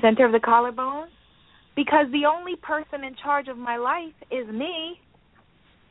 Center 0.00 0.26
of 0.26 0.32
the 0.32 0.40
collarbone, 0.40 1.08
because 1.76 2.06
the 2.12 2.26
only 2.26 2.56
person 2.56 3.04
in 3.04 3.14
charge 3.22 3.48
of 3.48 3.56
my 3.56 3.76
life 3.76 4.14
is 4.30 4.46
me. 4.48 5.00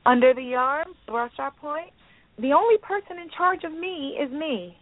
Under 0.06 0.34
the 0.34 0.56
arm, 0.56 0.88
bra 1.08 1.30
strap 1.34 1.58
point, 1.58 1.92
the 2.38 2.54
only 2.54 2.78
person 2.78 3.18
in 3.18 3.30
charge 3.36 3.64
of 3.64 3.72
me 3.72 4.18
is 4.20 4.32
me. 4.32 4.78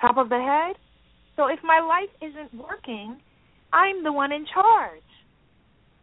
Top 0.00 0.16
of 0.16 0.28
the 0.28 0.38
head. 0.38 0.76
So 1.36 1.46
if 1.46 1.58
my 1.62 1.80
life 1.80 2.10
isn't 2.22 2.54
working, 2.54 3.18
I'm 3.72 4.02
the 4.02 4.12
one 4.12 4.32
in 4.32 4.46
charge. 4.52 5.02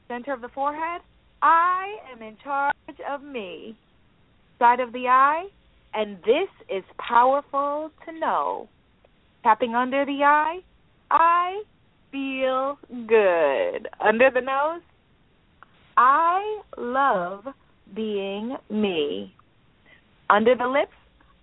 Center 0.07 0.33
of 0.33 0.41
the 0.41 0.49
forehead. 0.49 1.01
I 1.41 1.95
am 2.11 2.21
in 2.21 2.37
charge 2.43 2.73
of 3.09 3.23
me. 3.23 3.77
Side 4.59 4.79
of 4.79 4.93
the 4.93 5.07
eye. 5.07 5.47
And 5.93 6.17
this 6.17 6.49
is 6.69 6.83
powerful 6.97 7.91
to 8.05 8.19
know. 8.19 8.67
Tapping 9.43 9.75
under 9.75 10.05
the 10.05 10.23
eye. 10.23 10.59
I 11.11 11.63
feel 12.13 12.77
good. 13.07 13.89
Under 13.99 14.29
the 14.33 14.41
nose. 14.41 14.81
I 15.97 16.61
love 16.77 17.45
being 17.95 18.55
me. 18.69 19.33
Under 20.29 20.55
the 20.55 20.67
lips, 20.67 20.95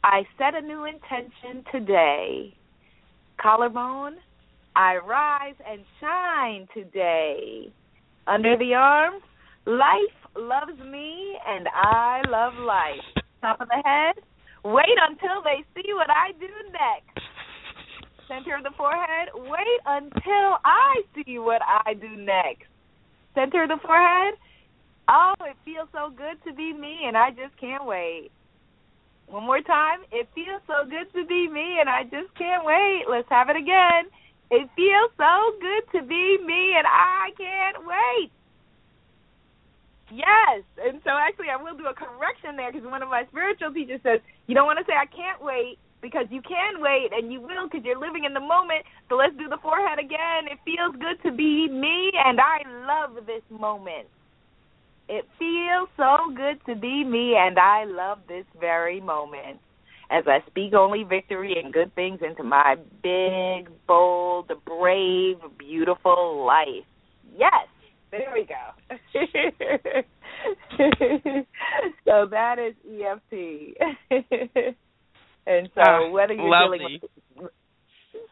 I 0.03 0.23
set 0.39 0.55
a 0.55 0.61
new 0.67 0.85
intention 0.85 1.65
today. 1.71 2.55
Collarbone, 3.41 4.15
I 4.77 4.97
rise 4.97 5.55
and 5.69 5.83
shine 6.01 6.69
today. 6.73 7.73
Under 8.27 8.57
the 8.57 8.75
arms, 8.75 9.23
life 9.67 10.21
loves 10.37 10.79
me 10.91 11.37
and 11.47 11.67
I 11.75 12.23
love 12.29 12.55
life. 12.55 13.25
Top 13.41 13.61
of 13.61 13.69
the 13.69 13.83
head, 13.85 14.23
wait 14.65 14.99
until 15.09 15.43
they 15.43 15.65
see 15.75 15.93
what 15.95 16.09
I 16.11 16.33
do 16.39 16.49
next. 16.73 17.10
Center 18.31 18.55
of 18.55 18.63
the 18.63 18.71
forehead, 18.79 19.35
wait 19.35 19.81
until 19.87 20.63
I 20.63 21.03
see 21.17 21.43
what 21.43 21.63
I 21.67 21.95
do 21.95 22.15
next. 22.15 22.71
Center 23.35 23.65
of 23.65 23.71
the 23.71 23.83
forehead, 23.83 24.39
oh, 25.11 25.35
it 25.41 25.57
feels 25.65 25.89
so 25.91 26.15
good 26.15 26.39
to 26.47 26.55
be 26.55 26.73
me 26.73 27.11
and 27.11 27.17
I 27.17 27.31
just 27.31 27.59
can't 27.59 27.85
wait. 27.85 28.31
One 29.27 29.47
more 29.47 29.63
time. 29.63 30.03
It 30.11 30.29
feels 30.35 30.63
so 30.67 30.87
good 30.91 31.07
to 31.15 31.25
be 31.25 31.47
me, 31.47 31.79
and 31.79 31.89
I 31.89 32.03
just 32.03 32.35
can't 32.35 32.67
wait. 32.67 33.07
Let's 33.09 33.31
have 33.31 33.49
it 33.49 33.55
again. 33.55 34.11
It 34.51 34.67
feels 34.75 35.11
so 35.15 35.55
good 35.63 35.87
to 35.95 36.03
be 36.03 36.39
me, 36.43 36.75
and 36.75 36.83
I 36.83 37.31
can't 37.39 37.87
wait. 37.87 38.31
Yes, 40.11 40.67
and 40.83 40.99
so 41.07 41.11
actually, 41.15 41.47
I 41.47 41.63
will 41.63 41.79
do 41.79 41.87
a 41.87 41.95
correction 41.95 42.57
there 42.57 42.73
because 42.73 42.91
one 42.91 43.03
of 43.03 43.09
my 43.09 43.23
spiritual 43.31 43.73
teachers 43.73 44.01
says 44.03 44.19
you 44.49 44.57
don't 44.57 44.67
want 44.67 44.81
to 44.81 44.85
say 44.85 44.99
I 44.99 45.07
can't 45.07 45.39
wait 45.39 45.79
because 46.03 46.27
you 46.31 46.41
can 46.43 46.81
wait 46.81 47.11
and 47.13 47.33
you 47.33 47.41
will 47.41 47.69
because 47.69 47.85
you're 47.85 47.99
living 47.99 48.25
in 48.25 48.35
the 48.35 48.41
moment. 48.41 48.85
So 49.09 49.17
let's 49.17 49.37
do 49.37 49.49
the 49.49 49.59
forehead 49.63 49.99
again. 49.99 50.49
It 50.51 50.59
feels 50.65 50.95
good 50.97 51.23
to 51.29 51.37
be 51.37 51.69
me, 51.69 52.13
and 52.25 52.41
I 52.41 52.63
love 52.87 53.27
this 53.27 53.43
moment. 53.51 54.09
It 55.09 55.27
feels 55.39 55.89
so 55.97 56.33
good 56.35 56.65
to 56.67 56.75
be 56.79 57.05
me, 57.05 57.35
and 57.37 57.59
I 57.59 57.85
love 57.85 58.19
this 58.29 58.45
very 58.59 59.01
moment 59.01 59.59
as 60.11 60.25
I 60.27 60.39
speak 60.49 60.75
only 60.75 61.05
victory 61.05 61.57
and 61.63 61.73
good 61.73 61.95
things 61.95 62.21
into 62.27 62.43
my 62.43 62.77
big, 63.03 63.69
bold, 63.87 64.51
brave, 64.67 65.37
beautiful 65.59 66.45
life. 66.45 66.85
Yes, 67.37 67.69
there 68.11 68.33
we 68.35 68.45
go. 68.45 68.75
so 72.05 72.27
that 72.31 72.59
is 72.59 72.75
EFT. 72.85 73.77
and 75.47 75.69
so 75.75 75.83
oh, 75.85 76.11
whether 76.11 76.35
you're 76.35 76.49
lovely. 76.49 76.79
dealing 76.79 77.01
with 77.37 77.51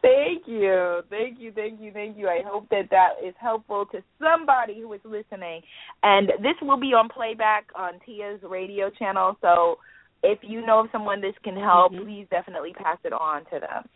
Thank 0.01 0.47
you. 0.47 1.01
Thank 1.09 1.39
you. 1.39 1.51
Thank 1.51 1.81
you. 1.81 1.91
Thank 1.91 2.17
you. 2.17 2.27
I 2.27 2.41
hope 2.45 2.69
that 2.69 2.89
that 2.91 3.15
is 3.25 3.33
helpful 3.39 3.85
to 3.91 4.01
somebody 4.17 4.79
who 4.81 4.93
is 4.93 5.01
listening. 5.03 5.61
And 6.03 6.29
this 6.41 6.55
will 6.61 6.79
be 6.79 6.93
on 6.93 7.09
playback 7.09 7.67
on 7.75 7.99
Tia's 8.05 8.39
radio 8.43 8.89
channel. 8.89 9.37
So 9.41 9.77
if 10.23 10.39
you 10.41 10.65
know 10.65 10.79
of 10.81 10.87
someone 10.91 11.21
this 11.21 11.35
can 11.43 11.55
help, 11.57 11.91
Mhm. 11.93 12.03
please 12.03 12.27
definitely 12.29 12.73
pass 12.73 12.97
it 13.03 13.13
on 13.13 13.45
to 13.45 13.59
them. 13.59 13.89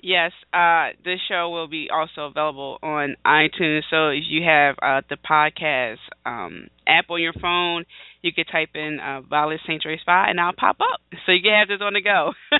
Yes, 0.00 0.32
uh, 0.52 0.90
this 1.04 1.20
show 1.22 1.50
will 1.50 1.66
be 1.66 1.90
also 1.90 2.26
available 2.26 2.78
on 2.82 3.16
iTunes. 3.24 3.82
So 3.90 4.10
if 4.10 4.24
you 4.28 4.42
have 4.44 4.76
uh, 4.80 5.00
the 5.08 5.16
podcast 5.16 5.98
um, 6.24 6.68
app 6.86 7.10
on 7.10 7.20
your 7.20 7.32
phone, 7.32 7.84
you 8.26 8.32
could 8.32 8.48
type 8.50 8.70
in 8.74 9.00
uh, 9.00 9.22
Violet 9.22 9.60
Sanctuary 9.66 9.98
Spa, 10.02 10.26
and 10.28 10.40
I'll 10.40 10.52
pop 10.52 10.76
up. 10.80 11.00
So 11.24 11.32
you 11.32 11.40
can 11.42 11.58
have 11.58 11.68
this 11.68 11.80
on 11.80 11.94
the 11.94 12.02
go. 12.02 12.32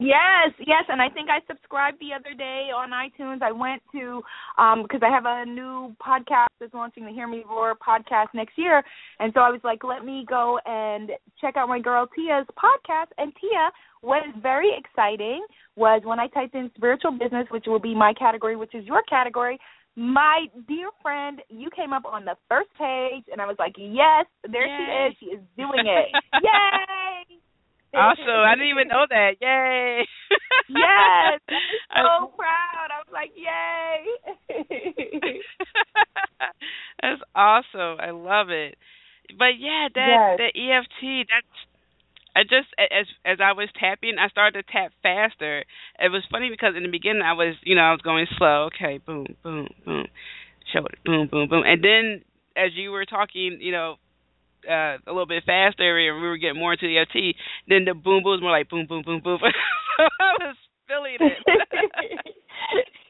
Yes, 0.00 0.50
yes, 0.58 0.84
and 0.88 1.00
I 1.00 1.08
think 1.08 1.28
I 1.30 1.38
subscribed 1.46 1.98
the 2.00 2.14
other 2.14 2.34
day 2.36 2.70
on 2.74 2.90
iTunes. 2.90 3.42
I 3.42 3.52
went 3.52 3.80
to 3.92 4.22
um 4.58 4.82
because 4.82 5.02
I 5.04 5.08
have 5.08 5.22
a 5.24 5.46
new 5.46 5.94
podcast 6.04 6.50
that's 6.58 6.74
launching 6.74 7.04
the 7.06 7.12
Hear 7.12 7.28
Me 7.28 7.44
Roar 7.48 7.76
podcast 7.76 8.26
next 8.34 8.58
year, 8.58 8.82
and 9.20 9.32
so 9.32 9.40
I 9.40 9.50
was 9.50 9.60
like, 9.62 9.84
let 9.84 10.04
me 10.04 10.26
go 10.28 10.58
and 10.66 11.10
check 11.40 11.56
out 11.56 11.68
my 11.68 11.78
girl 11.80 12.08
Tia's 12.08 12.46
podcast. 12.58 13.14
And 13.18 13.32
Tia, 13.40 13.70
what 14.00 14.26
is 14.26 14.34
very 14.42 14.70
exciting 14.76 15.46
was 15.76 16.02
when 16.04 16.18
I 16.18 16.26
typed 16.26 16.56
in 16.56 16.72
spiritual 16.76 17.12
business, 17.12 17.46
which 17.50 17.64
will 17.68 17.78
be 17.78 17.94
my 17.94 18.12
category, 18.18 18.56
which 18.56 18.74
is 18.74 18.84
your 18.84 19.02
category. 19.08 19.60
My 19.96 20.46
dear 20.66 20.88
friend, 21.02 21.40
you 21.48 21.70
came 21.74 21.92
up 21.92 22.04
on 22.04 22.24
the 22.24 22.36
first 22.48 22.68
page, 22.78 23.24
and 23.30 23.40
I 23.40 23.46
was 23.46 23.56
like, 23.58 23.74
yes, 23.78 24.26
there 24.50 24.66
she 24.66 24.82
is. 24.92 25.14
She 25.20 25.26
is 25.26 25.40
doing 25.56 25.86
it. 25.86 26.08
Yay! 26.42 27.38
also, 27.94 28.42
I 28.42 28.54
didn't 28.56 28.70
even 28.70 28.88
know 28.88 29.06
that. 29.08 29.36
Yay! 29.40 30.04
Yes, 30.66 31.40
I- 31.90 32.00
so 32.02 32.28
proud. 32.28 32.88
I 32.88 32.98
was 33.04 33.12
like, 33.12 33.32
yay. 33.36 34.00
That's 37.02 37.20
awesome. 37.34 38.00
I 38.00 38.10
love 38.10 38.48
it. 38.48 38.76
But 39.38 39.58
yeah, 39.58 39.88
that 39.94 40.36
Yes. 40.38 40.38
the 40.38 40.48
EFT, 40.58 41.28
that's 41.28 41.66
I 42.36 42.42
just 42.42 42.68
as 42.78 43.06
as 43.24 43.38
I 43.42 43.52
was 43.52 43.68
tapping, 43.78 44.16
I 44.18 44.28
started 44.28 44.64
to 44.66 44.72
tap 44.72 44.92
faster. 45.02 45.64
It 46.00 46.10
was 46.10 46.24
funny 46.30 46.50
because 46.50 46.74
in 46.76 46.82
the 46.82 46.90
beginning 46.90 47.22
I 47.22 47.32
was, 47.34 47.54
you 47.62 47.74
know, 47.74 47.82
I 47.82 47.92
was 47.92 48.00
going 48.02 48.26
slow. 48.36 48.68
Okay, 48.74 48.98
boom, 48.98 49.26
boom, 49.42 49.68
boom, 49.84 50.06
shoulder, 50.72 50.96
boom, 51.04 51.28
boom, 51.30 51.48
boom, 51.48 51.62
and 51.64 51.82
then 51.82 52.22
as 52.56 52.70
you 52.74 52.90
were 52.90 53.04
talking, 53.04 53.58
you 53.60 53.72
know, 53.72 53.96
uh, 54.68 54.96
a 55.06 55.12
little 55.12 55.26
bit 55.26 55.44
faster, 55.44 55.98
and 55.98 56.22
we 56.22 56.28
were 56.28 56.38
getting 56.38 56.58
more 56.58 56.72
into 56.72 56.86
the 56.86 56.98
EFT. 56.98 57.36
Then 57.68 57.84
the 57.84 57.94
boom 57.94 58.22
boom 58.22 58.32
was 58.32 58.40
more 58.42 58.50
like 58.50 58.68
boom, 58.68 58.86
boom, 58.86 59.02
boom, 59.04 59.20
boom. 59.22 59.38
so 59.40 60.02
I 60.20 60.32
was 60.40 60.56
feeling 60.88 61.18
it. 61.20 61.38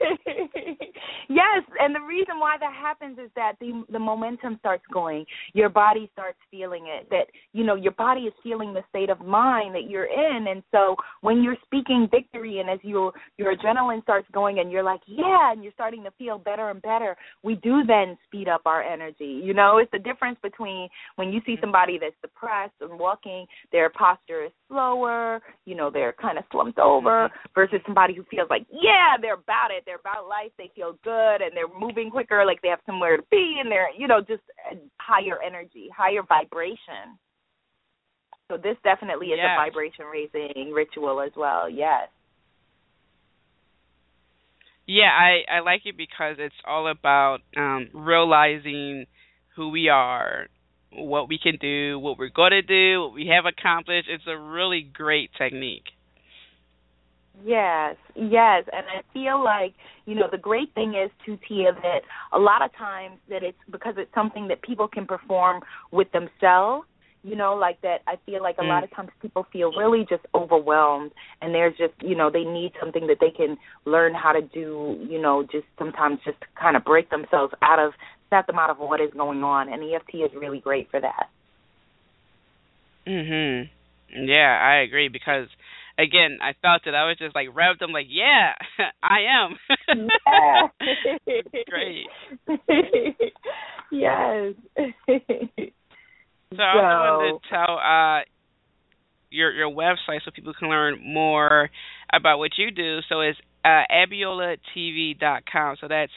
yes, 1.29 1.63
and 1.81 1.95
the 1.95 2.01
reason 2.01 2.39
why 2.39 2.57
that 2.61 2.73
happens 2.73 3.19
is 3.19 3.31
that 3.37 3.55
the 3.61 3.85
the 3.91 3.99
momentum 3.99 4.57
starts 4.59 4.85
going. 4.93 5.25
Your 5.53 5.69
body 5.69 6.11
starts 6.13 6.39
feeling 6.51 6.87
it. 6.89 7.09
That 7.11 7.27
you 7.53 7.65
know 7.65 7.75
your 7.75 7.93
body 7.93 8.23
is 8.23 8.33
feeling 8.43 8.75
the 8.75 8.83
state 8.89 9.11
of 9.11 9.21
mind 9.21 9.75
that 9.75 9.89
you're 9.89 10.07
in, 10.07 10.47
and 10.49 10.63
so 10.71 10.97
when 11.21 11.43
you're 11.43 11.57
speaking 11.65 12.09
victory, 12.11 12.61
and 12.61 12.69
as 12.69 12.79
your 12.83 13.13
your 13.39 13.55
adrenaline 13.57 14.03
starts 14.03 14.29
going, 14.33 14.59
and 14.59 14.71
you're 14.71 14.83
like, 14.83 15.01
yeah, 15.07 15.53
and 15.53 15.63
you're 15.63 15.73
starting 15.73 16.05
to 16.05 16.11
feel 16.13 16.39
better 16.39 16.71
and 16.71 16.83
better, 16.83 17.17
we 17.43 17.55
do 17.57 17.83
then 17.87 18.17
speed 18.27 18.49
up 18.49 18.63
our 18.67 18.83
energy. 18.83 19.41
You 19.43 19.55
know, 19.55 19.79
it's 19.79 19.91
the 19.93 19.99
difference 19.99 20.39
between 20.43 20.89
when 21.17 21.33
you 21.33 21.41
see 21.47 21.57
somebody 21.61 21.99
that's 21.99 22.15
depressed 22.23 22.75
and 22.81 22.99
walking, 22.99 23.47
their 23.73 23.91
posture 23.91 24.45
is 24.45 24.53
slower. 24.69 25.41
You 25.65 25.75
know, 25.75 25.91
they're 25.91 26.15
kind 26.21 26.39
of 26.39 26.45
slumped 26.51 26.79
over, 26.79 27.29
mm-hmm. 27.29 27.49
versus 27.55 27.81
somebody 27.87 28.15
who 28.15 28.25
feels 28.31 28.49
like, 28.51 28.67
yeah, 28.71 29.17
they're 29.21 29.37
about 29.45 29.71
it. 29.71 29.85
They're 29.87 29.97
about 30.01 30.29
life. 30.29 30.51
They 30.59 30.71
feel 30.75 30.99
good 31.05 31.43
and 31.43 31.53
they're 31.55 31.69
moving 31.69 32.11
quicker, 32.11 32.45
like 32.45 32.61
they 32.63 32.69
have 32.69 32.81
somewhere 32.87 33.17
to 33.17 33.23
be, 33.31 33.59
and 33.61 33.71
they're, 33.71 33.89
you 33.97 34.09
know, 34.09 34.21
just 34.21 34.43
higher 34.99 35.39
energy, 35.45 35.89
higher 35.97 36.23
vibration. 36.29 37.19
So 38.51 38.57
this 38.59 38.77
definitely 38.85 39.29
is 39.29 39.39
Yes. 39.39 39.57
a 39.57 39.57
vibration 39.57 40.05
raising 40.07 40.73
ritual 40.73 41.21
as 41.21 41.33
well. 41.37 41.69
Yes. 41.69 42.09
Yeah, 44.87 45.09
I 45.11 45.45
I 45.51 45.61
like 45.61 45.87
it 45.87 45.97
because 45.97 46.37
it's 46.39 46.55
all 46.67 46.89
about 46.89 47.39
um 47.57 47.89
realizing 47.95 49.07
who 49.57 49.71
we 49.71 49.89
are, 49.89 50.49
what 50.93 51.29
we 51.29 51.39
can 51.39 51.57
do, 51.57 51.99
what 51.99 52.19
we're 52.19 52.29
going 52.29 52.51
to 52.51 52.61
do, 52.63 53.01
what 53.01 53.15
we 53.15 53.29
have 53.29 53.47
accomplished. 53.47 54.09
It's 54.11 54.27
a 54.27 54.37
really 54.37 54.83
great 54.83 55.31
technique. 55.39 55.94
Yes, 57.43 57.97
yes, 58.15 58.65
and 58.73 58.87
I 58.87 59.03
feel 59.13 59.43
like 59.43 59.75
you 60.07 60.15
know 60.15 60.29
the 60.31 60.39
great 60.39 60.73
thing 60.75 60.95
is 60.95 61.11
too, 61.27 61.39
Tia, 61.49 61.73
that 61.83 62.03
a 62.33 62.39
lot 62.39 62.63
of 62.63 62.75
times 62.77 63.17
that 63.29 63.43
it's 63.43 63.59
because 63.71 63.95
it's 63.97 64.13
something 64.15 64.49
that 64.49 64.63
people 64.63 64.87
can 64.87 65.07
perform 65.07 65.63
with 65.91 66.11
themselves. 66.13 66.87
You 67.25 67.37
know, 67.37 67.55
like 67.55 67.81
that. 67.81 68.03
I 68.07 68.17
feel 68.27 68.43
like 68.43 68.59
a 68.59 68.61
Mm. 68.61 68.69
lot 68.69 68.85
of 68.85 68.91
times 68.91 69.09
people 69.23 69.45
feel 69.45 69.73
really 69.73 70.05
just 70.05 70.27
overwhelmed, 70.35 71.11
and 71.41 71.55
there's 71.55 71.77
just 71.77 71.95
you 72.03 72.15
know 72.15 72.31
they 72.31 72.45
need 72.45 72.73
something 72.79 73.07
that 73.09 73.19
they 73.19 73.31
can 73.31 73.57
learn 73.87 74.15
how 74.15 74.33
to 74.33 74.43
do. 74.43 74.99
You 75.09 75.21
know, 75.21 75.43
just 75.43 75.67
sometimes 75.79 76.21
just 76.25 76.41
to 76.41 76.47
kind 76.55 76.77
of 76.77 76.85
break 76.85 77.11
themselves 77.11 77.55
out 77.63 77.79
of 77.79 77.95
snap 78.29 78.47
them 78.47 78.59
out 78.59 78.71
of 78.71 78.79
what 78.79 79.01
is 79.01 79.11
going 79.15 79.43
on, 79.43 79.73
and 79.73 79.83
EFT 79.83 80.23
is 80.23 80.35
really 80.35 80.61
great 80.61 80.91
for 80.91 81.01
that. 81.01 81.29
Mhm. 83.07 83.69
Yeah, 84.11 84.59
I 84.63 84.77
agree 84.77 85.09
because 85.09 85.49
again, 85.99 86.39
I 86.43 86.53
felt 86.61 86.87
it. 86.87 86.95
I 86.95 87.07
was 87.07 87.17
just 87.19 87.35
like 87.35 87.49
revved. 87.49 87.83
I'm 87.83 87.93
like, 87.93 88.07
yeah, 88.09 88.53
I 89.03 89.19
am. 89.43 89.57
Yeah. 90.27 90.69
Great. 91.69 92.07
yes. 93.93 94.55
So 96.57 96.63
I 96.63 96.73
also 96.73 97.19
wanted 97.19 97.41
to 97.41 97.49
tell 97.51 97.79
uh, 97.79 98.21
your 99.31 99.53
your 99.53 99.71
website 99.71 100.21
so 100.25 100.31
people 100.35 100.55
can 100.59 100.69
learn 100.69 101.01
more 101.05 101.71
about 102.13 102.39
what 102.39 102.53
you 102.57 102.71
do. 102.71 103.01
So 103.09 103.21
it's 103.21 103.39
uh, 103.65 103.83
abiolatv.com. 103.91 105.77
So 105.81 105.89
that's 105.89 106.13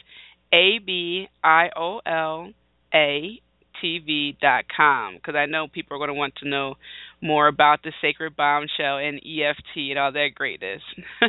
A 0.52 0.78
B 0.84 1.26
I 1.42 1.68
O 1.76 2.00
L 2.06 2.52
A 2.94 3.40
T 3.80 4.00
V.com 4.04 5.14
because 5.14 5.34
I 5.36 5.46
know 5.46 5.66
people 5.72 5.96
are 5.96 5.98
going 5.98 6.08
to 6.08 6.14
want 6.14 6.34
to 6.42 6.48
know 6.48 6.74
more 7.20 7.48
about 7.48 7.82
the 7.82 7.92
Sacred 8.00 8.36
Bombshell 8.36 8.98
and 8.98 9.18
EFT 9.18 9.90
and 9.90 9.98
all 9.98 10.12
that 10.12 10.30
greatness. 10.34 10.82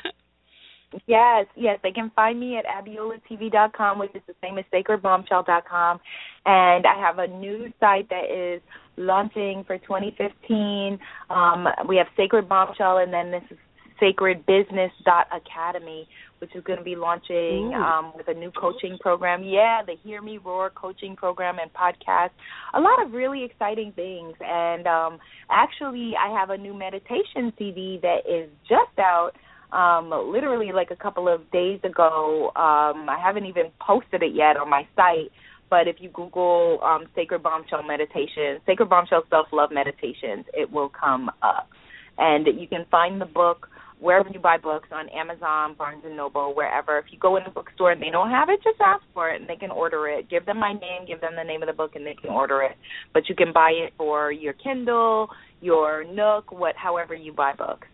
Yes, 1.05 1.45
yes, 1.55 1.79
they 1.83 1.91
can 1.91 2.11
find 2.15 2.39
me 2.39 2.57
at 2.57 2.65
abiolatv.com, 2.65 3.99
which 3.99 4.15
is 4.15 4.21
the 4.27 4.33
same 4.41 4.57
as 4.57 4.65
sacredbombshell.com. 4.73 5.99
And 6.45 6.85
I 6.85 6.99
have 6.99 7.19
a 7.19 7.27
new 7.27 7.71
site 7.79 8.09
that 8.09 8.25
is 8.31 8.61
launching 8.97 9.63
for 9.67 9.77
2015. 9.77 10.97
Um, 11.29 11.67
we 11.87 11.97
have 11.97 12.07
Sacred 12.17 12.49
Bombshell, 12.49 12.97
and 12.97 13.13
then 13.13 13.31
this 13.31 13.43
is 13.51 13.57
sacredbusiness.academy, 14.01 16.07
which 16.39 16.55
is 16.55 16.63
going 16.63 16.79
to 16.79 16.85
be 16.85 16.95
launching 16.95 17.73
um, 17.75 18.13
with 18.15 18.27
a 18.27 18.33
new 18.33 18.51
coaching 18.51 18.97
program. 18.99 19.43
Yeah, 19.43 19.81
the 19.85 19.95
Hear 20.03 20.21
Me 20.21 20.37
Roar 20.37 20.69
coaching 20.69 21.15
program 21.15 21.57
and 21.59 21.71
podcast. 21.73 22.31
A 22.73 22.79
lot 22.79 23.05
of 23.05 23.13
really 23.13 23.43
exciting 23.43 23.91
things. 23.93 24.35
And 24.39 24.87
um, 24.87 25.19
actually, 25.49 26.13
I 26.15 26.29
have 26.37 26.49
a 26.49 26.57
new 26.57 26.73
meditation 26.73 27.53
CD 27.57 27.99
that 28.01 28.19
is 28.27 28.49
just 28.67 28.99
out 28.99 29.31
um, 29.71 30.09
literally 30.31 30.71
like 30.73 30.91
a 30.91 30.95
couple 30.95 31.27
of 31.27 31.49
days 31.51 31.79
ago. 31.83 32.51
Um, 32.55 33.09
I 33.09 33.19
haven't 33.23 33.45
even 33.45 33.65
posted 33.79 34.23
it 34.23 34.33
yet 34.33 34.57
on 34.57 34.69
my 34.69 34.87
site, 34.95 35.31
but 35.69 35.87
if 35.87 35.97
you 35.99 36.09
Google 36.09 36.79
um, 36.83 37.05
Sacred 37.15 37.43
Bombshell 37.43 37.83
Meditation, 37.83 38.59
Sacred 38.65 38.89
Bombshell 38.89 39.23
Self 39.29 39.47
Love 39.51 39.69
Meditations, 39.71 40.45
it 40.53 40.71
will 40.71 40.89
come 40.89 41.29
up. 41.43 41.69
And 42.17 42.47
you 42.59 42.67
can 42.67 42.85
find 42.91 43.21
the 43.21 43.25
book 43.25 43.69
wherever 43.99 44.29
you 44.29 44.39
buy 44.39 44.57
books 44.57 44.89
on 44.91 45.09
Amazon, 45.09 45.75
Barnes 45.77 46.03
and 46.05 46.15
Noble, 46.15 46.53
wherever. 46.55 46.97
If 46.97 47.05
you 47.11 47.19
go 47.19 47.35
in 47.35 47.43
a 47.43 47.51
bookstore 47.51 47.91
and 47.91 48.01
they 48.01 48.09
don't 48.09 48.29
have 48.29 48.49
it, 48.49 48.59
just 48.63 48.79
ask 48.81 49.03
for 49.13 49.29
it 49.29 49.41
and 49.41 49.49
they 49.49 49.55
can 49.55 49.71
order 49.71 50.07
it. 50.07 50.29
Give 50.29 50.45
them 50.45 50.59
my 50.59 50.73
name, 50.73 51.05
give 51.07 51.21
them 51.21 51.33
the 51.35 51.43
name 51.43 51.61
of 51.61 51.67
the 51.67 51.73
book, 51.73 51.91
and 51.95 52.05
they 52.05 52.15
can 52.15 52.29
order 52.29 52.61
it. 52.61 52.77
But 53.13 53.23
you 53.29 53.35
can 53.35 53.51
buy 53.53 53.71
it 53.71 53.93
for 53.97 54.31
your 54.31 54.53
Kindle, 54.53 55.29
your 55.61 56.05
Nook, 56.05 56.51
what, 56.51 56.75
however 56.75 57.13
you 57.13 57.33
buy 57.33 57.53
books. 57.57 57.87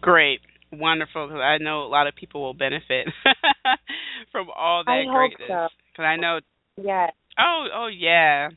Great, 0.00 0.40
wonderful. 0.72 1.28
Because 1.28 1.40
I 1.40 1.58
know 1.58 1.82
a 1.82 1.88
lot 1.88 2.06
of 2.06 2.14
people 2.14 2.42
will 2.42 2.54
benefit 2.54 3.06
from 4.32 4.48
all 4.54 4.84
that 4.84 4.90
I 4.90 5.12
greatness. 5.12 5.38
Because 5.48 5.70
so. 5.96 6.02
I 6.02 6.16
know. 6.16 6.40
Yeah. 6.76 7.06
Oh, 7.38 7.66
oh 7.74 7.86
yeah, 7.86 8.50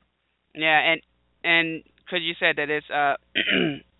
yeah, 0.55 0.91
and 0.91 1.01
and 1.43 1.83
because 1.99 2.19
you 2.23 2.33
said 2.39 2.57
that 2.57 2.69
it's 2.69 2.89
uh 2.89 3.15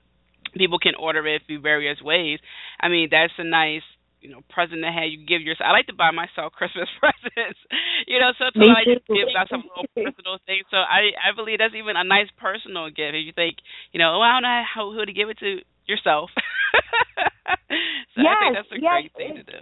people 0.56 0.80
can 0.80 0.96
order 0.96 1.26
it 1.28 1.44
through 1.48 1.62
various 1.62 2.02
ways. 2.02 2.40
I 2.80 2.90
mean, 2.90 3.10
that's 3.12 3.34
a 3.38 3.44
nice 3.44 3.84
you 4.22 4.30
know 4.32 4.40
present 4.50 4.82
to 4.82 4.92
have 4.92 5.10
you 5.12 5.20
give 5.26 5.42
yourself. 5.42 5.68
I 5.68 5.72
like 5.72 5.88
to 5.88 5.96
buy 5.98 6.12
myself 6.12 6.54
Christmas 6.58 6.90
presents. 7.00 7.60
you 8.08 8.20
know, 8.20 8.32
so 8.38 8.46
I 8.60 8.64
like 8.66 8.90
too. 9.08 9.14
give 9.14 9.30
myself 9.34 9.64
little 9.68 9.88
personal 10.04 10.38
things. 10.46 10.66
So 10.72 10.78
I 10.78 11.12
I 11.18 11.36
believe 11.36 11.60
that's 11.60 11.76
even 11.76 11.96
a 11.98 12.04
nice 12.06 12.30
personal 12.40 12.90
gift. 12.90 13.16
If 13.18 13.26
you 13.26 13.34
think 13.36 13.58
you 13.92 14.00
know, 14.00 14.18
oh, 14.18 14.22
I 14.22 14.34
don't 14.38 14.44
know 14.48 14.62
how 14.64 14.92
who 14.92 15.06
to 15.06 15.14
give 15.14 15.30
it 15.30 15.40
to 15.40 15.60
yourself. 15.86 16.30
so 18.16 18.22
I 18.26 18.36
think 18.36 18.52
Yes, 18.52 18.54
that's 18.54 18.72
a 18.72 18.80
yes. 18.80 19.04
great 19.04 19.12
thing 19.16 19.36
to 19.36 19.44
do. 19.44 19.60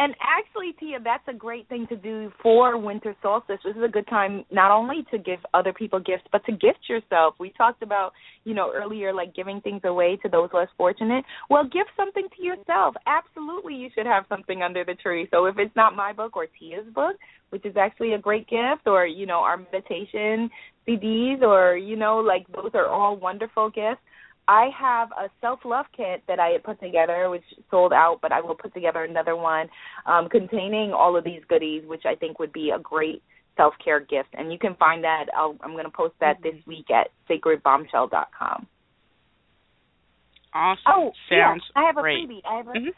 And 0.00 0.14
actually, 0.22 0.72
Tia, 0.80 0.98
that's 1.04 1.28
a 1.28 1.34
great 1.34 1.68
thing 1.68 1.86
to 1.88 1.96
do 1.96 2.32
for 2.42 2.78
winter 2.78 3.14
solstice. 3.20 3.58
This 3.62 3.76
is 3.76 3.82
a 3.82 3.88
good 3.88 4.06
time 4.06 4.46
not 4.50 4.70
only 4.70 5.04
to 5.10 5.18
give 5.18 5.40
other 5.52 5.74
people 5.74 6.00
gifts, 6.00 6.24
but 6.32 6.42
to 6.46 6.52
gift 6.52 6.88
yourself. 6.88 7.34
We 7.38 7.50
talked 7.50 7.82
about, 7.82 8.12
you 8.44 8.54
know, 8.54 8.72
earlier, 8.74 9.12
like 9.12 9.34
giving 9.36 9.60
things 9.60 9.82
away 9.84 10.16
to 10.22 10.28
those 10.30 10.48
less 10.54 10.68
fortunate. 10.78 11.22
Well, 11.50 11.64
give 11.64 11.86
something 11.98 12.26
to 12.34 12.42
yourself. 12.42 12.94
Absolutely, 13.06 13.74
you 13.74 13.90
should 13.94 14.06
have 14.06 14.24
something 14.30 14.62
under 14.62 14.86
the 14.86 14.94
tree. 14.94 15.28
So 15.30 15.44
if 15.44 15.58
it's 15.58 15.76
not 15.76 15.94
my 15.94 16.14
book 16.14 16.34
or 16.34 16.46
Tia's 16.58 16.86
book, 16.94 17.16
which 17.50 17.66
is 17.66 17.76
actually 17.76 18.14
a 18.14 18.18
great 18.18 18.48
gift, 18.48 18.86
or, 18.86 19.04
you 19.04 19.26
know, 19.26 19.40
our 19.40 19.58
meditation 19.58 20.48
CDs, 20.88 21.42
or, 21.42 21.76
you 21.76 21.96
know, 21.96 22.20
like 22.20 22.46
those 22.54 22.70
are 22.72 22.86
all 22.88 23.18
wonderful 23.18 23.68
gifts. 23.68 24.00
I 24.50 24.68
have 24.76 25.10
a 25.12 25.30
self 25.40 25.60
love 25.64 25.86
kit 25.96 26.24
that 26.26 26.40
I 26.40 26.48
had 26.48 26.64
put 26.64 26.80
together, 26.80 27.30
which 27.30 27.44
sold 27.70 27.92
out, 27.92 28.18
but 28.20 28.32
I 28.32 28.40
will 28.40 28.56
put 28.56 28.74
together 28.74 29.04
another 29.04 29.36
one 29.36 29.68
um, 30.06 30.28
containing 30.28 30.92
all 30.92 31.16
of 31.16 31.22
these 31.22 31.40
goodies, 31.48 31.84
which 31.86 32.02
I 32.04 32.16
think 32.16 32.40
would 32.40 32.52
be 32.52 32.72
a 32.74 32.78
great 32.80 33.22
self 33.56 33.74
care 33.82 34.00
gift. 34.00 34.30
And 34.32 34.52
you 34.52 34.58
can 34.58 34.74
find 34.74 35.04
that. 35.04 35.26
I'll, 35.36 35.54
I'm 35.62 35.70
going 35.74 35.84
to 35.84 35.90
post 35.90 36.14
that 36.18 36.38
this 36.42 36.56
week 36.66 36.86
at 36.90 37.10
sacredbombshell.com. 37.30 38.66
Awesome. 40.52 40.82
Oh, 40.88 41.12
Sounds 41.30 41.62
yeah, 41.76 41.80
I 41.80 41.86
have 41.86 41.96
a 41.96 42.00
great. 42.00 42.28
freebie. 42.28 42.42
I 42.44 42.56
have 42.56 42.66
a 42.66 42.72
Mhm. 42.72 42.90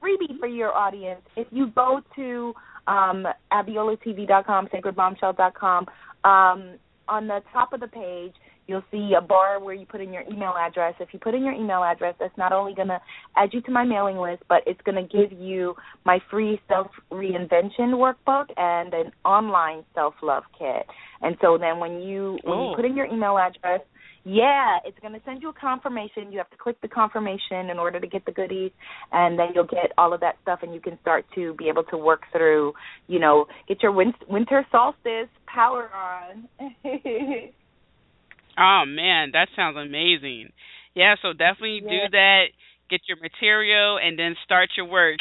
freebie 0.00 0.38
for 0.38 0.46
your 0.46 0.72
audience. 0.72 1.22
If 1.34 1.48
you 1.50 1.66
go 1.74 2.02
to 2.14 2.54
um, 2.86 3.26
abiolatv.com, 3.52 4.68
sacredbombshell.com, 4.68 5.86
um, 6.22 6.78
on 7.08 7.26
the 7.26 7.42
top 7.52 7.72
of 7.72 7.80
the 7.80 7.88
page, 7.88 8.32
you'll 8.66 8.84
see 8.90 9.12
a 9.16 9.20
bar 9.20 9.60
where 9.60 9.74
you 9.74 9.86
put 9.86 10.00
in 10.00 10.12
your 10.12 10.22
email 10.22 10.54
address. 10.58 10.94
If 11.00 11.08
you 11.12 11.18
put 11.18 11.34
in 11.34 11.44
your 11.44 11.52
email 11.54 11.82
address, 11.82 12.14
that's 12.18 12.36
not 12.38 12.52
only 12.52 12.74
going 12.74 12.88
to 12.88 13.00
add 13.36 13.50
you 13.52 13.60
to 13.62 13.70
my 13.70 13.84
mailing 13.84 14.16
list, 14.16 14.42
but 14.48 14.62
it's 14.66 14.80
going 14.82 14.96
to 14.96 15.02
give 15.02 15.38
you 15.38 15.74
my 16.04 16.18
free 16.30 16.60
self 16.68 16.88
reinvention 17.10 17.92
workbook 17.94 18.46
and 18.56 18.92
an 18.94 19.12
online 19.24 19.84
self 19.94 20.14
love 20.22 20.44
kit. 20.58 20.86
And 21.22 21.36
so 21.40 21.58
then 21.58 21.78
when 21.78 22.00
you 22.00 22.38
when 22.44 22.58
you 22.58 22.72
put 22.76 22.84
in 22.84 22.96
your 22.96 23.06
email 23.06 23.38
address, 23.38 23.80
yeah, 24.24 24.78
it's 24.86 24.98
going 25.00 25.12
to 25.12 25.20
send 25.26 25.42
you 25.42 25.50
a 25.50 25.52
confirmation. 25.52 26.32
You 26.32 26.38
have 26.38 26.48
to 26.50 26.56
click 26.56 26.80
the 26.80 26.88
confirmation 26.88 27.68
in 27.70 27.78
order 27.78 28.00
to 28.00 28.06
get 28.06 28.24
the 28.24 28.32
goodies, 28.32 28.70
and 29.12 29.38
then 29.38 29.48
you'll 29.54 29.66
get 29.66 29.92
all 29.98 30.14
of 30.14 30.20
that 30.20 30.36
stuff, 30.42 30.60
and 30.62 30.72
you 30.72 30.80
can 30.80 30.98
start 31.02 31.26
to 31.34 31.54
be 31.54 31.68
able 31.68 31.84
to 31.84 31.98
work 31.98 32.22
through, 32.32 32.72
you 33.06 33.18
know, 33.20 33.44
get 33.68 33.82
your 33.82 33.92
win- 33.92 34.14
winter 34.28 34.66
solstice 34.72 35.28
power 35.46 35.90
on. 35.94 36.48
Oh 38.58 38.84
man, 38.86 39.30
that 39.32 39.48
sounds 39.56 39.76
amazing. 39.76 40.50
Yeah, 40.94 41.14
so 41.22 41.32
definitely 41.32 41.82
Yeah. 41.84 41.90
do 41.90 42.10
that. 42.12 42.44
Get 42.90 43.00
your 43.08 43.18
material 43.20 43.98
and 43.98 44.18
then 44.18 44.36
start 44.44 44.70
your 44.76 44.86
work. 44.86 45.18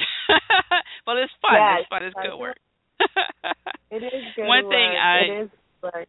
well, 1.07 1.17
it's 1.17 1.33
fun. 1.41 1.53
Yeah, 1.55 1.79
it's 1.79 1.89
fun. 1.89 2.03
It's 2.03 2.15
good 2.21 2.37
work. 2.37 2.57
it 3.91 4.03
is 4.03 4.23
good 4.35 4.45
One 4.47 4.63
thing 4.69 4.89
work. 4.91 4.99
I 5.01 5.17
it 5.21 5.43
is 5.45 5.49
work. 5.81 6.07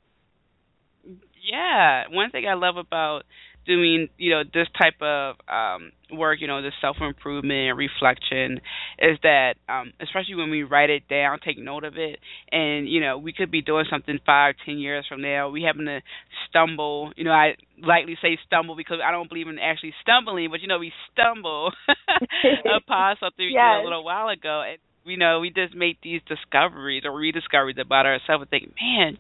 yeah, 1.51 2.05
one 2.11 2.31
thing 2.31 2.47
I 2.49 2.55
love 2.55 2.77
about 2.77 3.23
doing, 3.67 4.09
you 4.19 4.31
know, 4.31 4.43
this 4.45 4.69
type 4.81 5.01
of 5.01 5.37
um 5.49 5.93
work, 6.13 6.41
you 6.41 6.47
know, 6.47 6.63
this 6.63 6.75
self 6.81 6.97
improvement 7.01 7.71
and 7.71 7.79
reflection 7.79 8.61
is 8.99 9.19
that 9.23 9.55
um 9.69 9.93
especially 10.01 10.35
when 10.35 10.51
we 10.51 10.63
write 10.63 10.91
it 10.91 11.09
down, 11.09 11.39
take 11.45 11.59
note 11.59 11.85
of 11.85 11.97
it 11.97 12.19
and, 12.53 12.89
you 12.89 13.01
know, 13.01 13.19
we 13.19 13.33
could 13.33 13.51
be 13.51 13.63
doing 13.63 13.85
something 13.91 14.19
five, 14.25 14.55
ten 14.65 14.79
years 14.79 15.05
from 15.09 15.23
now. 15.23 15.51
We 15.51 15.63
happen 15.63 15.87
to 15.87 16.01
stumble, 16.49 17.13
you 17.17 17.25
know, 17.25 17.33
I 17.33 17.55
lightly 17.83 18.17
say 18.23 18.39
stumble 18.47 18.77
because 18.77 18.99
I 19.05 19.11
don't 19.11 19.29
believe 19.29 19.49
in 19.49 19.59
actually 19.59 19.95
stumbling, 20.03 20.51
but 20.51 20.61
you 20.61 20.69
know, 20.69 20.79
we 20.79 20.93
stumble 21.13 21.73
upon 22.77 23.17
something 23.21 23.45
you 23.47 23.57
know, 23.57 23.83
a 23.83 23.85
little 23.85 24.05
while 24.05 24.29
ago 24.29 24.63
and 24.67 24.79
you 25.05 25.19
know, 25.19 25.41
we 25.41 25.51
just 25.51 25.75
make 25.75 25.99
these 26.03 26.21
discoveries 26.27 27.03
or 27.05 27.13
rediscoveries 27.13 27.77
about 27.79 28.07
ourselves 28.07 28.43
and 28.43 28.51
think, 28.51 28.73
Man, 28.81 29.19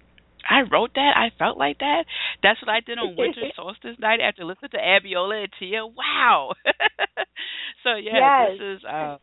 I 0.48 0.62
wrote 0.70 0.90
that. 0.94 1.12
I 1.16 1.30
felt 1.38 1.58
like 1.58 1.78
that. 1.78 2.04
That's 2.42 2.60
what 2.62 2.68
I 2.70 2.80
did 2.80 2.98
on 2.98 3.16
winter 3.16 3.42
solstice 3.56 3.96
night 3.98 4.20
after 4.20 4.44
listening 4.44 4.70
to 4.72 4.78
Abiola 4.78 5.44
and 5.44 5.52
Tia. 5.58 5.86
Wow. 5.86 6.52
so 7.84 7.94
yeah, 7.96 8.48
Yes. 8.48 8.58
this 8.58 8.78
is 8.78 8.84
uh, 8.84 9.16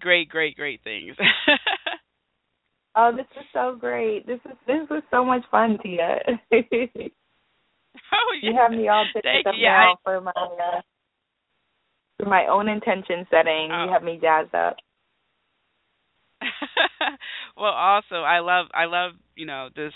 great, 0.00 0.28
great, 0.28 0.56
great 0.56 0.80
things. 0.82 1.16
oh, 2.96 3.12
this 3.16 3.26
is 3.38 3.46
so 3.52 3.76
great. 3.78 4.26
This 4.26 4.40
is 4.44 4.56
this 4.66 4.88
was 4.90 5.02
so 5.10 5.24
much 5.24 5.42
fun, 5.50 5.78
Tia. 5.82 6.18
oh 6.52 6.58
yeah. 8.42 8.50
you 8.50 8.56
have 8.56 8.70
me 8.72 8.88
all 8.88 9.06
picked 9.12 9.24
Thank 9.24 9.46
up 9.46 9.54
you. 9.56 9.64
Yeah, 9.64 9.92
now 9.92 9.96
for 10.04 10.20
my 10.20 10.32
uh, 10.32 10.80
for 12.18 12.26
my 12.28 12.46
own 12.46 12.68
intention 12.68 13.26
setting. 13.30 13.70
Oh. 13.72 13.84
You 13.84 13.92
have 13.92 14.02
me 14.02 14.18
jazzed 14.20 14.54
up. 14.54 14.76
well, 17.56 17.72
also 17.72 18.16
I 18.16 18.40
love 18.40 18.66
I 18.74 18.86
love 18.86 19.12
you 19.36 19.46
know 19.46 19.68
this 19.74 19.92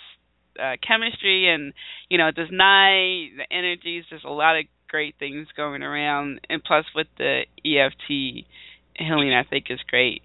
uh, 0.61 0.77
chemistry 0.87 1.53
and 1.53 1.73
you 2.09 2.19
know 2.19 2.31
this 2.35 2.49
night 2.51 3.31
the 3.37 3.47
energies. 3.51 4.05
There's 4.11 4.25
a 4.25 4.31
lot 4.31 4.59
of 4.59 4.65
great 4.89 5.17
things 5.19 5.49
going 5.57 5.83
around, 5.83 6.41
and 6.49 6.63
plus 6.63 6.85
with 6.95 7.09
the 7.19 7.43
EFT 7.65 8.47
healing, 8.97 9.35
I 9.35 9.43
think 9.49 9.67
is 9.71 9.81
great. 9.89 10.23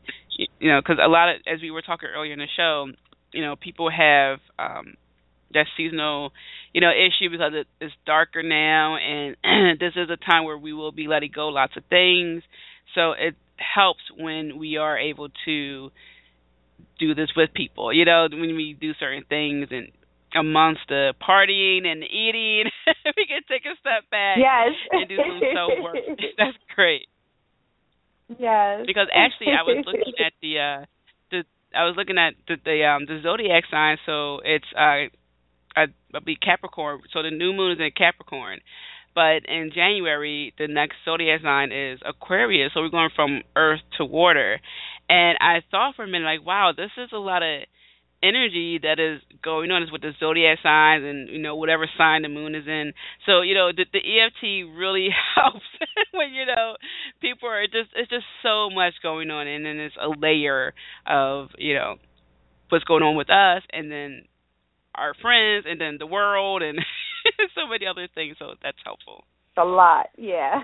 You, 0.59 0.69
know, 0.69 0.79
because 0.79 0.99
a 1.03 1.09
lot 1.09 1.29
of 1.29 1.35
as 1.51 1.61
we 1.61 1.71
were 1.71 1.81
talking 1.81 2.09
earlier 2.15 2.33
in 2.33 2.39
the 2.39 2.47
show, 2.55 2.87
you 3.33 3.41
know, 3.41 3.55
people 3.55 3.89
have 3.89 4.39
um 4.57 4.95
that 5.53 5.65
seasonal, 5.75 6.31
you 6.73 6.81
know, 6.81 6.91
issue 6.91 7.29
because 7.31 7.53
it, 7.55 7.67
it's 7.81 7.93
darker 8.05 8.43
now, 8.43 8.97
and 8.97 9.35
this 9.79 9.93
is 9.95 10.09
a 10.09 10.17
time 10.17 10.45
where 10.45 10.57
we 10.57 10.73
will 10.73 10.91
be 10.91 11.07
letting 11.07 11.31
go 11.33 11.47
lots 11.47 11.75
of 11.75 11.83
things. 11.89 12.43
So 12.95 13.11
it 13.11 13.35
helps 13.57 14.01
when 14.17 14.57
we 14.57 14.77
are 14.77 14.97
able 14.97 15.29
to 15.45 15.89
do 16.99 17.15
this 17.15 17.29
with 17.35 17.53
people. 17.53 17.91
You 17.93 18.05
know, 18.05 18.27
when 18.31 18.55
we 18.55 18.77
do 18.79 18.93
certain 18.99 19.23
things 19.27 19.69
and 19.71 19.89
amongst 20.35 20.81
the 20.87 21.13
partying 21.21 21.85
and 21.85 22.03
eating, 22.03 22.69
we 23.17 23.25
can 23.25 23.41
take 23.49 23.65
a 23.65 23.75
step 23.79 24.09
back 24.11 24.37
yes. 24.37 24.73
and 24.91 25.09
do 25.09 25.17
some 25.17 25.41
self 25.53 25.71
work. 25.81 25.95
That's 26.37 26.57
great. 26.75 27.07
Yes. 28.37 28.83
Because 28.85 29.07
actually, 29.13 29.53
I 29.57 29.63
was 29.63 29.83
looking 29.85 30.13
at 30.23 30.33
the 30.41 30.59
uh 30.59 30.85
the 31.31 31.43
I 31.75 31.85
was 31.85 31.95
looking 31.97 32.17
at 32.17 32.33
the 32.47 32.57
the 32.63 32.85
um 32.85 33.05
the 33.05 33.21
zodiac 33.23 33.63
sign. 33.71 33.97
So 34.05 34.39
it's 34.43 34.67
uh 34.77 35.09
I'd 35.75 35.93
be 36.25 36.35
Capricorn. 36.35 37.01
So 37.13 37.23
the 37.23 37.31
new 37.31 37.53
moon 37.53 37.73
is 37.73 37.79
in 37.79 37.91
Capricorn. 37.95 38.59
But 39.15 39.49
in 39.49 39.71
January, 39.73 40.53
the 40.57 40.67
next 40.67 40.97
zodiac 41.03 41.41
sign 41.41 41.71
is 41.71 41.99
Aquarius. 42.05 42.71
So 42.73 42.81
we're 42.81 42.89
going 42.89 43.09
from 43.15 43.41
earth 43.55 43.81
to 43.97 44.05
water. 44.05 44.59
And 45.09 45.37
I 45.41 45.61
thought 45.71 45.95
for 45.95 46.03
a 46.03 46.07
minute, 46.07 46.25
like, 46.25 46.45
wow, 46.45 46.71
this 46.75 46.91
is 46.97 47.09
a 47.11 47.17
lot 47.17 47.41
of 47.41 47.63
energy 48.21 48.79
that 48.81 48.99
is 48.99 49.21
going 49.43 49.71
on 49.71 49.83
is 49.83 49.91
with 49.91 50.01
the 50.01 50.11
zodiac 50.19 50.59
signs 50.61 51.03
and 51.03 51.29
you 51.29 51.39
know 51.39 51.55
whatever 51.55 51.87
sign 51.97 52.21
the 52.21 52.29
moon 52.29 52.53
is 52.53 52.67
in 52.67 52.91
so 53.25 53.41
you 53.41 53.55
know 53.55 53.71
the, 53.71 53.85
the 53.93 53.99
eft 53.99 54.43
really 54.75 55.07
helps 55.35 55.65
when 56.13 56.33
you 56.33 56.45
know 56.45 56.75
people 57.21 57.47
are 57.47 57.65
just 57.65 57.89
it's 57.95 58.09
just 58.09 58.25
so 58.43 58.69
much 58.69 58.93
going 59.01 59.29
on 59.29 59.47
and 59.47 59.65
then 59.65 59.77
it's 59.77 59.95
a 59.95 60.09
layer 60.19 60.73
of 61.07 61.47
you 61.57 61.73
know 61.73 61.95
what's 62.69 62.83
going 62.83 63.03
on 63.03 63.15
with 63.15 63.29
us 63.29 63.63
and 63.71 63.91
then 63.91 64.23
our 64.95 65.13
friends 65.21 65.65
and 65.67 65.79
then 65.79 65.97
the 65.97 66.05
world 66.05 66.61
and 66.61 66.79
so 67.55 67.67
many 67.67 67.85
other 67.87 68.07
things. 68.13 68.35
So 68.39 68.53
that's 68.61 68.77
helpful. 68.83 69.23
A 69.57 69.63
lot, 69.63 70.07
yeah. 70.17 70.61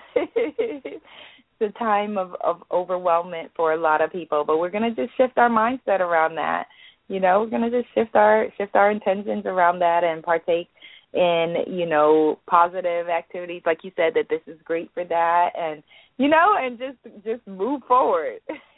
a 1.61 1.69
time 1.79 2.17
of 2.17 2.35
of 2.43 2.61
overwhelmment 2.71 3.49
for 3.55 3.73
a 3.73 3.77
lot 3.77 4.01
of 4.01 4.11
people, 4.11 4.43
but 4.45 4.57
we're 4.57 4.69
gonna 4.69 4.93
just 4.93 5.15
shift 5.17 5.37
our 5.37 5.49
mindset 5.49 5.99
around 5.99 6.35
that. 6.35 6.67
You 7.07 7.19
know, 7.19 7.41
we're 7.41 7.49
gonna 7.49 7.69
just 7.69 7.93
shift 7.93 8.15
our 8.15 8.47
shift 8.57 8.75
our 8.75 8.91
intentions 8.91 9.45
around 9.45 9.79
that 9.79 10.03
and 10.03 10.23
partake 10.23 10.69
in 11.15 11.55
you 11.67 11.85
know 11.85 12.37
positive 12.47 13.07
activities 13.07 13.61
like 13.65 13.79
you 13.83 13.91
said 13.95 14.13
that 14.15 14.27
this 14.29 14.41
is 14.47 14.59
great 14.65 14.89
for 14.93 15.05
that 15.05 15.49
and 15.57 15.81
you 16.17 16.27
know 16.27 16.55
and 16.59 16.77
just 16.77 16.97
just 17.23 17.47
move 17.47 17.81
forward 17.87 18.39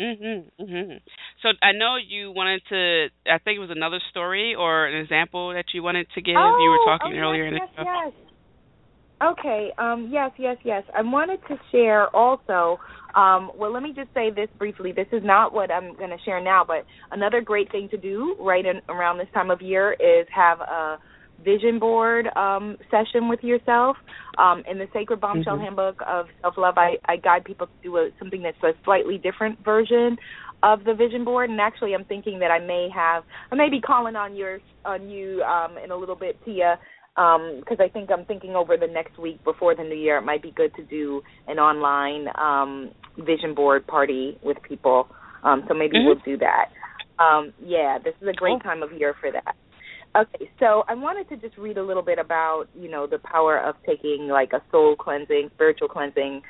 mhm 0.00 0.44
mhm 0.58 1.00
so 1.42 1.50
i 1.60 1.72
know 1.72 1.96
you 1.96 2.32
wanted 2.32 2.62
to 2.70 3.08
i 3.30 3.36
think 3.44 3.56
it 3.56 3.60
was 3.60 3.70
another 3.70 4.00
story 4.08 4.54
or 4.54 4.86
an 4.86 4.98
example 5.02 5.52
that 5.52 5.66
you 5.74 5.82
wanted 5.82 6.06
to 6.14 6.22
give 6.22 6.34
oh, 6.34 6.56
you 6.62 6.70
were 6.70 6.98
talking 6.98 7.18
oh, 7.18 7.20
earlier 7.20 7.44
yes, 7.44 7.52
in 7.52 7.58
yes, 7.58 7.68
the 7.76 7.84
yes. 7.84 8.12
Okay, 9.20 9.72
um, 9.78 10.10
yes, 10.12 10.30
yes, 10.38 10.56
yes. 10.62 10.84
I 10.96 11.02
wanted 11.02 11.40
to 11.48 11.56
share 11.72 12.06
also. 12.14 12.78
Um, 13.18 13.50
well, 13.56 13.72
let 13.72 13.82
me 13.82 13.92
just 13.96 14.14
say 14.14 14.30
this 14.30 14.48
briefly. 14.58 14.92
This 14.92 15.08
is 15.10 15.22
not 15.24 15.52
what 15.52 15.72
I'm 15.72 15.96
going 15.96 16.10
to 16.10 16.24
share 16.24 16.40
now, 16.40 16.64
but 16.64 16.86
another 17.10 17.40
great 17.40 17.68
thing 17.72 17.88
to 17.90 17.96
do 17.96 18.36
right 18.38 18.64
in, 18.64 18.80
around 18.88 19.18
this 19.18 19.26
time 19.34 19.50
of 19.50 19.60
year 19.60 19.94
is 19.94 20.24
have 20.32 20.60
a 20.60 20.98
vision 21.44 21.80
board 21.80 22.28
um, 22.36 22.76
session 22.92 23.28
with 23.28 23.42
yourself. 23.42 23.96
Um, 24.38 24.62
in 24.70 24.78
the 24.78 24.86
Sacred 24.92 25.20
Bombshell 25.20 25.54
mm-hmm. 25.54 25.64
Handbook 25.64 26.00
of 26.06 26.26
Self 26.42 26.54
Love, 26.56 26.78
I, 26.78 26.98
I 27.06 27.16
guide 27.16 27.44
people 27.44 27.66
to 27.66 27.72
do 27.82 27.96
a, 27.96 28.10
something 28.20 28.42
that's 28.42 28.62
a 28.62 28.70
slightly 28.84 29.18
different 29.18 29.64
version 29.64 30.16
of 30.62 30.84
the 30.84 30.94
vision 30.94 31.24
board. 31.24 31.50
And 31.50 31.60
actually, 31.60 31.94
I'm 31.94 32.04
thinking 32.04 32.38
that 32.38 32.52
I 32.52 32.60
may 32.60 32.88
have, 32.94 33.24
I 33.50 33.56
may 33.56 33.68
be 33.68 33.80
calling 33.80 34.14
on 34.14 34.36
your 34.36 34.60
on 34.84 35.08
you 35.08 35.42
um, 35.42 35.76
in 35.82 35.90
a 35.90 35.96
little 35.96 36.14
bit, 36.16 36.38
Tia, 36.44 36.78
because 37.18 37.80
um, 37.80 37.84
I 37.84 37.88
think 37.88 38.10
I'm 38.12 38.24
thinking 38.26 38.54
over 38.54 38.76
the 38.76 38.86
next 38.86 39.18
week 39.18 39.42
before 39.42 39.74
the 39.74 39.82
new 39.82 39.96
year, 39.96 40.18
it 40.18 40.22
might 40.22 40.40
be 40.40 40.52
good 40.52 40.72
to 40.76 40.84
do 40.84 41.22
an 41.48 41.58
online 41.58 42.28
um, 42.36 42.92
vision 43.16 43.54
board 43.56 43.88
party 43.88 44.38
with 44.40 44.56
people. 44.62 45.08
Um, 45.42 45.64
so 45.66 45.74
maybe 45.74 45.96
mm-hmm. 45.96 46.06
we'll 46.06 46.22
do 46.24 46.38
that. 46.38 46.66
Um, 47.20 47.52
yeah, 47.60 47.98
this 47.98 48.14
is 48.22 48.28
a 48.28 48.32
great 48.32 48.62
time 48.62 48.84
of 48.84 48.92
year 48.92 49.16
for 49.20 49.32
that. 49.32 49.56
Okay, 50.16 50.48
so 50.60 50.84
I 50.86 50.94
wanted 50.94 51.28
to 51.30 51.36
just 51.36 51.58
read 51.58 51.76
a 51.76 51.82
little 51.82 52.04
bit 52.04 52.20
about, 52.20 52.66
you 52.78 52.88
know, 52.88 53.08
the 53.08 53.18
power 53.18 53.58
of 53.58 53.74
taking 53.84 54.28
like 54.28 54.52
a 54.52 54.62
soul 54.70 54.94
cleansing, 54.94 55.50
spiritual 55.54 55.88
cleansing, 55.88 56.42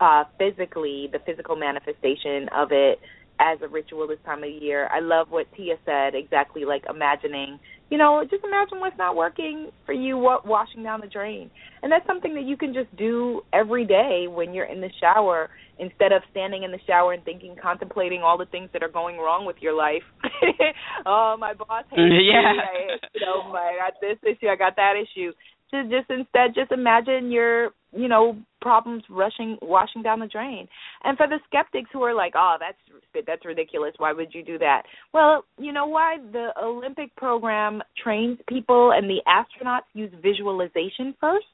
uh, 0.00 0.24
physically, 0.38 1.08
the 1.12 1.20
physical 1.24 1.54
manifestation 1.54 2.48
of 2.52 2.72
it 2.72 2.98
as 3.40 3.58
a 3.62 3.68
ritual 3.68 4.06
this 4.06 4.18
time 4.24 4.44
of 4.44 4.50
year. 4.50 4.88
I 4.92 5.00
love 5.00 5.28
what 5.30 5.46
Tia 5.56 5.76
said, 5.86 6.14
exactly 6.14 6.64
like 6.64 6.84
imagining, 6.88 7.58
you 7.88 7.96
know, 7.96 8.22
just 8.30 8.44
imagine 8.44 8.78
what's 8.78 8.98
not 8.98 9.16
working 9.16 9.70
for 9.86 9.92
you, 9.92 10.18
what 10.18 10.46
washing 10.46 10.82
down 10.82 11.00
the 11.00 11.06
drain. 11.06 11.50
And 11.82 11.90
that's 11.90 12.06
something 12.06 12.34
that 12.34 12.44
you 12.44 12.56
can 12.56 12.74
just 12.74 12.94
do 12.96 13.40
every 13.52 13.86
day 13.86 14.26
when 14.28 14.52
you're 14.52 14.66
in 14.66 14.80
the 14.82 14.90
shower 15.00 15.48
instead 15.78 16.12
of 16.12 16.22
standing 16.30 16.62
in 16.62 16.70
the 16.70 16.78
shower 16.86 17.14
and 17.14 17.24
thinking 17.24 17.56
contemplating 17.60 18.20
all 18.20 18.36
the 18.36 18.44
things 18.44 18.68
that 18.74 18.82
are 18.82 18.92
going 18.92 19.16
wrong 19.16 19.46
with 19.46 19.56
your 19.60 19.74
life. 19.74 20.04
oh, 21.06 21.36
my 21.40 21.54
boss 21.54 21.84
hates 21.90 21.96
yeah. 21.98 22.52
me. 22.52 22.60
I, 22.60 22.96
you 23.14 23.24
know, 23.24 23.52
I 23.52 23.78
got 23.80 23.94
this 24.00 24.18
issue, 24.22 24.48
I 24.48 24.56
got 24.56 24.76
that 24.76 24.94
issue 25.00 25.32
to 25.70 25.84
just 25.84 26.10
instead 26.10 26.54
just 26.54 26.72
imagine 26.72 27.30
your 27.30 27.70
you 27.92 28.08
know 28.08 28.36
problems 28.60 29.02
rushing 29.10 29.58
washing 29.62 30.02
down 30.02 30.20
the 30.20 30.26
drain. 30.26 30.68
And 31.04 31.16
for 31.16 31.26
the 31.26 31.38
skeptics 31.46 31.90
who 31.92 32.02
are 32.02 32.14
like 32.14 32.34
oh 32.36 32.56
that's 32.58 33.26
that's 33.26 33.44
ridiculous. 33.44 33.92
Why 33.98 34.12
would 34.12 34.34
you 34.34 34.44
do 34.44 34.58
that? 34.58 34.82
Well 35.12 35.44
you 35.58 35.72
know 35.72 35.86
why? 35.86 36.18
The 36.32 36.50
olympic 36.60 37.14
program 37.16 37.82
trains 38.02 38.38
people 38.48 38.92
and 38.94 39.08
the 39.08 39.20
astronauts 39.26 39.88
use 39.94 40.12
visualization 40.22 41.14
first 41.20 41.46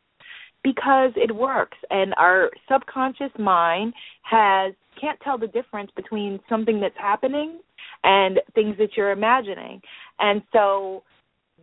because 0.62 1.12
it 1.14 1.34
works. 1.34 1.78
And 1.90 2.12
our 2.16 2.50
subconscious 2.70 3.30
mind 3.38 3.94
has 4.22 4.74
can't 5.00 5.18
tell 5.20 5.38
the 5.38 5.46
difference 5.46 5.90
between 5.94 6.40
something 6.48 6.80
that's 6.80 6.96
happening 6.98 7.60
and 8.02 8.40
things 8.54 8.76
that 8.78 8.90
you're 8.96 9.12
imagining. 9.12 9.80
And 10.18 10.42
so 10.52 11.02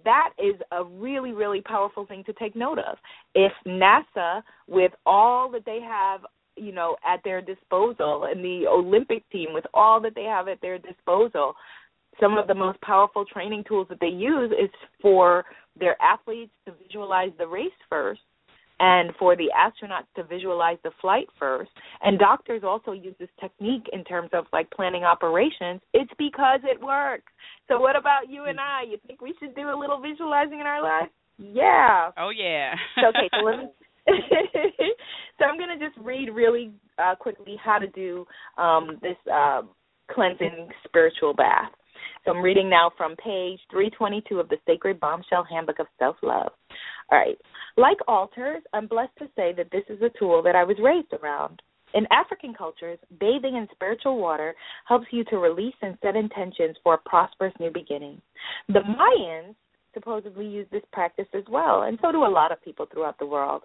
that 0.06 0.32
is 0.38 0.56
a 0.72 0.84
really, 0.84 1.32
really 1.32 1.62
powerful 1.62 2.06
thing 2.06 2.24
to 2.26 2.34
take 2.34 2.56
note 2.56 2.80
of. 2.80 2.98
If 3.36 3.52
NASA, 3.66 4.42
with 4.68 4.92
all 5.06 5.50
that 5.52 5.66
they 5.66 5.80
have, 5.82 6.22
you 6.56 6.72
know, 6.72 6.96
at 7.06 7.22
their 7.24 7.42
disposal, 7.42 8.28
and 8.30 8.44
the 8.44 8.68
Olympic 8.68 9.28
team 9.32 9.50
with 9.54 9.66
all 9.74 10.00
that 10.02 10.16
they 10.16 10.24
have 10.24 10.48
at 10.48 10.62
their 10.62 10.78
disposal, 10.78 11.54
some 12.20 12.38
of 12.38 12.48
the 12.48 12.54
most 12.54 12.80
powerful 12.82 13.26
training 13.26 13.64
tools 13.68 13.88
that 13.90 14.00
they 14.00 14.08
use 14.08 14.52
is 14.52 14.70
for 15.02 15.46
their 15.80 16.00
athletes 16.02 16.52
to 16.66 16.74
visualize 16.86 17.32
the 17.40 17.48
race 17.48 17.72
first 17.90 18.22
and 18.84 19.12
for 19.18 19.38
the 19.38 19.50
astronauts 19.56 20.12
to 20.14 20.24
visualize 20.26 20.78
the 20.84 20.92
flight 21.00 21.28
first. 21.40 21.72
And 22.02 22.20
doctors 22.20 22.64
also 22.66 22.92
use 22.92 23.16
this 23.18 23.30
technique 23.40 23.86
in 23.94 24.04
terms 24.04 24.32
of 24.34 24.44
like 24.52 24.70
planning 24.72 25.06
operations. 25.06 25.80
It's 25.94 26.12
because 26.18 26.60
it 26.66 26.82
works. 26.82 27.32
So 27.70 27.80
what 27.80 27.96
about 27.96 28.30
you 28.30 28.44
and 28.44 28.60
I? 28.60 28.84
You 28.90 28.98
think 29.08 29.22
we 29.22 29.34
should 29.40 29.56
do 29.56 29.70
a 29.70 29.78
little 29.80 30.02
visualizing 30.02 30.60
in 30.60 30.68
our 30.68 30.84
life? 30.84 31.10
Yeah. 31.38 32.12
Oh 32.18 32.32
yeah. 32.36 32.76
okay, 32.98 33.30
so 33.32 33.46
let 33.46 33.60
me 33.60 33.66
so 35.40 35.46
I'm 35.46 35.58
going 35.58 35.80
to 35.80 35.86
just 35.86 35.98
read 36.04 36.28
really 36.34 36.74
uh, 36.98 37.16
quickly 37.16 37.56
how 37.64 37.80
to 37.80 37.88
do 37.88 38.26
um, 38.58 39.00
this 39.02 39.16
uh, 39.34 39.62
cleansing 40.12 40.68
spiritual 40.86 41.34
bath. 41.34 41.72
So 42.26 42.32
I'm 42.32 42.42
reading 42.42 42.70
now 42.70 42.92
from 42.98 43.16
page 43.16 43.60
322 43.72 44.40
of 44.42 44.50
the 44.50 44.58
Sacred 44.68 45.00
Bombshell 45.00 45.46
Handbook 45.50 45.80
of 45.80 45.88
Self 46.00 46.18
Love. 46.22 46.52
All 47.12 47.20
right. 47.20 47.38
Like 47.78 47.98
altars, 48.08 48.64
I'm 48.74 48.88
blessed 48.88 49.18
to 49.20 49.26
say 49.36 49.54
that 49.58 49.72
this 49.72 49.84
is 49.90 50.02
a 50.02 50.18
tool 50.18 50.42
that 50.44 50.56
I 50.56 50.64
was 50.64 50.78
raised 50.82 51.14
around. 51.22 51.62
In 51.94 52.08
African 52.12 52.54
cultures, 52.54 52.98
bathing 53.20 53.56
in 53.56 53.68
spiritual 53.72 54.18
water 54.18 54.56
helps 54.88 55.08
you 55.12 55.24
to 55.26 55.38
release 55.38 55.76
and 55.82 55.98
set 56.02 56.16
intentions 56.16 56.76
for 56.84 56.96
a 56.96 57.10
prosperous 57.10 57.54
new 57.60 57.70
beginning. 57.72 58.20
The 58.68 58.80
Mayans 58.80 59.56
supposedly 59.94 60.48
use 60.48 60.66
this 60.72 60.82
practice 60.92 61.28
as 61.36 61.44
well, 61.48 61.84
and 61.84 62.00
so 62.02 62.12
do 62.12 62.26
a 62.26 62.28
lot 62.28 62.52
of 62.52 62.64
people 62.64 62.88
throughout 62.92 63.20
the 63.20 63.28
world 63.28 63.62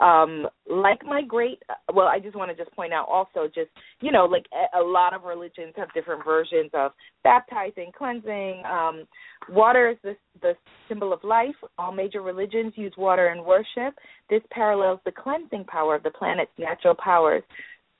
um 0.00 0.46
like 0.68 1.04
my 1.04 1.22
great 1.22 1.62
well 1.94 2.06
i 2.06 2.18
just 2.18 2.36
want 2.36 2.50
to 2.50 2.56
just 2.62 2.74
point 2.76 2.92
out 2.92 3.06
also 3.08 3.46
just 3.46 3.70
you 4.00 4.12
know 4.12 4.24
like 4.26 4.44
a, 4.78 4.82
lot 4.82 5.14
of 5.14 5.24
religions 5.24 5.72
have 5.76 5.92
different 5.94 6.24
versions 6.24 6.70
of 6.74 6.92
baptizing 7.24 7.90
cleansing 7.96 8.62
um 8.70 9.04
water 9.48 9.90
is 9.90 9.96
the 10.02 10.16
the 10.42 10.52
symbol 10.88 11.12
of 11.12 11.22
life. 11.24 11.54
All 11.78 11.92
major 11.92 12.22
religions 12.22 12.72
use 12.76 12.92
water 12.96 13.32
in 13.32 13.44
worship. 13.44 13.94
This 14.28 14.42
parallels 14.50 15.00
the 15.04 15.12
cleansing 15.12 15.64
power 15.64 15.94
of 15.94 16.02
the 16.02 16.10
planet's 16.10 16.50
natural 16.58 16.94
powers 16.94 17.42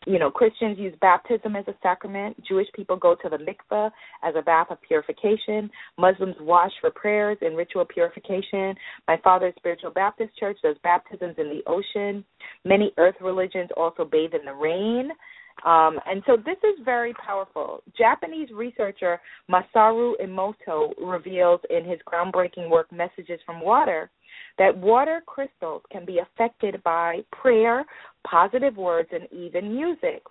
you 0.06 0.20
know, 0.20 0.30
Christians 0.30 0.78
use 0.78 0.94
baptism 1.00 1.56
as 1.56 1.66
a 1.66 1.74
sacrament. 1.82 2.36
Jewish 2.46 2.68
people 2.74 2.96
go 2.96 3.16
to 3.16 3.28
the 3.28 3.38
mikveh 3.38 3.90
as 4.22 4.34
a 4.36 4.42
bath 4.42 4.68
of 4.70 4.80
purification. 4.80 5.68
Muslims 5.98 6.36
wash 6.40 6.70
for 6.80 6.90
prayers 6.90 7.36
and 7.40 7.56
ritual 7.56 7.84
purification. 7.84 8.74
My 9.08 9.18
father's 9.22 9.54
spiritual 9.56 9.90
Baptist 9.90 10.30
church 10.38 10.58
does 10.62 10.76
baptisms 10.84 11.34
in 11.38 11.48
the 11.48 11.62
ocean. 11.66 12.24
Many 12.64 12.92
earth 12.98 13.16
religions 13.20 13.70
also 13.76 14.04
bathe 14.04 14.34
in 14.34 14.44
the 14.44 14.54
rain. 14.54 15.10
Um, 15.64 15.98
and 16.06 16.22
so 16.26 16.36
this 16.36 16.58
is 16.62 16.84
very 16.84 17.14
powerful. 17.14 17.82
Japanese 17.96 18.50
researcher 18.54 19.18
Masaru 19.50 20.12
Emoto 20.22 20.92
reveals 21.00 21.60
in 21.70 21.84
his 21.84 21.98
groundbreaking 22.06 22.70
work 22.70 22.92
Messages 22.92 23.40
from 23.44 23.60
Water 23.60 24.10
that 24.58 24.76
water 24.76 25.22
crystals 25.26 25.82
can 25.90 26.04
be 26.04 26.18
affected 26.18 26.82
by 26.82 27.20
prayer, 27.32 27.84
positive 28.28 28.76
words, 28.76 29.08
and 29.12 29.28
even 29.32 29.74
music. 29.74 30.22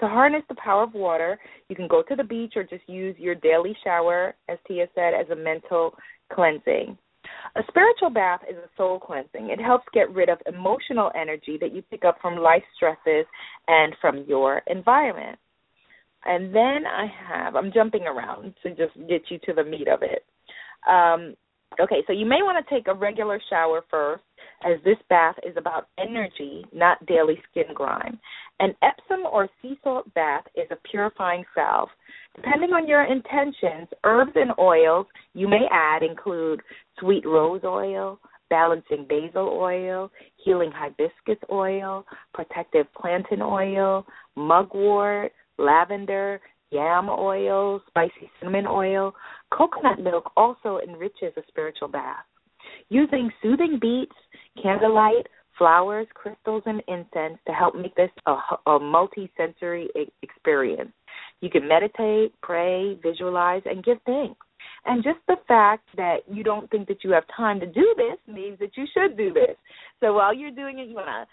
To 0.00 0.08
harness 0.08 0.42
the 0.48 0.56
power 0.56 0.82
of 0.82 0.94
water, 0.94 1.38
you 1.68 1.76
can 1.76 1.86
go 1.86 2.02
to 2.02 2.16
the 2.16 2.24
beach 2.24 2.54
or 2.56 2.64
just 2.64 2.88
use 2.88 3.14
your 3.18 3.36
daily 3.36 3.76
shower, 3.84 4.34
as 4.48 4.58
Tia 4.66 4.86
said, 4.94 5.14
as 5.14 5.30
a 5.30 5.36
mental 5.36 5.94
cleansing. 6.32 6.98
A 7.54 7.62
spiritual 7.68 8.10
bath 8.10 8.40
is 8.50 8.56
a 8.56 8.68
soul 8.76 8.98
cleansing. 8.98 9.50
It 9.50 9.60
helps 9.60 9.84
get 9.92 10.12
rid 10.12 10.28
of 10.28 10.38
emotional 10.46 11.10
energy 11.14 11.56
that 11.60 11.72
you 11.72 11.82
pick 11.82 12.04
up 12.04 12.16
from 12.20 12.36
life 12.36 12.64
stresses 12.74 13.26
and 13.68 13.94
from 14.00 14.24
your 14.26 14.62
environment. 14.66 15.38
And 16.24 16.54
then 16.54 16.84
I 16.86 17.06
have, 17.28 17.56
I'm 17.56 17.72
jumping 17.72 18.02
around 18.02 18.54
to 18.62 18.70
just 18.70 18.94
get 19.08 19.22
you 19.28 19.38
to 19.46 19.52
the 19.54 19.64
meat 19.64 19.88
of 19.88 20.02
it. 20.02 20.24
Um, 20.88 21.34
okay, 21.80 22.02
so 22.06 22.12
you 22.12 22.26
may 22.26 22.42
want 22.42 22.64
to 22.64 22.74
take 22.74 22.88
a 22.88 22.94
regular 22.94 23.40
shower 23.50 23.84
first, 23.90 24.22
as 24.64 24.78
this 24.84 24.96
bath 25.08 25.36
is 25.46 25.56
about 25.56 25.88
energy, 25.98 26.64
not 26.72 27.04
daily 27.06 27.40
skin 27.50 27.74
grime. 27.74 28.18
An 28.60 28.74
Epsom 28.82 29.26
or 29.30 29.48
sea 29.60 29.78
salt 29.82 30.12
bath 30.14 30.44
is 30.54 30.68
a 30.70 30.88
purifying 30.88 31.44
salve. 31.54 31.88
Depending 32.36 32.70
on 32.70 32.88
your 32.88 33.04
intentions, 33.04 33.88
herbs 34.04 34.32
and 34.34 34.52
oils 34.58 35.06
you 35.34 35.48
may 35.48 35.66
add 35.70 36.02
include 36.02 36.60
sweet 36.98 37.26
rose 37.26 37.62
oil, 37.64 38.18
balancing 38.50 39.06
basil 39.08 39.48
oil, 39.48 40.10
healing 40.44 40.70
hibiscus 40.72 41.42
oil, 41.50 42.04
protective 42.34 42.86
plantain 42.94 43.42
oil, 43.42 44.06
mugwort, 44.36 45.32
lavender, 45.58 46.40
yam 46.72 47.08
oil, 47.08 47.80
spicy 47.86 48.30
cinnamon 48.38 48.66
oil. 48.66 49.14
Coconut 49.52 50.00
milk 50.00 50.32
also 50.36 50.80
enriches 50.86 51.32
a 51.36 51.42
spiritual 51.48 51.88
bath. 51.88 52.24
Using 52.88 53.30
soothing 53.42 53.78
beats, 53.80 54.14
candlelight, 54.62 55.26
flowers, 55.58 56.06
crystals, 56.14 56.62
and 56.66 56.82
incense 56.88 57.38
to 57.46 57.52
help 57.52 57.74
make 57.74 57.94
this 57.94 58.10
a, 58.26 58.36
a 58.70 58.78
multi-sensory 58.78 59.88
experience. 60.22 60.92
You 61.40 61.50
can 61.50 61.68
meditate, 61.68 62.32
pray, 62.42 62.98
visualize, 63.02 63.62
and 63.66 63.84
give 63.84 63.98
thanks. 64.06 64.40
And 64.84 65.04
just 65.04 65.18
the 65.28 65.36
fact 65.46 65.88
that 65.96 66.18
you 66.30 66.42
don't 66.42 66.70
think 66.70 66.88
that 66.88 67.04
you 67.04 67.10
have 67.12 67.24
time 67.36 67.60
to 67.60 67.66
do 67.66 67.94
this 67.96 68.34
means 68.34 68.58
that 68.58 68.76
you 68.76 68.86
should 68.92 69.16
do 69.16 69.32
this. 69.32 69.56
So 70.00 70.12
while 70.14 70.34
you're 70.34 70.50
doing 70.50 70.78
it, 70.78 70.88
you 70.88 70.94
want 70.94 71.08
to 71.08 71.26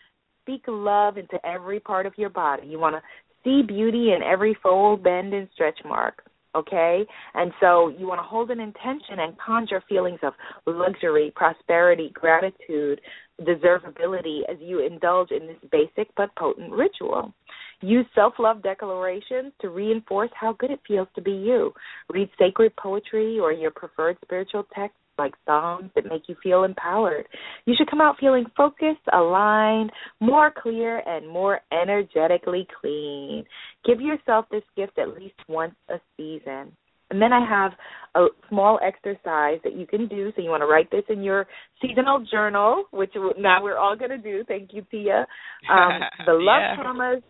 speak 0.43 0.63
love 0.67 1.17
into 1.17 1.43
every 1.45 1.79
part 1.79 2.05
of 2.05 2.13
your 2.17 2.29
body. 2.29 2.67
You 2.67 2.79
want 2.79 2.95
to 2.95 3.01
see 3.43 3.61
beauty 3.61 4.13
in 4.13 4.21
every 4.23 4.57
fold, 4.61 5.03
bend, 5.03 5.33
and 5.33 5.47
stretch 5.53 5.79
mark. 5.85 6.23
Okay? 6.55 7.05
And 7.35 7.51
so 7.59 7.89
you 7.89 8.07
want 8.07 8.19
to 8.19 8.23
hold 8.23 8.49
an 8.49 8.59
intention 8.59 9.19
and 9.19 9.37
conjure 9.37 9.83
feelings 9.87 10.19
of 10.23 10.33
luxury, 10.65 11.31
prosperity, 11.35 12.11
gratitude, 12.13 12.99
deservability 13.41 14.41
as 14.49 14.57
you 14.59 14.85
indulge 14.85 15.31
in 15.31 15.47
this 15.47 15.57
basic 15.71 16.13
but 16.15 16.35
potent 16.35 16.71
ritual. 16.71 17.33
Use 17.81 18.05
self 18.13 18.33
love 18.39 18.61
declarations 18.61 19.53
to 19.61 19.69
reinforce 19.69 20.31
how 20.33 20.53
good 20.53 20.71
it 20.71 20.81
feels 20.85 21.07
to 21.15 21.21
be 21.21 21.31
you. 21.31 21.73
Read 22.09 22.29
sacred 22.37 22.75
poetry 22.75 23.39
or 23.39 23.53
your 23.53 23.71
preferred 23.71 24.17
spiritual 24.21 24.65
text 24.75 24.97
like 25.19 25.33
songs 25.45 25.91
that 25.95 26.05
make 26.05 26.23
you 26.27 26.35
feel 26.41 26.63
empowered. 26.63 27.27
You 27.65 27.75
should 27.77 27.89
come 27.89 28.01
out 28.01 28.15
feeling 28.19 28.45
focused, 28.57 29.01
aligned, 29.13 29.91
more 30.19 30.51
clear, 30.55 31.03
and 31.05 31.27
more 31.27 31.59
energetically 31.71 32.67
clean. 32.81 33.45
Give 33.85 34.01
yourself 34.01 34.45
this 34.49 34.63
gift 34.75 34.97
at 34.97 35.09
least 35.09 35.35
once 35.47 35.75
a 35.89 35.99
season. 36.17 36.71
And 37.11 37.21
then 37.21 37.33
I 37.33 37.43
have 37.47 37.71
a 38.15 38.27
small 38.49 38.79
exercise 38.85 39.59
that 39.63 39.75
you 39.75 39.87
can 39.87 40.07
do. 40.07 40.31
So 40.35 40.41
you 40.41 40.49
want 40.49 40.61
to 40.61 40.67
write 40.67 40.91
this 40.91 41.03
in 41.09 41.23
your 41.23 41.47
seasonal 41.81 42.23
journal, 42.31 42.85
which 42.91 43.13
now 43.37 43.63
we're 43.63 43.77
all 43.77 43.95
going 43.95 44.11
to 44.11 44.17
do. 44.17 44.43
Thank 44.47 44.73
you, 44.73 44.85
Tia. 44.91 45.25
Um, 45.71 45.99
the 46.25 46.33
love 46.33 46.61
yeah. 46.61 46.75
traumas. 46.77 47.23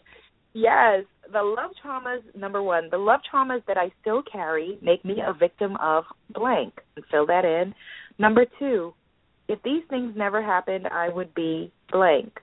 Yes, 0.54 1.04
the 1.32 1.42
love 1.42 1.72
traumas. 1.84 2.24
Number 2.36 2.64
one, 2.64 2.90
the 2.90 2.98
love 2.98 3.20
traumas 3.32 3.64
that 3.68 3.78
I 3.78 3.92
still 4.02 4.24
carry 4.24 4.78
make 4.82 5.06
me 5.06 5.18
a 5.26 5.34
victim 5.34 5.78
of 5.82 6.06
blank. 6.34 6.74
Fill 7.12 7.26
that 7.28 7.46
in. 7.46 7.74
Number 8.18 8.46
two, 8.58 8.94
if 9.48 9.62
these 9.64 9.84
things 9.90 10.14
never 10.16 10.42
happened, 10.42 10.88
I 10.88 11.10
would 11.10 11.34
be 11.34 11.72
blank. 11.92 12.40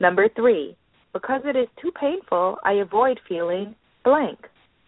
Number 0.00 0.28
three, 0.34 0.76
because 1.12 1.42
it 1.44 1.56
is 1.56 1.68
too 1.80 1.90
painful, 1.98 2.56
I 2.64 2.74
avoid 2.74 3.20
feeling 3.28 3.74
blank 4.04 4.38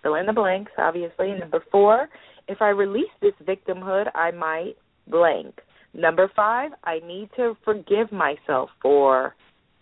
fill 0.03 0.17
in 0.17 0.27
the 0.27 0.33
blanks, 0.33 0.73
obviously. 0.79 1.33
Number 1.33 1.63
four, 1.71 2.09
if 2.49 2.61
I 2.61 2.69
release 2.69 3.11
this 3.21 3.35
victimhood, 3.45 4.07
I 4.15 4.33
might 4.33 4.75
blank. 5.09 5.61
Number 5.95 6.31
five, 6.35 6.73
I 6.85 7.01
need 7.07 7.31
to 7.37 7.57
forgive 7.65 8.11
myself 8.11 8.71
for 8.81 9.35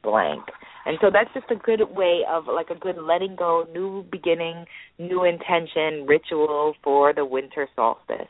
blank. 0.03 0.43
And 0.87 0.99
so 1.01 1.11
that's 1.13 1.33
just 1.35 1.51
a 1.51 1.57
good 1.57 1.83
way 1.95 2.21
of 2.29 2.45
like 2.47 2.71
a 2.71 2.79
good 2.79 2.97
letting 2.97 3.37
go, 3.37 3.67
new 3.73 4.05
beginning, 4.11 4.65
new 4.99 5.25
intention 5.25 6.07
ritual 6.07 6.75
for 6.83 7.13
the 7.13 7.25
winter 7.25 7.69
solstice. 7.77 8.29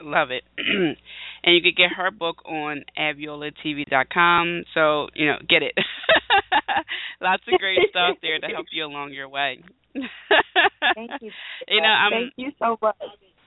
Love 0.00 0.30
it. 0.30 0.42
and 0.58 1.54
you 1.54 1.62
could 1.62 1.76
get 1.76 1.90
her 1.96 2.10
book 2.10 2.42
on 2.44 2.84
abiolatv.com. 2.98 4.64
So, 4.74 5.08
you 5.14 5.26
know, 5.26 5.36
get 5.48 5.62
it. 5.62 5.74
Lots 7.20 7.42
of 7.52 7.58
great 7.58 7.78
stuff 7.90 8.16
there 8.20 8.38
to 8.38 8.46
help 8.48 8.66
you 8.72 8.84
along 8.84 9.12
your 9.12 9.28
way. 9.28 9.62
Thank 9.94 11.10
you. 11.20 11.30
You 11.68 11.80
know, 11.80 11.86
I'm, 11.86 12.12
Thank 12.12 12.32
you 12.36 12.50
so 12.58 12.78
much. 12.80 12.96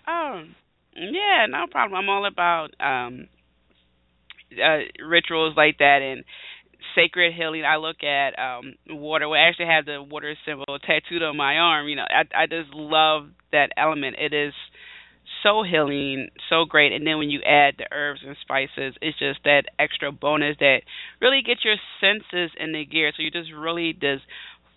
Oh, 0.07 0.43
yeah, 0.95 1.45
no 1.49 1.65
problem. 1.69 1.99
I'm 1.99 2.09
all 2.09 2.25
about 2.25 2.69
um 2.79 3.27
uh 4.53 5.03
rituals 5.05 5.55
like 5.57 5.79
that 5.79 5.99
and 6.01 6.23
sacred 6.93 7.33
healing. 7.33 7.63
I 7.65 7.77
look 7.77 8.03
at 8.03 8.37
um 8.39 8.75
water. 8.89 9.27
We 9.29 9.37
actually 9.37 9.67
have 9.67 9.85
the 9.85 10.01
water 10.01 10.35
symbol 10.45 10.65
tattooed 10.85 11.23
on 11.23 11.37
my 11.37 11.57
arm. 11.57 11.87
You 11.87 11.97
know, 11.97 12.05
I 12.09 12.43
I 12.43 12.47
just 12.47 12.73
love 12.73 13.27
that 13.51 13.69
element. 13.77 14.17
It 14.19 14.33
is 14.33 14.53
so 15.43 15.63
healing, 15.63 16.29
so 16.49 16.65
great. 16.65 16.91
And 16.91 17.05
then 17.05 17.17
when 17.17 17.29
you 17.29 17.41
add 17.41 17.75
the 17.77 17.85
herbs 17.91 18.21
and 18.25 18.35
spices, 18.41 18.95
it's 19.01 19.17
just 19.17 19.39
that 19.43 19.63
extra 19.79 20.11
bonus 20.11 20.57
that 20.59 20.81
really 21.21 21.41
gets 21.45 21.63
your 21.63 21.75
senses 21.99 22.51
in 22.59 22.73
the 22.73 22.85
gear. 22.85 23.11
So 23.15 23.21
you're 23.21 23.31
just 23.31 23.51
really 23.53 23.93
just 23.93 24.23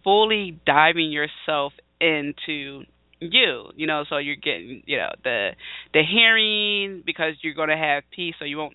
fully 0.05 0.59
diving 0.67 1.11
yourself 1.11 1.73
into 2.01 2.83
you 3.21 3.65
you 3.75 3.87
know 3.87 4.05
so 4.09 4.19
you're 4.19 4.37
getting 4.37 4.83
you 4.87 4.97
know 4.97 5.11
the 5.25 5.51
the 5.93 6.03
hearing 6.09 7.03
because 7.05 7.35
you're 7.43 7.55
going 7.55 7.69
to 7.69 7.77
have 7.77 8.05
peace 8.15 8.35
so 8.39 8.45
you 8.45 8.57
won't 8.57 8.75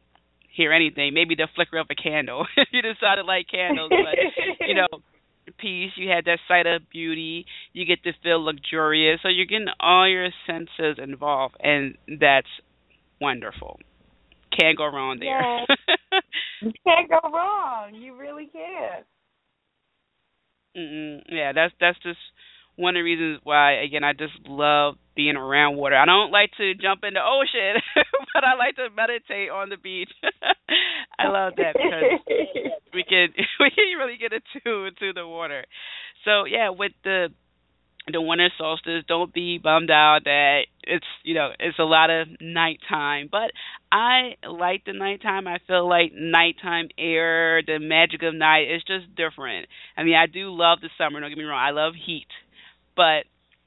hear 0.56 0.72
anything 0.72 1.14
maybe 1.14 1.36
the 1.36 1.48
flicker 1.56 1.78
of 1.78 1.88
a 1.90 1.96
candle 1.96 2.46
you 2.72 2.82
decide 2.82 3.16
to 3.16 3.24
light 3.24 3.46
candles 3.50 3.90
but 3.90 4.66
you 4.68 4.76
know 4.76 4.88
peace, 5.60 5.92
you 5.96 6.10
had 6.10 6.26
that 6.26 6.40
sight 6.48 6.66
of 6.66 6.90
beauty, 6.90 7.46
you 7.74 7.86
get 7.86 8.04
to 8.04 8.12
feel 8.24 8.44
luxurious. 8.44 9.20
So 9.22 9.30
you're 9.30 9.46
getting 9.46 9.68
all 9.80 10.08
your 10.08 10.30
senses 10.48 10.98
involved, 11.02 11.56
and 11.60 11.98
that's 12.20 12.48
wonderful. 13.20 13.80
Can't 14.58 14.78
go 14.78 14.86
wrong 14.86 15.18
there. 15.20 15.66
you 16.62 16.72
can't 16.86 17.10
go 17.10 17.20
wrong. 17.32 17.96
You 17.96 18.16
really 18.16 18.50
can't. 18.52 19.06
Mm-mm. 20.78 21.22
Yeah, 21.30 21.54
that's 21.54 21.74
that's 21.80 21.98
just 22.00 22.20
one 22.76 22.96
of 22.96 23.00
the 23.00 23.04
reasons 23.04 23.40
why 23.44 23.84
again 23.84 24.04
I 24.04 24.14
just 24.14 24.34
love 24.48 24.96
being 25.16 25.36
around 25.36 25.78
water. 25.78 25.96
I 25.96 26.06
don't 26.06 26.32
like 26.32 26.52
to 26.58 26.74
jump 26.76 27.04
in 27.04 27.14
the 27.14 27.22
ocean, 27.22 27.82
but 28.34 28.44
I 28.44 28.56
like 28.56 28.76
to 28.76 28.90
meditate 28.96 29.50
on 29.50 29.70
the 29.70 29.78
beach. 29.78 30.12
I 31.20 31.28
love 31.28 31.54
that 31.58 31.74
because 31.74 32.20
we 32.94 33.04
can 33.04 33.28
we 33.60 33.70
can 33.70 33.98
really 33.98 34.18
get 34.18 34.34
attuned 34.34 34.98
to 34.98 35.14
the 35.14 35.28
water. 35.28 35.66
So 36.26 36.46
yeah, 36.46 36.70
with 36.70 36.94
the 37.04 37.30
the 38.12 38.22
winter 38.22 38.50
solstice, 38.58 39.04
don't 39.08 39.34
be 39.34 39.60
bummed 39.60 39.90
out 39.90 40.22
that 40.26 40.64
it's 40.84 41.06
you 41.24 41.36
know 41.36 41.52
it's 41.60 41.80
a 41.80 41.84
lot 41.84 42.10
of 42.10 42.28
nighttime. 42.42 43.30
But 43.32 43.52
I 43.92 44.36
like 44.48 44.84
the 44.86 44.94
nighttime. 44.94 45.48
I 45.48 45.60
feel 45.68 45.88
like 45.88 46.12
nighttime 46.14 46.90
air, 46.98 47.62
the 47.62 47.80
magic 47.80 48.24
of 48.24 48.34
night 48.34 48.72
is 48.72 48.84
just 48.84 49.16
different. 49.16 49.68
I 49.96 50.04
mean, 50.04 50.16
I 50.16 50.28
do 50.28 50.50
love 50.50 50.80
the 50.82 50.90
summer. 50.98 51.20
Don't 51.20 51.30
get 51.30 51.38
me 51.38 51.46
wrong. 51.46 51.64
I 51.64 51.72
love 51.72 51.94
heat, 51.94 52.28
but 52.96 53.24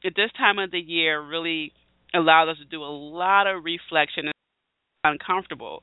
at 0.07 0.15
this 0.15 0.31
time 0.37 0.59
of 0.59 0.71
the 0.71 0.79
year, 0.79 1.21
really 1.21 1.73
allows 2.15 2.49
us 2.49 2.59
to 2.59 2.65
do 2.65 2.83
a 2.83 2.87
lot 2.87 3.47
of 3.47 3.65
reflection 3.65 4.27
and 4.27 4.35
uncomfortable. 5.05 5.83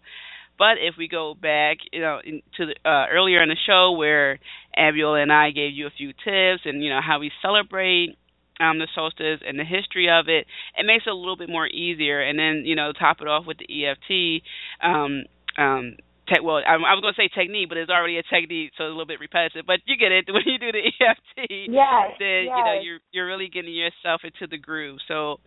But 0.57 0.77
if 0.79 0.95
we 0.97 1.07
go 1.07 1.33
back, 1.33 1.77
you 1.91 2.01
know, 2.01 2.19
to 2.57 2.65
the, 2.65 2.75
uh, 2.89 3.05
earlier 3.11 3.41
in 3.41 3.49
the 3.49 3.57
show 3.65 3.91
where 3.91 4.39
Abiola 4.77 5.21
and 5.21 5.33
I 5.33 5.51
gave 5.51 5.73
you 5.73 5.87
a 5.87 5.91
few 5.97 6.09
tips 6.09 6.61
and 6.65 6.83
you 6.83 6.89
know 6.89 7.01
how 7.05 7.19
we 7.19 7.31
celebrate 7.41 8.17
um, 8.59 8.77
the 8.77 8.87
solstice 8.93 9.41
and 9.45 9.57
the 9.57 9.65
history 9.65 10.09
of 10.09 10.29
it, 10.29 10.45
it 10.77 10.85
makes 10.85 11.05
it 11.07 11.09
a 11.09 11.15
little 11.15 11.35
bit 11.35 11.49
more 11.49 11.67
easier. 11.67 12.21
And 12.21 12.37
then 12.37 12.63
you 12.65 12.75
know 12.75 12.91
top 12.93 13.17
it 13.21 13.27
off 13.27 13.45
with 13.47 13.57
the 13.57 13.85
EFT. 13.85 14.43
Um, 14.81 15.23
um, 15.57 15.97
Te- 16.27 16.39
well, 16.41 16.63
I, 16.63 16.75
I 16.75 16.93
was 16.95 17.01
going 17.01 17.13
to 17.13 17.19
say 17.19 17.27
technique, 17.27 17.67
but 17.67 17.77
it's 17.77 17.91
already 17.91 18.17
a 18.17 18.23
technique, 18.23 18.71
so 18.77 18.85
it's 18.85 18.89
a 18.89 18.95
little 18.95 19.05
bit 19.05 19.19
repetitive. 19.19 19.65
But 19.67 19.79
you 19.85 19.97
get 19.97 20.11
it 20.11 20.25
when 20.31 20.43
you 20.45 20.57
do 20.57 20.71
the 20.71 20.87
EFT. 20.87 21.67
Yes, 21.67 22.15
then 22.19 22.47
yes. 22.47 22.55
you 22.55 22.63
know 22.63 22.75
you're 22.81 22.99
you're 23.11 23.27
really 23.27 23.49
getting 23.49 23.73
yourself 23.73 24.21
into 24.23 24.47
the 24.47 24.57
groove. 24.57 24.99
So 25.07 25.39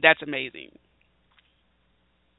that's 0.00 0.22
amazing. 0.22 0.70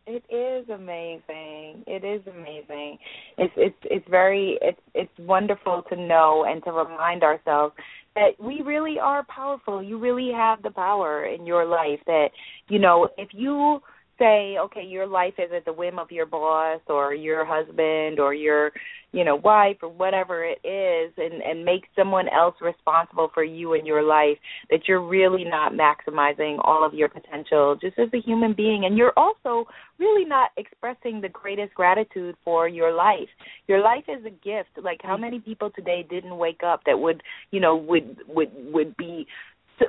It 0.09 0.23
is 0.33 0.69
amazing. 0.69 1.83
It 1.85 2.05
is 2.05 2.21
amazing. 2.33 2.97
It's 3.37 3.53
it's 3.57 3.77
it's 3.83 4.07
very 4.09 4.57
it's 4.61 4.79
it's 4.95 5.11
wonderful 5.19 5.83
to 5.89 5.95
know 5.97 6.45
and 6.47 6.63
to 6.63 6.71
remind 6.71 7.23
ourselves 7.23 7.75
that 8.15 8.29
we 8.39 8.61
really 8.65 8.99
are 8.99 9.25
powerful. 9.25 9.83
You 9.83 9.99
really 9.99 10.31
have 10.33 10.63
the 10.63 10.71
power 10.71 11.25
in 11.25 11.45
your 11.45 11.65
life 11.65 11.99
that 12.07 12.29
you 12.69 12.79
know 12.79 13.09
if 13.17 13.29
you 13.33 13.81
say, 14.19 14.57
okay, 14.59 14.83
your 14.83 15.07
life 15.07 15.33
is 15.37 15.51
at 15.55 15.65
the 15.65 15.73
whim 15.73 15.99
of 15.99 16.11
your 16.11 16.25
boss 16.25 16.81
or 16.87 17.13
your 17.13 17.45
husband 17.45 18.19
or 18.19 18.33
your, 18.33 18.71
you 19.11 19.23
know, 19.23 19.35
wife 19.35 19.77
or 19.81 19.89
whatever 19.89 20.43
it 20.43 20.59
is 20.67 21.13
and 21.17 21.41
and 21.41 21.63
make 21.63 21.83
someone 21.95 22.27
else 22.29 22.55
responsible 22.61 23.29
for 23.33 23.43
you 23.43 23.73
and 23.73 23.87
your 23.87 24.03
life 24.03 24.37
that 24.69 24.87
you're 24.87 25.05
really 25.05 25.43
not 25.43 25.73
maximizing 25.73 26.57
all 26.63 26.85
of 26.85 26.93
your 26.93 27.09
potential 27.09 27.77
just 27.79 27.97
as 27.99 28.09
a 28.13 28.21
human 28.21 28.53
being 28.53 28.85
and 28.85 28.97
you're 28.97 29.13
also 29.15 29.65
really 29.99 30.25
not 30.25 30.51
expressing 30.57 31.21
the 31.21 31.29
greatest 31.29 31.73
gratitude 31.73 32.35
for 32.43 32.67
your 32.67 32.93
life. 32.93 33.29
Your 33.67 33.81
life 33.81 34.05
is 34.07 34.25
a 34.25 34.29
gift. 34.29 34.69
Like 34.81 34.99
how 35.01 35.13
mm-hmm. 35.13 35.21
many 35.21 35.39
people 35.39 35.69
today 35.71 36.05
didn't 36.09 36.37
wake 36.37 36.61
up 36.65 36.81
that 36.85 36.99
would, 36.99 37.21
you 37.51 37.59
know, 37.59 37.75
would 37.75 38.17
would 38.27 38.51
would 38.71 38.95
be 38.97 39.27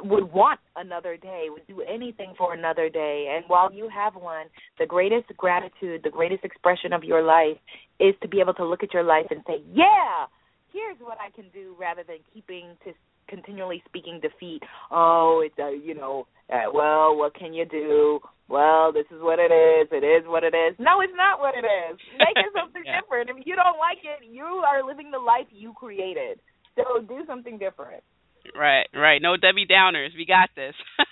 would 0.05 0.33
want 0.33 0.61
another 0.77 1.17
day, 1.17 1.47
would 1.49 1.67
do 1.67 1.83
anything 1.83 2.35
for 2.37 2.55
another 2.55 2.89
day. 2.89 3.35
And 3.35 3.45
while 3.49 3.73
you 3.73 3.89
have 3.89 4.15
one, 4.15 4.47
the 4.79 4.87
greatest 4.87 5.27
gratitude, 5.37 6.03
the 6.05 6.11
greatest 6.11 6.45
expression 6.45 6.93
of 6.93 7.05
your 7.05 7.23
life 7.23 7.57
is 7.99 8.15
to 8.23 8.29
be 8.29 8.41
able 8.41 8.55
to 8.55 8.65
look 8.65 8.83
at 8.83 8.93
your 8.93 9.03
life 9.03 9.27
and 9.31 9.43
say, 9.47 9.63
"Yeah, 9.73 10.27
here's 10.73 10.99
what 11.01 11.19
I 11.21 11.31
can 11.31 11.49
do," 11.51 11.75
rather 11.79 12.03
than 12.03 12.19
keeping 12.33 12.77
to 12.85 12.95
continually 13.29 13.83
speaking 13.87 14.21
defeat. 14.21 14.63
Oh, 14.91 15.43
it's 15.45 15.59
a, 15.59 15.77
you 15.77 15.95
know, 15.95 16.27
uh, 16.53 16.73
well, 16.73 17.17
what 17.17 17.35
can 17.35 17.53
you 17.53 17.65
do? 17.65 18.21
Well, 18.49 18.93
this 18.93 19.05
is 19.15 19.21
what 19.21 19.39
it 19.39 19.53
is. 19.53 19.89
It 19.93 20.05
is 20.05 20.27
what 20.27 20.43
it 20.43 20.55
is. 20.57 20.75
No, 20.79 21.01
it's 21.01 21.13
not 21.15 21.39
what 21.39 21.55
it 21.55 21.67
is. 21.69 21.99
Make 22.19 22.37
it 22.37 22.53
something 22.57 22.83
yeah. 22.85 23.01
different. 23.01 23.29
If 23.29 23.47
you 23.47 23.55
don't 23.55 23.79
like 23.79 23.99
it, 24.03 24.25
you 24.27 24.65
are 24.65 24.85
living 24.85 25.11
the 25.11 25.19
life 25.19 25.47
you 25.51 25.75
created. 25.75 26.41
So 26.75 27.03
do 27.03 27.25
something 27.27 27.59
different. 27.59 28.03
Right, 28.57 28.87
right. 28.95 29.21
No 29.23 29.37
Debbie 29.37 29.67
Downers. 29.67 30.15
We 30.17 30.27
got 30.27 30.51
this. 30.57 30.75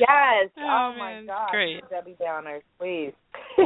yes. 0.00 0.50
Oh, 0.58 0.62
oh 0.62 0.94
my 0.98 1.22
God. 1.26 1.50
Great. 1.50 1.88
Debbie 1.90 2.16
Downers, 2.20 2.62
please. 2.78 3.12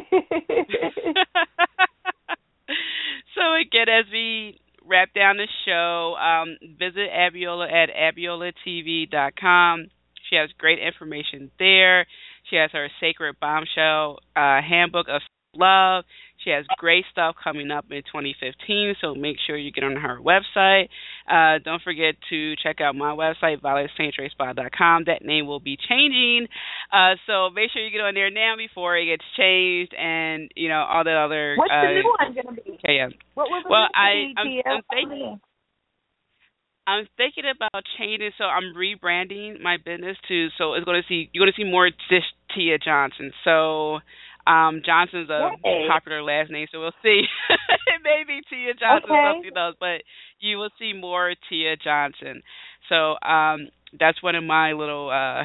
so 3.35 3.55
again, 3.61 3.89
as 3.89 4.07
we 4.13 4.61
wrap 4.87 5.13
down 5.15 5.37
the 5.37 5.49
show, 5.65 6.17
um, 6.17 6.57
visit 6.79 7.11
Abiola 7.11 7.71
at 7.71 7.91
abiolatv.com. 7.91 9.87
She 10.29 10.37
has 10.37 10.51
great 10.59 10.79
information 10.79 11.51
there. 11.59 12.07
She 12.49 12.57
has 12.57 12.71
her 12.73 12.89
Sacred 13.01 13.37
Bombshell 13.41 14.19
uh, 14.37 14.61
Handbook 14.63 15.07
of 15.09 15.23
Love. 15.55 16.05
She 16.45 16.51
has 16.51 16.65
great 16.79 17.05
stuff 17.13 17.37
coming 17.43 17.71
up 17.71 17.87
in 17.91 18.03
2015, 18.03 18.95
so 19.01 19.15
make 19.15 19.37
sure 19.47 19.57
you 19.57 19.71
get 19.71 19.85
on 19.85 19.97
her 19.97 20.19
website. 20.19 20.89
Uh, 21.29 21.59
don't 21.63 21.83
forget 21.83 22.15
to 22.31 22.55
check 22.57 22.81
out 22.81 22.95
my 22.95 23.13
website, 23.13 23.61
violetsanctuaryspa.com. 23.61 25.05
That 25.07 25.23
name 25.23 25.47
will 25.47 25.61
be 25.61 25.77
changing, 25.77 26.49
uh, 26.93 27.15
so 27.27 27.51
make 27.51 27.71
sure 27.73 27.85
you 27.85 27.91
get 27.91 28.01
on 28.01 28.15
there 28.15 28.31
now 28.31 28.55
before 28.57 28.97
it 28.97 29.07
gets 29.07 29.25
changed 29.37 29.95
and 29.95 30.51
you 30.57 30.69
know 30.69 30.81
all 30.89 31.05
the 31.05 31.13
other. 31.13 31.57
What's 31.57 31.71
uh, 31.71 31.83
the 31.83 32.01
new 32.01 32.15
one 32.19 32.35
going 32.35 32.57
to 32.57 32.63
be? 32.63 32.71
Okay, 32.73 32.97
yeah. 32.97 33.09
What 33.35 33.51
was 33.51 33.65
well, 33.69 33.89
I 33.95 34.33
I'm, 34.37 34.49
I'm 34.65 34.83
thinking. 34.91 35.41
I'm 36.87 37.07
thinking 37.17 37.45
about 37.45 37.85
changing, 37.99 38.31
so 38.37 38.45
I'm 38.45 38.75
rebranding 38.75 39.61
my 39.61 39.77
business 39.77 40.17
to 40.27 40.49
so 40.59 40.75
it's 40.75 40.85
going 40.85 41.01
to 41.01 41.07
see 41.07 41.31
you're 41.33 41.45
going 41.45 41.53
to 41.53 41.63
see 41.63 41.71
more 41.71 41.89
Tia 42.55 42.79
Johnson. 42.79 43.33
So 43.45 44.01
um, 44.51 44.83
Johnson's 44.85 45.31
a 45.31 45.51
Yay. 45.65 45.87
popular 45.89 46.23
last 46.23 46.51
name, 46.51 46.67
so 46.73 46.81
we'll 46.81 46.97
see. 47.03 47.23
it 47.87 48.01
may 48.03 48.25
be 48.27 48.41
Tia 48.51 48.75
Johnson, 48.75 49.11
okay. 49.11 49.33
something 49.33 49.57
else, 49.57 49.77
but 49.79 50.03
you 50.41 50.57
will 50.57 50.71
see 50.79 50.93
more 50.93 51.35
Tia 51.49 51.77
Johnson. 51.77 52.43
So 52.89 53.15
um, 53.27 53.69
that's 53.99 54.23
one 54.23 54.35
of 54.35 54.43
my 54.43 54.73
little 54.73 55.09
uh, 55.09 55.45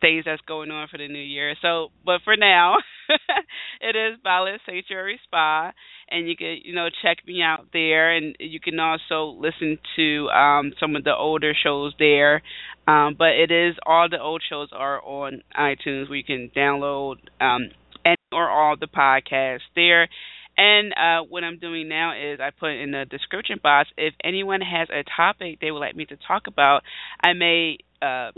things 0.00 0.24
that's 0.26 0.42
going 0.46 0.70
on 0.70 0.88
for 0.88 0.98
the 0.98 1.08
new 1.08 1.18
year. 1.18 1.54
So, 1.62 1.88
but 2.04 2.20
for 2.24 2.36
now, 2.36 2.74
it 3.80 3.96
is 3.96 4.18
Violet 4.22 4.60
Sanctuary 4.66 5.18
Spa, 5.24 5.72
and 6.10 6.28
you 6.28 6.36
can 6.36 6.58
you 6.62 6.74
know 6.74 6.88
check 7.02 7.18
me 7.26 7.40
out 7.42 7.66
there, 7.72 8.14
and 8.14 8.36
you 8.38 8.60
can 8.60 8.78
also 8.78 9.38
listen 9.40 9.78
to 9.96 10.28
um, 10.28 10.72
some 10.78 10.94
of 10.96 11.04
the 11.04 11.14
older 11.14 11.54
shows 11.54 11.94
there. 11.98 12.42
Um, 12.86 13.16
but 13.18 13.30
it 13.30 13.50
is 13.50 13.74
all 13.84 14.08
the 14.10 14.20
old 14.20 14.42
shows 14.48 14.68
are 14.72 15.02
on 15.02 15.42
iTunes, 15.58 16.08
where 16.08 16.18
you 16.18 16.24
can 16.24 16.50
download 16.54 17.16
um, 17.40 17.70
and 18.06 18.16
or 18.32 18.48
all 18.48 18.76
the 18.78 18.86
podcasts 18.86 19.66
there. 19.74 20.08
And 20.56 20.94
uh, 20.94 21.26
what 21.28 21.44
I'm 21.44 21.58
doing 21.58 21.88
now 21.88 22.12
is 22.14 22.40
I 22.40 22.50
put 22.50 22.70
in 22.70 22.92
the 22.92 23.04
description 23.04 23.58
box 23.62 23.90
if 23.98 24.14
anyone 24.24 24.62
has 24.62 24.88
a 24.90 25.04
topic 25.16 25.58
they 25.60 25.70
would 25.70 25.80
like 25.80 25.96
me 25.96 26.06
to 26.06 26.16
talk 26.26 26.46
about, 26.46 26.82
I 27.22 27.34
may 27.34 27.78
uh, 28.00 28.30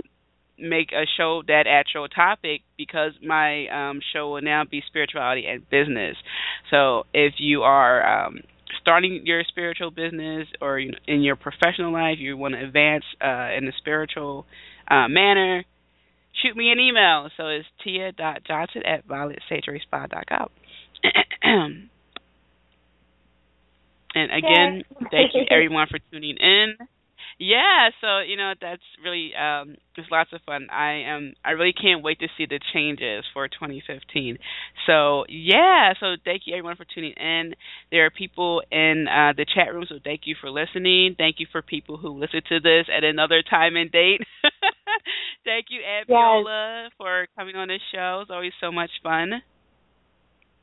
make 0.59 0.91
a 0.91 1.05
show 1.17 1.43
that 1.47 1.67
actual 1.69 2.09
topic 2.09 2.63
because 2.77 3.13
my 3.25 3.69
um, 3.69 4.01
show 4.13 4.33
will 4.33 4.43
now 4.43 4.65
be 4.69 4.83
spirituality 4.89 5.47
and 5.47 5.69
business. 5.71 6.17
So 6.71 7.05
if 7.15 7.35
you 7.39 7.63
are 7.63 8.27
um, 8.27 8.41
starting 8.81 9.23
your 9.25 9.45
spiritual 9.45 9.93
business 9.93 10.49
or 10.61 10.81
in 10.81 11.23
your 11.23 11.37
professional 11.37 11.93
life, 11.93 12.17
you 12.19 12.37
want 12.37 12.55
to 12.55 12.65
advance 12.65 13.05
uh, 13.23 13.51
in 13.57 13.69
a 13.69 13.73
spiritual 13.79 14.47
uh, 14.91 15.07
manner, 15.09 15.65
shoot 16.43 16.57
me 16.57 16.71
an 16.71 16.79
email. 16.79 17.29
So 17.37 17.49
it's 17.49 17.67
tia.johnson 17.85 18.85
at 18.87 19.07
violetsanctuaryspa.com. 19.07 20.49
and 24.15 24.31
again, 24.33 24.83
thank 25.11 25.35
you 25.35 25.45
everyone 25.51 25.87
for 25.91 25.99
tuning 26.11 26.37
in. 26.39 26.77
Yeah, 27.41 27.91
so 28.01 28.19
you 28.19 28.37
know 28.37 28.55
that's 28.61 28.83
really 29.05 29.31
um 29.37 29.77
it's 29.97 30.11
lots 30.11 30.33
of 30.33 30.41
fun. 30.45 30.67
I 30.73 31.03
am 31.07 31.35
I 31.45 31.53
really 31.53 31.73
can't 31.73 32.03
wait 32.03 32.19
to 32.19 32.27
see 32.37 32.47
the 32.47 32.59
changes 32.73 33.25
for 33.33 33.47
2015. 33.47 34.39
So 34.89 35.25
yeah, 35.29 35.93
so 36.01 36.17
thank 36.25 36.43
you 36.47 36.55
everyone 36.57 36.75
for 36.75 36.85
tuning 36.93 37.13
in. 37.13 37.55
There 37.93 38.05
are 38.07 38.11
people 38.11 38.63
in 38.73 39.07
uh 39.07 39.35
the 39.37 39.47
chat 39.55 39.73
room, 39.73 39.87
so 39.89 40.01
thank 40.03 40.23
you 40.25 40.35
for 40.41 40.51
listening. 40.51 41.15
Thank 41.17 41.37
you 41.39 41.47
for 41.53 41.63
people 41.63 41.97
who 41.97 42.19
listen 42.19 42.43
to 42.49 42.59
this 42.59 42.87
at 42.95 43.05
another 43.05 43.45
time 43.49 43.77
and 43.77 43.91
date. 43.93 44.21
thank 45.45 45.67
you, 45.71 45.81
Abiola, 45.81 46.85
yes. 46.85 46.93
for 46.97 47.27
coming 47.37 47.57
on 47.57 47.69
the 47.69 47.79
show. 47.93 48.21
It's 48.23 48.31
always 48.31 48.53
so 48.61 48.73
much 48.73 48.91
fun. 49.03 49.43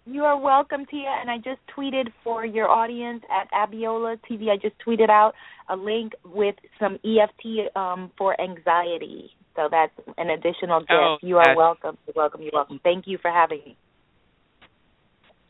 You 0.07 0.23
are 0.23 0.39
welcome, 0.39 0.85
Tia. 0.85 1.09
And 1.19 1.31
I 1.31 1.37
just 1.37 1.59
tweeted 1.75 2.11
for 2.23 2.45
your 2.45 2.69
audience 2.69 3.23
at 3.31 3.49
Abiola 3.51 4.17
TV. 4.29 4.49
I 4.49 4.57
just 4.57 4.75
tweeted 4.85 5.09
out 5.09 5.33
a 5.67 5.75
link 5.75 6.13
with 6.23 6.55
some 6.79 6.99
EFT 7.03 7.75
um, 7.75 8.11
for 8.17 8.39
anxiety. 8.39 9.31
So 9.55 9.67
that's 9.71 9.93
an 10.17 10.29
additional 10.29 10.81
gift. 10.81 10.91
Oh, 10.91 11.17
you 11.21 11.37
are 11.37 11.55
welcome. 11.55 11.97
You're 12.05 12.13
welcome. 12.15 12.41
You're 12.41 12.51
welcome. 12.53 12.79
Thank 12.83 13.07
you 13.07 13.17
for 13.19 13.31
having 13.31 13.61
me. 13.65 13.77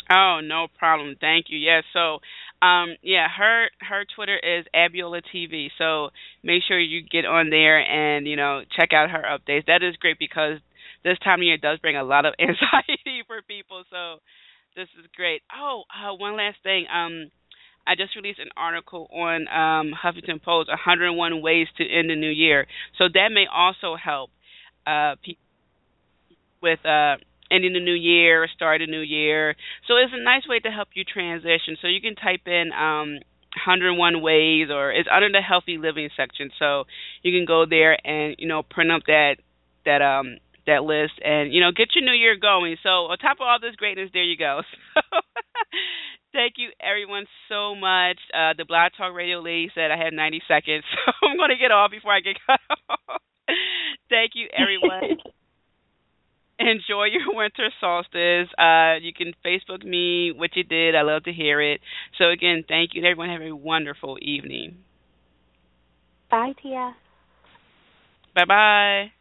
Oh, 0.09 0.39
no 0.43 0.67
problem. 0.77 1.15
Thank 1.19 1.47
you. 1.49 1.57
Yes. 1.57 1.83
Yeah, 1.95 1.99
so, 1.99 2.19
um, 2.65 2.95
yeah, 3.01 3.27
her 3.29 3.67
her 3.81 4.05
Twitter 4.15 4.37
is 4.37 4.65
Abiola 4.75 5.21
TV. 5.33 5.67
So 5.77 6.09
make 6.43 6.63
sure 6.67 6.79
you 6.79 7.01
get 7.03 7.25
on 7.25 7.49
there 7.49 7.79
and 7.79 8.27
you 8.27 8.35
know 8.35 8.61
check 8.75 8.89
out 8.93 9.11
her 9.11 9.23
updates. 9.23 9.65
That 9.67 9.83
is 9.83 9.95
great 9.97 10.17
because 10.17 10.57
this 11.03 11.17
time 11.23 11.39
of 11.39 11.43
year 11.43 11.57
does 11.57 11.79
bring 11.79 11.95
a 11.95 12.03
lot 12.03 12.25
of 12.25 12.33
anxiety 12.39 13.23
for 13.27 13.41
people. 13.47 13.83
So 13.91 14.17
this 14.75 14.87
is 14.99 15.05
great. 15.15 15.41
Oh, 15.55 15.83
uh, 15.93 16.13
one 16.15 16.37
last 16.37 16.57
thing. 16.63 16.85
Um, 16.93 17.31
I 17.87 17.93
just 17.95 18.15
released 18.15 18.39
an 18.39 18.49
article 18.57 19.07
on 19.13 19.47
um, 19.47 19.93
Huffington 19.93 20.41
Post, 20.41 20.69
101 20.69 21.41
ways 21.41 21.67
to 21.77 21.83
end 21.87 22.09
the 22.09 22.15
new 22.15 22.29
year. 22.31 22.65
So 22.97 23.05
that 23.13 23.29
may 23.31 23.45
also 23.53 23.95
help 23.95 24.31
uh, 24.87 25.15
people 25.23 25.43
with 26.63 26.83
uh, 26.83 27.17
ending 27.51 27.73
the 27.73 27.79
new 27.79 27.93
year, 27.93 28.47
start 28.53 28.81
a 28.81 28.87
new 28.87 29.01
year. 29.01 29.55
So 29.87 29.95
it's 29.97 30.13
a 30.13 30.23
nice 30.23 30.47
way 30.47 30.59
to 30.59 30.69
help 30.69 30.89
you 30.93 31.03
transition. 31.03 31.77
So 31.81 31.87
you 31.87 32.01
can 32.01 32.15
type 32.15 32.47
in 32.47 32.71
um, 32.73 33.19
101 33.55 34.21
ways, 34.21 34.67
or 34.69 34.91
it's 34.91 35.09
under 35.11 35.31
the 35.31 35.41
healthy 35.41 35.77
living 35.77 36.09
section. 36.15 36.51
So 36.59 36.85
you 37.23 37.31
can 37.37 37.45
go 37.45 37.65
there 37.69 37.97
and 38.05 38.35
you 38.37 38.47
know 38.47 38.63
print 38.63 38.91
up 38.91 39.03
that 39.07 39.37
that 39.85 40.01
um 40.01 40.37
that 40.67 40.83
list 40.83 41.13
and 41.23 41.53
you 41.53 41.61
know 41.61 41.71
get 41.71 41.95
your 41.95 42.03
new 42.03 42.17
year 42.17 42.35
going. 42.35 42.77
So 42.83 43.09
on 43.11 43.17
top 43.17 43.37
of 43.37 43.47
all 43.47 43.59
this 43.61 43.75
greatness, 43.75 44.09
there 44.13 44.23
you 44.23 44.37
go. 44.37 44.61
So 44.95 45.01
thank 46.33 46.53
you 46.57 46.69
everyone 46.79 47.25
so 47.49 47.75
much. 47.75 48.19
Uh, 48.33 48.53
the 48.57 48.65
Blog 48.67 48.91
Talk 48.97 49.15
Radio 49.15 49.39
lady 49.39 49.71
said 49.73 49.91
I 49.91 49.97
had 49.97 50.13
90 50.13 50.41
seconds, 50.47 50.83
so 50.93 51.27
I'm 51.27 51.37
going 51.37 51.49
to 51.49 51.57
get 51.57 51.71
off 51.71 51.91
before 51.91 52.13
I 52.13 52.19
get 52.19 52.35
cut 52.45 52.59
off. 52.89 53.21
thank 54.09 54.31
you 54.35 54.47
everyone. 54.51 55.17
Enjoy 56.59 57.05
your 57.05 57.35
winter 57.35 57.69
solstice. 57.81 58.47
Uh, 58.57 58.95
you 59.01 59.11
can 59.13 59.33
Facebook 59.45 59.83
me 59.83 60.31
what 60.31 60.55
you 60.55 60.63
did. 60.63 60.95
I 60.95 61.01
love 61.01 61.23
to 61.23 61.33
hear 61.33 61.61
it. 61.61 61.81
So 62.17 62.29
again, 62.29 62.63
thank 62.67 62.91
you. 62.93 63.03
Everyone 63.03 63.29
have 63.29 63.41
a 63.41 63.55
wonderful 63.55 64.17
evening. 64.21 64.77
Bye, 66.31 66.53
Tia. 66.61 66.95
Bye 68.33 68.45
bye. 68.45 69.14